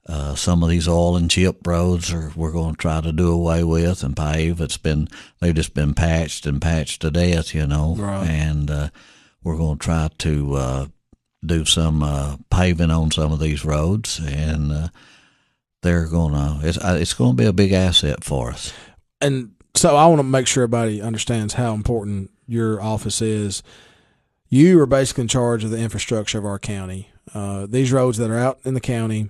uh, 0.07 0.35
some 0.35 0.65
of 0.65 0.69
these 0.69 0.89
oil 0.89 1.17
and 1.17 1.31
chip 1.31 1.65
roads 1.65 2.13
are 2.13 2.33
we're 2.35 2.51
going 2.51 2.75
to 2.75 2.81
try 2.81 3.01
to 3.01 3.13
do 3.13 3.31
away 3.31 3.63
with 3.63 4.03
and 4.03 4.17
pave. 4.17 4.61
It's 4.61 4.79
been 4.79 5.07
they've 5.39 5.55
just 5.55 5.73
been 5.73 5.95
patched 5.95 6.47
and 6.47 6.61
patched 6.61 7.03
to 7.03 7.13
death, 7.13 7.55
you 7.55 7.65
know, 7.65 7.95
right. 7.97 8.27
and 8.27 8.69
uh, 8.71 8.89
we're 9.45 9.57
going 9.57 9.79
to 9.79 9.85
try 9.85 10.09
to 10.19 10.55
uh, 10.55 10.87
do 11.45 11.65
some 11.65 12.03
uh, 12.03 12.37
paving 12.51 12.91
on 12.91 13.11
some 13.11 13.31
of 13.31 13.39
these 13.39 13.65
roads, 13.65 14.19
and 14.19 14.73
uh, 14.73 14.89
they're 15.83 16.07
going 16.07 16.35
to 16.35 16.61
it's 16.67 16.79
uh, 16.79 16.99
it's 17.01 17.15
going 17.15 17.37
to 17.37 17.43
be 17.43 17.47
a 17.47 17.53
big 17.53 17.73
asset 17.73 18.23
for 18.25 18.51
us. 18.51 18.73
And 19.21 19.53
so 19.75 19.97
I 19.97 20.07
want 20.07 20.19
to 20.19 20.25
make 20.25 20.47
sure 20.47 20.65
everybody 20.65 21.01
understands 21.01 21.55
how 21.55 21.75
important 21.75 22.31
your 22.47 22.83
office 22.83 23.23
is. 23.23 23.63
You 24.49 24.81
are 24.81 24.87
basically 24.87 25.23
in 25.23 25.29
charge 25.29 25.63
of 25.63 25.71
the 25.71 25.79
infrastructure 25.79 26.39
of 26.39 26.45
our 26.45 26.59
county. 26.59 27.11
these 27.69 27.93
roads 27.93 28.19
that 28.19 28.31
are 28.31 28.39
out 28.39 28.59
in 28.65 28.75
the 28.75 28.81
county 28.81 29.29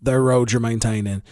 their 0.00 0.22
roads 0.22 0.52
you're 0.52 0.60
maintaining. 0.60 1.22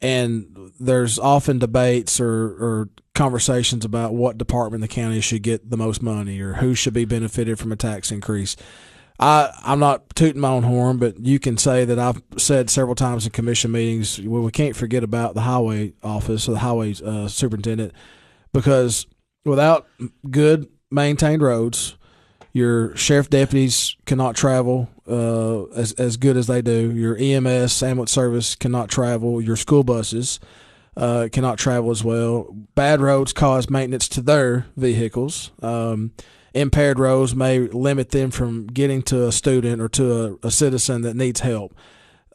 And 0.00 0.72
there's 0.78 1.18
often 1.18 1.58
debates 1.58 2.20
or, 2.20 2.28
or 2.28 2.88
conversations 3.14 3.84
about 3.84 4.14
what 4.14 4.36
department 4.36 4.82
in 4.82 4.88
the 4.88 4.94
county 4.94 5.20
should 5.20 5.42
get 5.42 5.70
the 5.70 5.76
most 5.76 6.02
money 6.02 6.38
or 6.40 6.54
who 6.54 6.74
should 6.74 6.92
be 6.92 7.06
benefited 7.06 7.58
from 7.58 7.72
a 7.72 7.76
tax 7.76 8.12
increase. 8.12 8.56
I, 9.18 9.50
I'm 9.64 9.78
not 9.78 10.14
tooting 10.14 10.40
my 10.40 10.48
own 10.48 10.62
horn, 10.62 10.98
but 10.98 11.18
you 11.24 11.38
can 11.38 11.56
say 11.56 11.84
that 11.84 11.98
I've 11.98 12.22
said 12.36 12.68
several 12.68 12.94
times 12.94 13.24
in 13.24 13.32
commission 13.32 13.72
meetings, 13.72 14.20
well, 14.20 14.42
we 14.42 14.50
can't 14.50 14.76
forget 14.76 15.02
about 15.02 15.34
the 15.34 15.42
highway 15.42 15.94
office 16.02 16.48
or 16.48 16.52
the 16.52 16.58
highway 16.58 16.94
uh, 17.04 17.28
superintendent 17.28 17.92
because 18.52 19.06
without 19.44 19.86
good 20.30 20.68
maintained 20.90 21.42
roads, 21.42 21.96
your 22.52 22.96
sheriff 22.96 23.28
deputies 23.28 23.96
cannot 24.06 24.34
travel 24.34 24.88
uh, 25.06 25.64
as 25.74 25.92
as 25.92 26.16
good 26.16 26.38
as 26.38 26.46
they 26.46 26.62
do. 26.62 26.90
Your 26.90 27.16
EMS 27.16 27.82
ambulance 27.82 28.12
service 28.12 28.54
cannot 28.54 28.88
travel. 28.88 29.42
Your 29.42 29.56
school 29.56 29.84
buses 29.84 30.40
uh, 30.96 31.28
cannot 31.30 31.58
travel 31.58 31.90
as 31.90 32.02
well. 32.02 32.54
Bad 32.74 33.00
roads 33.02 33.34
cause 33.34 33.68
maintenance 33.68 34.08
to 34.08 34.22
their 34.22 34.66
vehicles. 34.76 35.50
Um, 35.60 36.12
impaired 36.56 36.98
roads 36.98 37.34
may 37.34 37.60
limit 37.60 38.10
them 38.10 38.30
from 38.30 38.66
getting 38.66 39.02
to 39.02 39.26
a 39.26 39.32
student 39.32 39.80
or 39.80 39.88
to 39.90 40.38
a, 40.42 40.46
a 40.46 40.50
citizen 40.50 41.02
that 41.02 41.14
needs 41.14 41.40
help. 41.40 41.74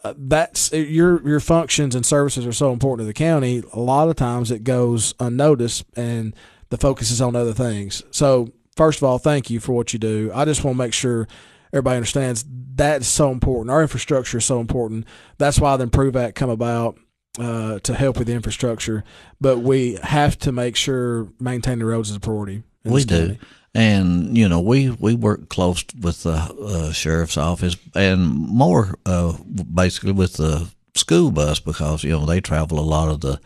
Uh, 0.03 0.13
that's 0.17 0.72
your 0.72 1.26
your 1.28 1.39
functions 1.39 1.93
and 1.93 2.05
services 2.05 2.45
are 2.45 2.53
so 2.53 2.72
important 2.72 3.05
to 3.05 3.07
the 3.07 3.13
county. 3.13 3.63
A 3.74 3.80
lot 3.80 4.09
of 4.09 4.15
times 4.15 4.49
it 4.49 4.63
goes 4.63 5.13
unnoticed, 5.19 5.86
and 5.95 6.36
the 6.69 6.78
focus 6.78 7.11
is 7.11 7.22
on 7.22 7.36
other 7.36 7.53
things. 7.53 8.03
So 8.11 8.51
first 8.76 8.99
of 8.99 9.03
all, 9.03 9.19
thank 9.19 9.49
you 9.49 9.59
for 9.59 9.74
what 9.74 9.93
you 9.93 9.99
do. 9.99 10.32
I 10.34 10.45
just 10.45 10.63
want 10.63 10.76
to 10.76 10.80
make 10.80 10.93
sure 10.93 11.28
everybody 11.72 11.97
understands 11.97 12.45
that 12.76 13.01
is 13.01 13.07
so 13.07 13.32
important. 13.32 13.69
Our 13.69 13.82
infrastructure 13.84 14.39
is 14.39 14.45
so 14.45 14.59
important. 14.59 15.05
That's 15.38 15.59
why 15.59 15.78
the 15.78 15.84
Improve 15.84 16.15
Act 16.15 16.36
come 16.36 16.49
about 16.49 16.97
uh, 17.39 17.80
to 17.80 17.93
help 17.93 18.17
with 18.17 18.28
the 18.28 18.34
infrastructure. 18.34 19.03
But 19.39 19.59
we 19.59 19.99
have 20.01 20.38
to 20.39 20.51
make 20.51 20.76
sure 20.76 21.30
maintaining 21.39 21.80
the 21.80 21.86
roads 21.86 22.09
is 22.09 22.15
a 22.15 22.19
priority. 22.19 22.63
We 22.84 23.03
do. 23.03 23.38
And 23.74 24.38
you 24.38 24.49
know 24.49 24.59
we, 24.59 24.89
we 24.89 25.15
work 25.15 25.47
close 25.47 25.86
with 25.99 26.24
the 26.24 26.34
uh, 26.34 26.91
sheriff's 26.91 27.38
office 27.38 27.78
and 27.95 28.28
more 28.28 28.95
uh, 29.05 29.38
basically 29.74 30.11
with 30.11 30.34
the 30.34 30.69
school 30.93 31.32
bus 31.32 31.59
because 31.59 32.03
you 32.03 32.11
know 32.11 32.26
they 32.26 32.41
travel 32.41 32.80
a 32.80 32.82
lot 32.82 33.07
of 33.09 33.22
the 33.22 33.39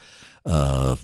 uh, 0.45 0.95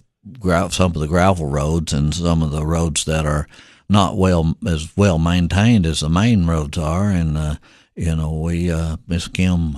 some 0.70 0.92
of 0.92 1.00
the 1.00 1.08
gravel 1.08 1.48
roads 1.48 1.94
and 1.94 2.14
some 2.14 2.42
of 2.42 2.52
the 2.52 2.66
roads 2.66 3.06
that 3.06 3.26
are 3.26 3.48
not 3.90 4.18
well 4.18 4.56
as 4.66 4.96
well 4.96 5.20
maintained 5.20 5.86
as 5.86 6.00
the 6.00 6.10
main 6.10 6.48
roads 6.48 6.78
are. 6.78 7.10
And 7.10 7.38
uh, 7.38 7.56
you 7.96 8.16
know, 8.16 8.32
we 8.40 8.72
uh, 8.72 8.98
Miss 9.08 9.28
Kim 9.28 9.76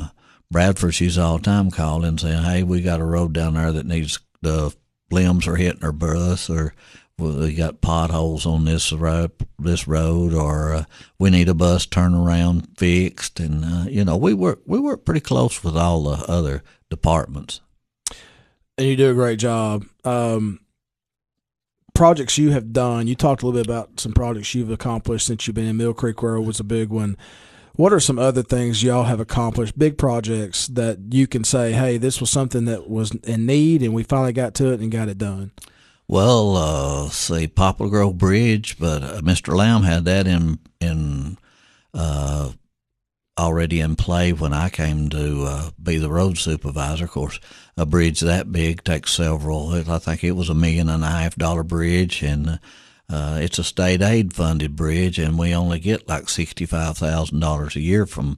Bradford, 0.52 0.94
she's 0.94 1.18
all 1.18 1.38
the 1.38 1.44
time 1.44 1.72
calling 1.72 2.18
saying, 2.18 2.44
"Hey, 2.44 2.64
we 2.64 2.82
got 2.82 3.02
a 3.02 3.06
road 3.06 3.34
down 3.34 3.56
there 3.56 3.72
that 3.72 3.86
needs 3.86 4.20
the 4.42 4.74
limbs 5.12 5.48
are 5.48 5.56
hitting 5.56 5.84
our 5.84 5.92
bus, 5.92 6.50
or 6.50 6.74
we 7.18 7.54
got 7.54 7.82
potholes 7.82 8.46
on 8.46 8.66
this 8.66 8.92
road, 8.92 9.32
this 9.60 9.88
road, 9.88 10.34
or 10.34 10.74
uh, 10.74 10.84
we 11.20 11.30
need 11.30 11.50
a 11.50 11.54
bus 11.54 11.86
turnaround 11.86 12.78
fixed." 12.78 13.40
And 13.40 13.64
uh, 13.66 13.86
you 13.90 14.04
know, 14.04 14.18
we 14.18 14.34
work 14.34 14.62
we 14.66 14.80
work 14.80 15.06
pretty 15.06 15.22
close 15.22 15.64
with 15.64 15.78
all 15.78 16.04
the 16.04 16.26
other 16.32 16.64
departments. 16.90 17.62
And 18.78 18.88
you 18.88 18.96
do 18.96 19.12
a 19.12 19.14
great 19.14 19.40
job. 19.40 19.86
Um, 20.04 20.60
projects 21.94 22.38
you 22.38 22.52
have 22.52 22.74
done. 22.74 23.08
You 23.08 23.16
talked 23.16 23.44
a 23.44 23.46
little 23.46 23.60
bit 23.60 23.68
about 23.68 24.00
some 24.00 24.14
projects 24.14 24.54
you've 24.56 24.72
accomplished 24.72 25.28
since 25.28 25.46
you've 25.46 25.56
been 25.56 25.68
in 25.68 25.78
Mill 25.78 25.94
Creek 25.94 26.22
Road 26.22 26.46
was 26.46 26.60
a 26.60 26.64
big 26.64 26.90
one. 26.90 27.18
What 27.76 27.94
are 27.94 28.00
some 28.00 28.20
other 28.20 28.44
things 28.44 28.84
y'all 28.84 29.06
have 29.06 29.20
accomplished, 29.20 29.78
big 29.80 29.98
projects 29.98 30.68
that 30.68 31.00
you 31.12 31.26
can 31.26 31.44
say, 31.44 31.72
hey, 31.72 31.98
this 31.98 32.20
was 32.20 32.30
something 32.30 32.66
that 32.66 32.88
was 32.88 33.12
in 33.24 33.46
need 33.48 33.82
and 33.82 33.94
we 33.94 34.04
finally 34.04 34.34
got 34.34 34.54
to 34.56 34.72
it 34.74 34.80
and 34.80 34.92
got 34.92 35.10
it 35.10 35.18
done? 35.18 35.52
Well, 36.14 36.58
uh, 36.58 37.10
say 37.10 37.48
Poplar 37.48 37.90
Grove 37.90 38.20
Bridge, 38.20 38.78
but 38.78 39.02
uh, 39.02 39.22
Mr. 39.22 39.56
Lamb 39.56 39.82
had 39.82 40.06
that 40.06 40.28
in 40.28 40.60
in 40.80 41.40
uh, 41.92 42.52
already 43.36 43.80
in 43.80 43.96
play 43.96 44.32
when 44.32 44.54
I 44.54 44.70
came 44.70 45.10
to 45.10 45.44
uh, 45.46 45.70
be 45.82 45.98
the 45.98 46.12
road 46.12 46.38
supervisor. 46.38 47.06
Of 47.06 47.10
course, 47.10 47.40
a 47.76 47.88
bridge 47.88 48.20
that 48.20 48.52
big 48.52 48.84
takes 48.84 49.12
several. 49.12 49.70
I 49.74 49.98
think 49.98 50.24
it 50.24 50.34
was 50.34 50.50
a 50.50 50.54
million 50.54 50.88
and 50.88 51.04
a 51.04 51.08
half 51.08 51.36
dollar 51.36 51.64
bridge, 51.64 52.22
and 52.22 52.60
uh, 53.10 53.40
it's 53.42 53.58
a 53.58 53.64
state 53.64 54.04
aid 54.04 54.34
funded 54.34 54.76
bridge, 54.76 55.18
and 55.18 55.40
we 55.40 55.56
only 55.56 55.80
get 55.80 56.08
like 56.08 56.30
sixty 56.30 56.68
five 56.68 56.96
thousand 56.96 57.40
dollars 57.40 57.76
a 57.76 57.82
year 57.82 58.06
from 58.06 58.38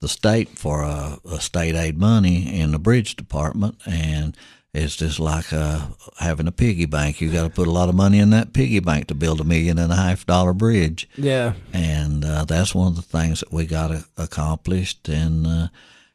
the 0.00 0.08
state 0.08 0.58
for 0.58 0.82
a, 0.82 1.18
a 1.24 1.40
state 1.40 1.74
aid 1.74 1.96
money 1.96 2.60
in 2.60 2.72
the 2.72 2.78
bridge 2.78 3.16
department, 3.16 3.78
and 3.86 4.36
it's 4.74 4.96
just 4.96 5.20
like 5.20 5.52
uh, 5.52 5.86
having 6.18 6.48
a 6.48 6.52
piggy 6.52 6.86
bank. 6.86 7.20
You 7.20 7.30
got 7.30 7.44
to 7.44 7.50
put 7.50 7.68
a 7.68 7.70
lot 7.70 7.88
of 7.88 7.94
money 7.94 8.18
in 8.18 8.30
that 8.30 8.52
piggy 8.52 8.80
bank 8.80 9.06
to 9.06 9.14
build 9.14 9.40
a 9.40 9.44
million 9.44 9.78
and 9.78 9.92
a 9.92 9.96
half 9.96 10.26
dollar 10.26 10.52
bridge. 10.52 11.08
Yeah, 11.16 11.54
and 11.72 12.24
uh, 12.24 12.44
that's 12.44 12.74
one 12.74 12.88
of 12.88 12.96
the 12.96 13.02
things 13.02 13.40
that 13.40 13.52
we 13.52 13.66
got 13.66 13.92
accomplished. 14.16 15.08
And 15.08 15.46
uh, 15.46 15.68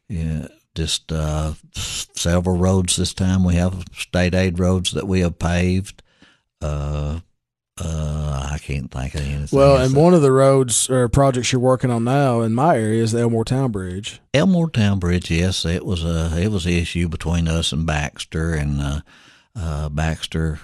yeah, 0.08 0.48
just 0.74 1.10
uh, 1.10 1.54
several 1.74 2.58
roads 2.58 2.96
this 2.96 3.14
time. 3.14 3.44
We 3.44 3.54
have 3.54 3.84
state 3.96 4.34
aid 4.34 4.58
roads 4.58 4.92
that 4.92 5.08
we 5.08 5.20
have 5.20 5.38
paved. 5.38 6.02
Uh, 6.60 7.20
uh, 7.80 8.48
I 8.52 8.58
can't 8.58 8.90
think 8.90 9.14
of 9.14 9.22
anything. 9.22 9.56
Well, 9.56 9.76
and 9.76 9.94
one 9.94 10.14
of 10.14 10.22
the 10.22 10.32
roads 10.32 10.90
or 10.90 11.08
projects 11.08 11.52
you're 11.52 11.60
working 11.60 11.90
on 11.90 12.04
now 12.04 12.40
in 12.42 12.54
my 12.54 12.76
area 12.76 13.02
is 13.02 13.12
the 13.12 13.20
Elmore 13.20 13.44
Town 13.44 13.70
Bridge. 13.70 14.20
Elmore 14.34 14.70
Town 14.70 14.98
Bridge, 14.98 15.30
yes, 15.30 15.64
it 15.64 15.84
was 15.84 16.04
a 16.04 16.38
it 16.40 16.48
was 16.48 16.66
an 16.66 16.72
issue 16.72 17.08
between 17.08 17.48
us 17.48 17.72
and 17.72 17.86
Baxter, 17.86 18.54
and 18.54 18.80
uh, 18.80 19.00
uh, 19.56 19.88
Baxter 19.88 20.60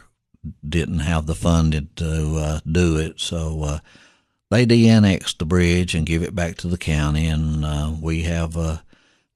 didn't 0.66 1.00
have 1.00 1.26
the 1.26 1.34
funding 1.34 1.88
to 1.96 2.36
uh, 2.36 2.60
do 2.70 2.98
it, 2.98 3.18
so 3.18 3.62
uh, 3.62 3.78
they 4.50 4.64
de-annexed 4.64 5.38
the 5.38 5.44
bridge 5.44 5.94
and 5.94 6.06
give 6.06 6.22
it 6.22 6.34
back 6.34 6.56
to 6.58 6.68
the 6.68 6.78
county, 6.78 7.26
and 7.26 7.64
uh, 7.64 7.92
we 8.00 8.22
have 8.22 8.56
a 8.56 8.84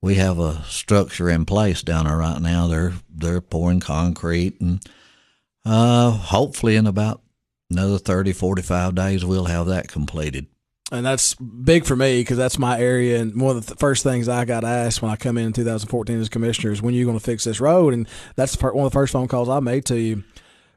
we 0.03 0.15
have 0.17 0.39
a 0.39 0.63
structure 0.65 1.29
in 1.29 1.45
place 1.45 1.83
down 1.83 2.05
there 2.05 2.17
right 2.17 2.41
now. 2.41 2.67
They're 2.67 2.95
they're 3.09 3.41
pouring 3.41 3.81
concrete 3.81 4.61
and. 4.61 4.81
Uh, 5.63 6.11
hopefully 6.11 6.75
in 6.75 6.87
about 6.87 7.21
another 7.71 7.99
30, 7.99 8.33
45 8.33 8.95
days, 8.95 9.25
we'll 9.25 9.47
have 9.47 9.67
that 9.67 9.89
completed. 9.89 10.47
And 10.93 11.07
that's 11.07 11.35
big 11.35 11.85
for 11.85 11.95
me 11.95 12.21
because 12.21 12.37
that's 12.37 12.59
my 12.59 12.81
area. 12.81 13.21
And 13.21 13.41
one 13.41 13.57
of 13.57 13.67
the 13.67 13.77
first 13.77 14.03
things 14.03 14.29
I 14.29 14.45
got 14.45 14.65
asked 14.65 15.01
when 15.01 15.11
I 15.11 15.17
come 15.17 15.39
in 15.39 15.47
in 15.47 15.53
2014 15.53 16.21
as 16.21 16.29
commissioner 16.29 16.73
is 16.73 16.83
when 16.83 16.95
are 16.95 16.97
you 16.97 17.05
going 17.05 17.19
to 17.19 17.25
fix 17.25 17.45
this 17.45 17.61
road? 17.61 17.95
And 17.95 18.09
that's 18.35 18.61
one 18.61 18.77
of 18.77 18.91
the 18.91 18.91
first 18.91 19.13
phone 19.13 19.29
calls 19.29 19.49
I 19.49 19.61
made 19.61 19.85
to 19.87 19.99
you. 19.99 20.25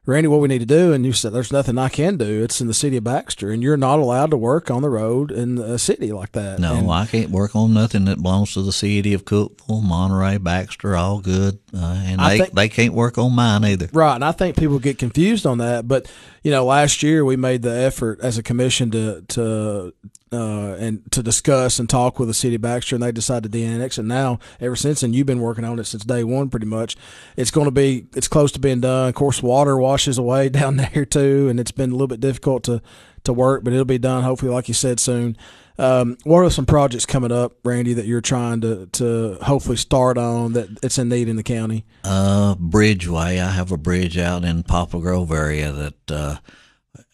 Randy, 0.06 0.28
what 0.28 0.42
we 0.42 0.50
need 0.50 0.60
to 0.60 0.66
do, 0.66 0.92
and 0.92 1.06
you 1.06 1.14
said 1.14 1.32
there's 1.32 1.54
nothing 1.54 1.78
I 1.78 1.88
can 1.88 2.18
do. 2.18 2.44
It's 2.44 2.60
in 2.60 2.68
the 2.68 2.74
city 2.74 2.98
of 2.98 3.06
Baxter, 3.06 3.52
and 3.52 3.64
you're 3.64 3.78
not 3.78 4.00
allowed 4.00 4.32
to 4.32 4.38
work 4.38 4.70
on 4.70 4.82
the 4.82 4.90
road 4.90 5.32
in 5.32 5.58
a 5.58 5.80
city 5.80 6.12
like 6.12 6.34
that. 6.34 6.60
No, 6.60 6.76
and, 6.76 6.92
I 6.92 7.06
can't 7.06 7.30
work 7.30 7.56
on 7.56 7.74
nothing 7.74 8.04
that 8.06 8.22
belongs 8.22 8.54
to 8.56 8.64
the 8.64 8.74
city 8.74 9.14
of 9.14 9.24
Cookeville, 9.24 9.82
Monterey, 9.82 10.40
Baxter, 10.40 10.98
all 10.98 11.22
good, 11.22 11.60
uh, 11.74 12.04
and 12.06 12.20
I 12.20 12.32
they 12.32 12.38
think- 12.40 12.54
they 12.54 12.70
can't 12.70 12.94
work 12.94 13.18
on 13.18 13.34
mine 13.34 13.64
either. 13.64 13.88
Right, 13.94 14.16
and 14.16 14.26
I 14.26 14.34
think 14.34 14.58
people 14.58 14.78
get 14.78 15.00
confused 15.00 15.46
on 15.46 15.60
that. 15.60 15.88
But 15.88 16.12
you 16.44 16.52
know, 16.52 16.66
last 16.66 17.02
year 17.02 17.24
we 17.24 17.38
made 17.38 17.62
the 17.62 17.74
effort 17.74 18.20
as 18.22 18.38
a 18.38 18.44
commission 18.44 18.92
to 18.92 19.22
to 19.30 19.94
uh, 20.34 20.76
and 20.80 21.10
to 21.12 21.22
discuss 21.22 21.80
and 21.80 21.90
talk 21.90 22.20
with 22.20 22.28
the 22.28 22.34
city 22.34 22.56
of 22.56 22.62
Baxter, 22.62 22.96
and 22.96 23.04
they 23.04 23.12
decided 23.12 23.44
to 23.44 23.50
de-annex. 23.50 23.98
And 23.98 24.08
now, 24.08 24.40
ever 24.60 24.76
since, 24.76 25.04
and 25.04 25.16
you've 25.16 25.28
been 25.28 25.40
working 25.40 25.66
on 25.66 25.80
it 25.80 25.86
since 25.86 26.04
day 26.04 26.24
one, 26.24 26.50
pretty 26.50 26.66
much. 26.66 26.96
It's 27.38 27.52
going 27.52 27.66
to 27.66 27.72
be 27.72 28.08
it's 28.16 28.28
close 28.28 28.52
to 28.54 28.60
being 28.60 28.82
done. 28.82 29.10
Of 29.10 29.16
course, 29.16 29.44
water 29.44 29.78
washes 29.78 30.18
away 30.18 30.50
down 30.50 30.78
there 30.78 31.06
too, 31.06 31.50
and 31.50 31.60
it's 31.60 31.72
been 31.72 31.92
a 31.92 31.94
little 31.94 32.08
bit 32.08 32.20
difficult 32.20 32.64
to 32.66 32.82
to 33.24 33.34
work, 33.34 33.64
but 33.64 33.72
it'll 33.74 33.86
be 33.86 33.98
done 33.98 34.24
hopefully, 34.24 34.52
like 34.52 34.68
you 34.68 34.74
said, 34.74 35.00
soon. 35.00 35.38
Um, 35.78 36.18
what 36.24 36.40
are 36.40 36.50
some 36.52 36.66
projects 36.66 37.06
coming 37.06 37.32
up, 37.32 37.54
Randy, 37.64 37.94
that 37.94 38.06
you're 38.06 38.22
trying 38.22 38.62
to 38.62 38.88
to 38.88 39.38
hopefully 39.42 39.78
start 39.78 40.18
on 40.18 40.54
that 40.54 40.70
it's 40.84 40.98
in 40.98 41.10
need 41.10 41.28
in 41.28 41.36
the 41.36 41.44
county? 41.44 41.86
Uh, 42.04 42.56
Bridgeway. 42.56 43.42
I 43.42 43.52
have 43.52 43.72
a 43.72 43.78
bridge 43.78 44.18
out 44.18 44.44
in 44.44 44.64
Poplar 44.64 45.02
Grove 45.02 45.32
area 45.32 45.72
that 45.72 46.12
uh, 46.12 46.38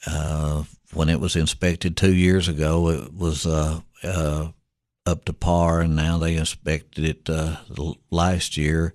uh, 0.06 0.64
when 0.94 1.10
it 1.10 1.20
was 1.20 1.36
inspected 1.36 1.96
two 1.96 2.14
years 2.14 2.48
ago, 2.48 2.90
it 2.90 3.14
was 3.14 3.46
uh, 3.46 3.82
uh, 4.04 4.50
up 5.06 5.26
to 5.26 5.34
par, 5.34 5.82
and 5.82 5.96
now 5.96 6.18
they 6.18 6.36
inspected 6.36 7.04
it 7.06 7.30
uh, 7.30 7.58
last 8.12 8.58
year, 8.58 8.94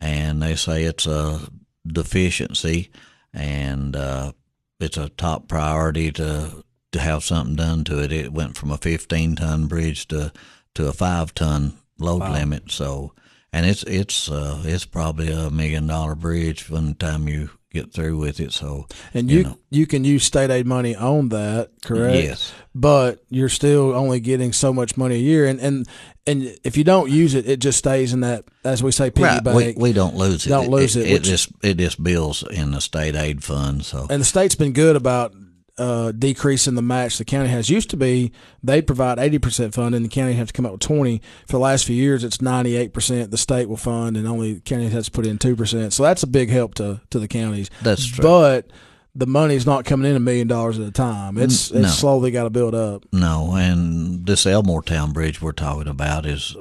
and 0.00 0.42
they 0.42 0.54
say 0.56 0.84
it's 0.84 1.06
a 1.06 1.40
deficiency, 1.86 2.90
and 3.32 3.96
uh, 3.96 4.32
it's 4.80 4.96
a 4.96 5.08
top 5.10 5.48
priority 5.48 6.12
to 6.12 6.64
to 6.92 7.00
have 7.00 7.24
something 7.24 7.56
done 7.56 7.84
to 7.84 8.02
it. 8.02 8.12
It 8.12 8.32
went 8.32 8.56
from 8.56 8.70
a 8.70 8.76
15 8.76 9.36
ton 9.36 9.66
bridge 9.66 10.06
to 10.08 10.32
to 10.74 10.88
a 10.88 10.92
five 10.92 11.34
ton 11.34 11.74
load 11.98 12.20
Wow. 12.20 12.32
limit, 12.32 12.70
so 12.70 13.12
and 13.52 13.64
it's 13.66 13.82
it's 13.84 14.30
uh, 14.30 14.62
it's 14.64 14.84
probably 14.84 15.30
a 15.30 15.50
million 15.50 15.86
dollar 15.86 16.14
bridge 16.14 16.68
when 16.68 16.86
the 16.86 16.94
time 16.94 17.28
you 17.28 17.50
get 17.72 17.92
through 17.92 18.18
with 18.18 18.40
it. 18.40 18.52
So 18.52 18.86
And 19.14 19.30
you 19.30 19.38
you 19.38 19.44
know. 19.44 19.58
you 19.70 19.86
can 19.86 20.04
use 20.04 20.24
state 20.24 20.50
aid 20.50 20.66
money 20.66 20.94
on 20.94 21.28
that, 21.30 21.70
correct? 21.82 22.16
yes, 22.24 22.52
But 22.74 23.22
you're 23.28 23.48
still 23.48 23.92
only 23.94 24.20
getting 24.20 24.52
so 24.52 24.72
much 24.72 24.96
money 24.96 25.16
a 25.16 25.18
year, 25.18 25.46
and 25.46 25.58
and 25.60 25.86
and 26.26 26.56
if 26.62 26.76
you 26.76 26.84
don't 26.84 27.10
use 27.10 27.34
it, 27.34 27.48
it 27.48 27.58
just 27.58 27.78
stays 27.78 28.12
in 28.12 28.20
that, 28.20 28.44
as 28.64 28.80
we 28.82 28.92
say, 28.92 29.10
piggy 29.10 29.24
right. 29.26 29.44
We, 29.44 29.64
bank. 29.64 29.78
we 29.78 29.92
don't 29.92 30.14
lose 30.14 30.46
it. 30.46 30.50
Don't 30.50 30.68
lose 30.70 30.94
it, 30.94 31.06
It, 31.08 31.12
which- 31.14 31.22
just 31.24 31.50
it 31.62 31.78
just 31.78 32.02
bills 32.02 32.44
in 32.50 32.70
the 32.70 32.80
state 32.80 33.16
aid 33.16 33.42
fund. 33.42 33.84
So 33.84 34.06
and 34.08 34.20
the 34.20 34.24
state's 34.26 34.54
been 34.54 34.72
good 34.72 34.94
about 34.96 35.34
uh, 35.78 36.12
decreasing 36.12 36.74
the 36.74 36.82
match 36.82 37.18
the 37.18 37.24
county 37.24 37.48
has. 37.48 37.70
Used 37.70 37.90
to 37.90 37.96
be 37.96 38.32
they 38.62 38.82
provide 38.82 39.18
eighty 39.18 39.38
percent 39.38 39.74
funding, 39.74 40.02
the 40.02 40.08
county 40.08 40.34
has 40.34 40.48
to 40.48 40.52
come 40.52 40.66
up 40.66 40.72
with 40.72 40.80
twenty. 40.80 41.22
For 41.46 41.52
the 41.52 41.58
last 41.58 41.84
few 41.86 41.96
years, 41.96 42.24
it's 42.24 42.42
ninety 42.42 42.76
eight 42.76 42.92
percent 42.92 43.30
the 43.30 43.38
state 43.38 43.68
will 43.68 43.76
fund, 43.76 44.16
and 44.16 44.26
only 44.26 44.54
the 44.54 44.60
county 44.60 44.88
has 44.90 45.06
to 45.06 45.10
put 45.10 45.26
in 45.26 45.38
two 45.38 45.56
percent. 45.56 45.92
So 45.92 46.02
that's 46.02 46.22
a 46.22 46.26
big 46.26 46.50
help 46.50 46.74
to 46.74 47.00
to 47.10 47.18
the 47.18 47.28
counties. 47.28 47.70
that's 47.82 48.06
true. 48.06 48.22
But 48.22 48.70
the 49.14 49.26
money's 49.26 49.66
not 49.66 49.84
coming 49.84 50.08
in 50.10 50.16
a 50.16 50.20
million 50.20 50.48
dollars 50.48 50.78
at 50.78 50.86
a 50.86 50.90
time. 50.92 51.36
It's 51.36 51.70
N- 51.72 51.82
no. 51.82 51.88
slowly 51.88 52.30
got 52.30 52.44
to 52.44 52.50
build 52.50 52.74
up. 52.74 53.04
No, 53.12 53.54
and 53.54 54.24
this 54.26 54.46
Elmore 54.46 54.82
Town 54.82 55.12
Bridge 55.12 55.40
we're 55.42 55.52
talking 55.52 55.88
about 55.88 56.24
is 56.26 56.56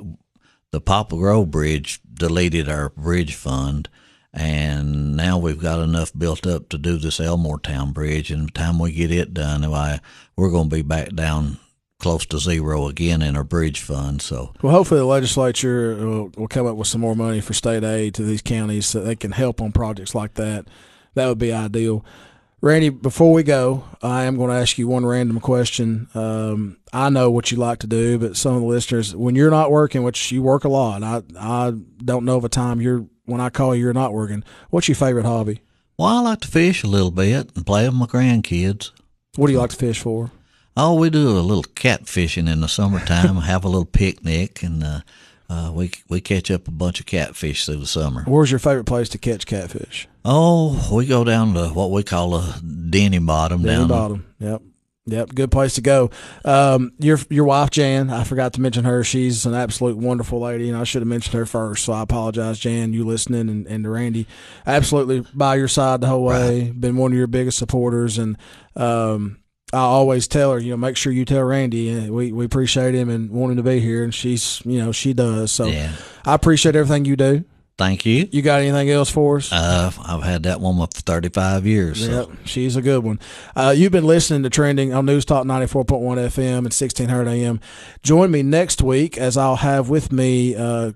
the 0.72 0.82
Poplar 0.82 1.20
Grove 1.20 1.52
Bridge 1.52 2.02
deleted 2.14 2.68
our 2.70 2.90
bridge 2.90 3.36
fund, 3.36 3.90
and 4.34 5.16
now 5.16 5.38
we've 5.38 5.60
got 5.60 5.80
enough 5.80 6.12
built 6.18 6.48
up 6.48 6.70
to 6.70 6.78
do 6.78 6.98
this 6.98 7.20
Elmore 7.20 7.60
Town 7.60 7.92
Bridge. 7.92 8.32
And 8.32 8.48
the 8.48 8.52
time 8.52 8.80
we 8.80 8.92
get 8.92 9.12
it 9.12 9.34
done, 9.34 9.70
why 9.70 10.00
we're 10.36 10.52
going 10.52 10.70
to 10.70 10.76
be 10.76 10.82
back 10.82 11.14
down 11.14 11.60
close 12.00 12.26
to 12.26 12.40
zero 12.40 12.88
again 12.88 13.22
in 13.22 13.36
our 13.36 13.44
bridge 13.44 13.80
fund. 13.82 14.22
So 14.22 14.54
Well, 14.62 14.74
hopefully 14.74 15.00
the 15.00 15.06
legislature 15.06 15.96
will, 15.96 16.32
will 16.36 16.48
come 16.48 16.66
up 16.66 16.76
with 16.76 16.88
some 16.88 17.02
more 17.02 17.16
money 17.16 17.42
for 17.42 17.54
state 17.54 17.84
aid 17.84 18.16
to 18.16 18.24
these 18.24 18.42
counties 18.42 18.88
so 18.88 19.02
they 19.02 19.16
can 19.16 19.32
help 19.32 19.62
on 19.62 19.72
projects 19.72 20.16
like 20.16 20.34
that. 20.36 20.66
That 21.14 21.28
would 21.28 21.38
be 21.38 21.54
ideal. 21.54 22.04
Randy, 22.62 22.90
before 22.90 23.34
we 23.34 23.42
go, 23.42 23.84
I 24.04 24.24
am 24.26 24.38
going 24.38 24.52
to 24.52 24.56
ask 24.56 24.78
you 24.78 24.88
one 24.88 25.04
random 25.04 25.40
question. 25.40 26.08
Um, 26.14 26.78
I 26.94 27.10
know 27.10 27.32
what 27.32 27.52
you 27.52 27.58
like 27.58 27.80
to 27.80 27.88
do, 27.88 28.20
but 28.20 28.38
some 28.38 28.54
of 28.54 28.62
the 28.62 28.68
listeners, 28.68 29.16
when 29.16 29.36
you're 29.36 29.50
not 29.50 29.72
working, 29.72 30.04
which 30.04 30.32
you 30.32 30.44
work 30.44 30.64
a 30.64 30.70
lot, 30.70 31.02
I 31.02 31.24
I 31.40 31.74
don't 32.04 32.24
know 32.24 32.38
of 32.38 32.46
a 32.46 32.50
time 32.50 32.80
you're 32.80 33.08
when 33.26 33.42
I 33.42 33.50
call 33.50 33.76
you, 33.76 33.84
you're 33.84 33.94
not 33.94 34.14
working. 34.14 34.44
What's 34.70 34.88
your 34.88 34.96
favorite 34.96 35.26
hobby? 35.26 35.62
well, 35.98 36.10
I 36.18 36.22
like 36.22 36.40
to 36.42 36.48
fish 36.48 36.84
a 36.84 36.88
little 36.88 37.12
bit 37.12 37.56
and 37.56 37.66
play 37.66 37.88
with 37.88 37.94
my 37.96 38.08
grandkids. 38.08 38.92
What 39.36 39.48
do 39.48 39.54
you 39.54 39.60
like 39.60 39.70
to 39.70 39.76
fish 39.76 40.00
for? 40.00 40.32
Oh, 40.76 40.96
we 40.96 41.10
do 41.10 41.30
a 41.38 41.42
little 41.42 41.64
cat 41.64 42.08
fishing 42.08 42.48
in 42.48 42.62
the 42.62 42.68
summertime. 42.68 43.36
have 43.36 43.64
a 43.64 43.68
little 43.70 43.86
picnic, 43.86 44.64
and 44.64 44.84
uh, 44.84 45.00
uh, 45.50 45.72
we 45.74 45.92
we 46.10 46.20
catch 46.22 46.50
up 46.50 46.68
a 46.68 46.72
bunch 46.72 47.00
of 47.00 47.06
catfish 47.06 47.66
through 47.66 47.76
the 47.78 47.86
summer. 47.86 48.24
Where's 48.24 48.50
your 48.52 48.60
favorite 48.60 48.86
place 48.86 49.10
to 49.10 49.18
catch 49.18 49.46
catfish? 49.46 50.08
Oh, 50.26 50.90
we 50.94 51.06
go 51.06 51.24
down 51.24 51.54
to 51.54 51.68
what 51.70 51.92
we 51.92 52.04
call 52.04 52.36
a 52.36 52.60
Denny 52.90 53.20
Bottom 53.20 53.62
Down 53.64 53.80
down 53.82 53.88
bottom. 53.90 54.26
Yep. 54.40 54.62
Yep. 55.08 55.34
Good 55.34 55.50
place 55.52 55.74
to 55.76 55.82
go. 55.82 56.12
Um, 56.46 56.92
your 57.00 57.18
your 57.30 57.46
wife 57.46 57.72
Jan, 57.72 58.12
I 58.12 58.24
forgot 58.24 58.54
to 58.54 58.62
mention 58.62 58.84
her. 58.86 59.04
She's 59.04 59.48
an 59.48 59.56
absolute 59.56 59.98
wonderful 59.98 60.40
lady, 60.40 60.70
and 60.70 60.78
I 60.78 60.84
should 60.84 61.02
have 61.02 61.08
mentioned 61.08 61.34
her 61.34 61.48
first. 61.48 61.86
So 61.86 61.94
I 61.94 62.04
apologize, 62.04 62.60
Jan. 62.60 62.94
You 62.94 63.04
listening, 63.04 63.50
and, 63.50 63.66
and 63.66 63.84
to 63.84 63.90
Randy, 63.90 64.28
absolutely 64.68 65.26
by 65.34 65.56
your 65.56 65.68
side 65.68 66.02
the 66.02 66.08
whole 66.08 66.24
way. 66.24 66.70
Been 66.72 66.98
one 66.98 67.12
of 67.12 67.18
your 67.18 67.26
biggest 67.28 67.58
supporters, 67.58 68.20
and 68.20 68.38
um, 68.76 69.38
I 69.74 69.80
always 69.80 70.28
tell 70.28 70.52
her, 70.52 70.60
you 70.60 70.70
know, 70.72 70.78
make 70.78 70.98
sure 70.98 71.12
you 71.12 71.26
tell 71.26 71.44
Randy. 71.46 71.98
uh, 71.98 72.12
We 72.12 72.32
we 72.32 72.46
appreciate 72.46 72.94
him 72.94 73.10
and 73.10 73.32
want 73.32 73.52
him 73.52 73.58
to 73.58 73.64
be 73.64 73.80
here, 73.80 74.04
and 74.04 74.14
she's 74.14 74.62
you 74.66 74.78
know 74.78 74.92
she 74.92 75.14
does. 75.14 75.52
So 75.52 75.66
Yeah. 75.66 75.94
I 76.26 76.36
appreciate 76.36 76.76
everything 76.76 77.06
you 77.06 77.16
do. 77.16 77.44
Thank 77.82 78.06
you. 78.06 78.30
You 78.32 78.44
got 78.44 78.62
anything 78.62 78.92
else 78.92 79.10
for 79.10 79.38
us? 79.38 79.52
Uh, 79.52 79.92
I've 80.06 80.22
had 80.22 80.44
that 80.44 80.62
woman 80.62 80.86
for 80.94 81.02
35 81.02 81.66
years. 81.66 82.06
So. 82.06 82.12
Yep, 82.12 82.30
she's 82.46 82.76
a 82.76 82.82
good 82.84 83.04
one. 83.04 83.20
Uh, 83.56 83.74
you've 83.76 83.92
been 83.92 84.06
listening 84.06 84.44
to 84.44 84.52
Trending 84.52 84.94
on 84.94 85.08
News 85.08 85.26
Talk 85.26 85.48
94.1 85.48 85.88
FM 85.88 86.58
and 86.58 86.66
1600 86.66 87.28
AM. 87.28 87.60
Join 88.04 88.30
me 88.30 88.44
next 88.44 88.84
week 88.84 89.18
as 89.18 89.36
I'll 89.36 89.56
have 89.56 89.90
with 89.90 90.12
me 90.12 90.56
uh, 90.56 90.92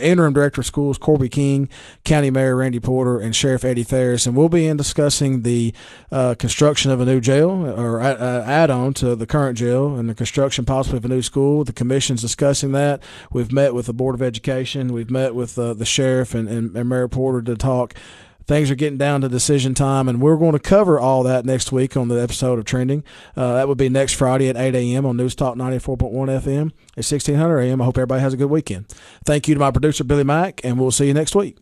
Interim 0.00 0.32
Director 0.32 0.60
of 0.60 0.66
Schools 0.66 0.98
Corby 0.98 1.28
King, 1.28 1.68
County 2.04 2.30
Mayor 2.30 2.54
Randy 2.54 2.78
Porter, 2.78 3.18
and 3.18 3.34
Sheriff 3.34 3.64
Eddie 3.64 3.82
Farris. 3.82 4.24
And 4.24 4.36
we'll 4.36 4.48
be 4.48 4.68
in 4.68 4.76
discussing 4.76 5.42
the 5.42 5.74
uh, 6.12 6.36
construction 6.38 6.92
of 6.92 7.00
a 7.00 7.04
new 7.04 7.20
jail 7.20 7.50
or 7.50 8.00
uh, 8.00 8.44
add 8.44 8.70
on 8.70 8.94
to 8.94 9.16
the 9.16 9.26
current 9.26 9.58
jail 9.58 9.96
and 9.96 10.08
the 10.08 10.14
construction 10.14 10.64
possibly 10.64 10.98
of 10.98 11.04
a 11.06 11.08
new 11.08 11.22
school. 11.22 11.64
The 11.64 11.72
Commission's 11.72 12.20
discussing 12.20 12.70
that. 12.70 13.02
We've 13.32 13.50
met 13.50 13.74
with 13.74 13.86
the 13.86 13.92
Board 13.92 14.14
of 14.14 14.22
Education, 14.22 14.92
we've 14.92 15.10
met 15.10 15.34
with 15.34 15.58
uh, 15.58 15.74
the 15.74 15.84
Sheriff 16.04 16.34
and, 16.34 16.48
and, 16.48 16.76
and 16.76 16.88
Mayor 16.88 17.08
Porter 17.08 17.40
to 17.42 17.56
talk 17.56 17.94
things 18.46 18.70
are 18.70 18.74
getting 18.74 18.98
down 18.98 19.22
to 19.22 19.28
decision 19.28 19.72
time, 19.72 20.06
and 20.06 20.20
we're 20.20 20.36
going 20.36 20.52
to 20.52 20.58
cover 20.58 21.00
all 21.00 21.22
that 21.22 21.46
next 21.46 21.72
week 21.72 21.96
on 21.96 22.08
the 22.08 22.20
episode 22.20 22.58
of 22.58 22.66
Trending. 22.66 23.02
Uh, 23.34 23.54
that 23.54 23.68
would 23.68 23.78
be 23.78 23.88
next 23.88 24.14
Friday 24.14 24.50
at 24.50 24.56
8 24.58 24.74
a.m. 24.74 25.06
on 25.06 25.16
News 25.16 25.34
Talk 25.34 25.56
94.1 25.56 26.12
FM 26.12 26.66
at 26.92 27.04
1600 27.04 27.58
a.m. 27.60 27.80
I 27.80 27.84
hope 27.86 27.96
everybody 27.96 28.20
has 28.20 28.34
a 28.34 28.36
good 28.36 28.50
weekend. 28.50 28.86
Thank 29.24 29.48
you 29.48 29.54
to 29.54 29.60
my 29.60 29.70
producer, 29.70 30.04
Billy 30.04 30.24
Mack, 30.24 30.60
and 30.62 30.78
we'll 30.78 30.90
see 30.90 31.06
you 31.06 31.14
next 31.14 31.34
week. 31.34 31.56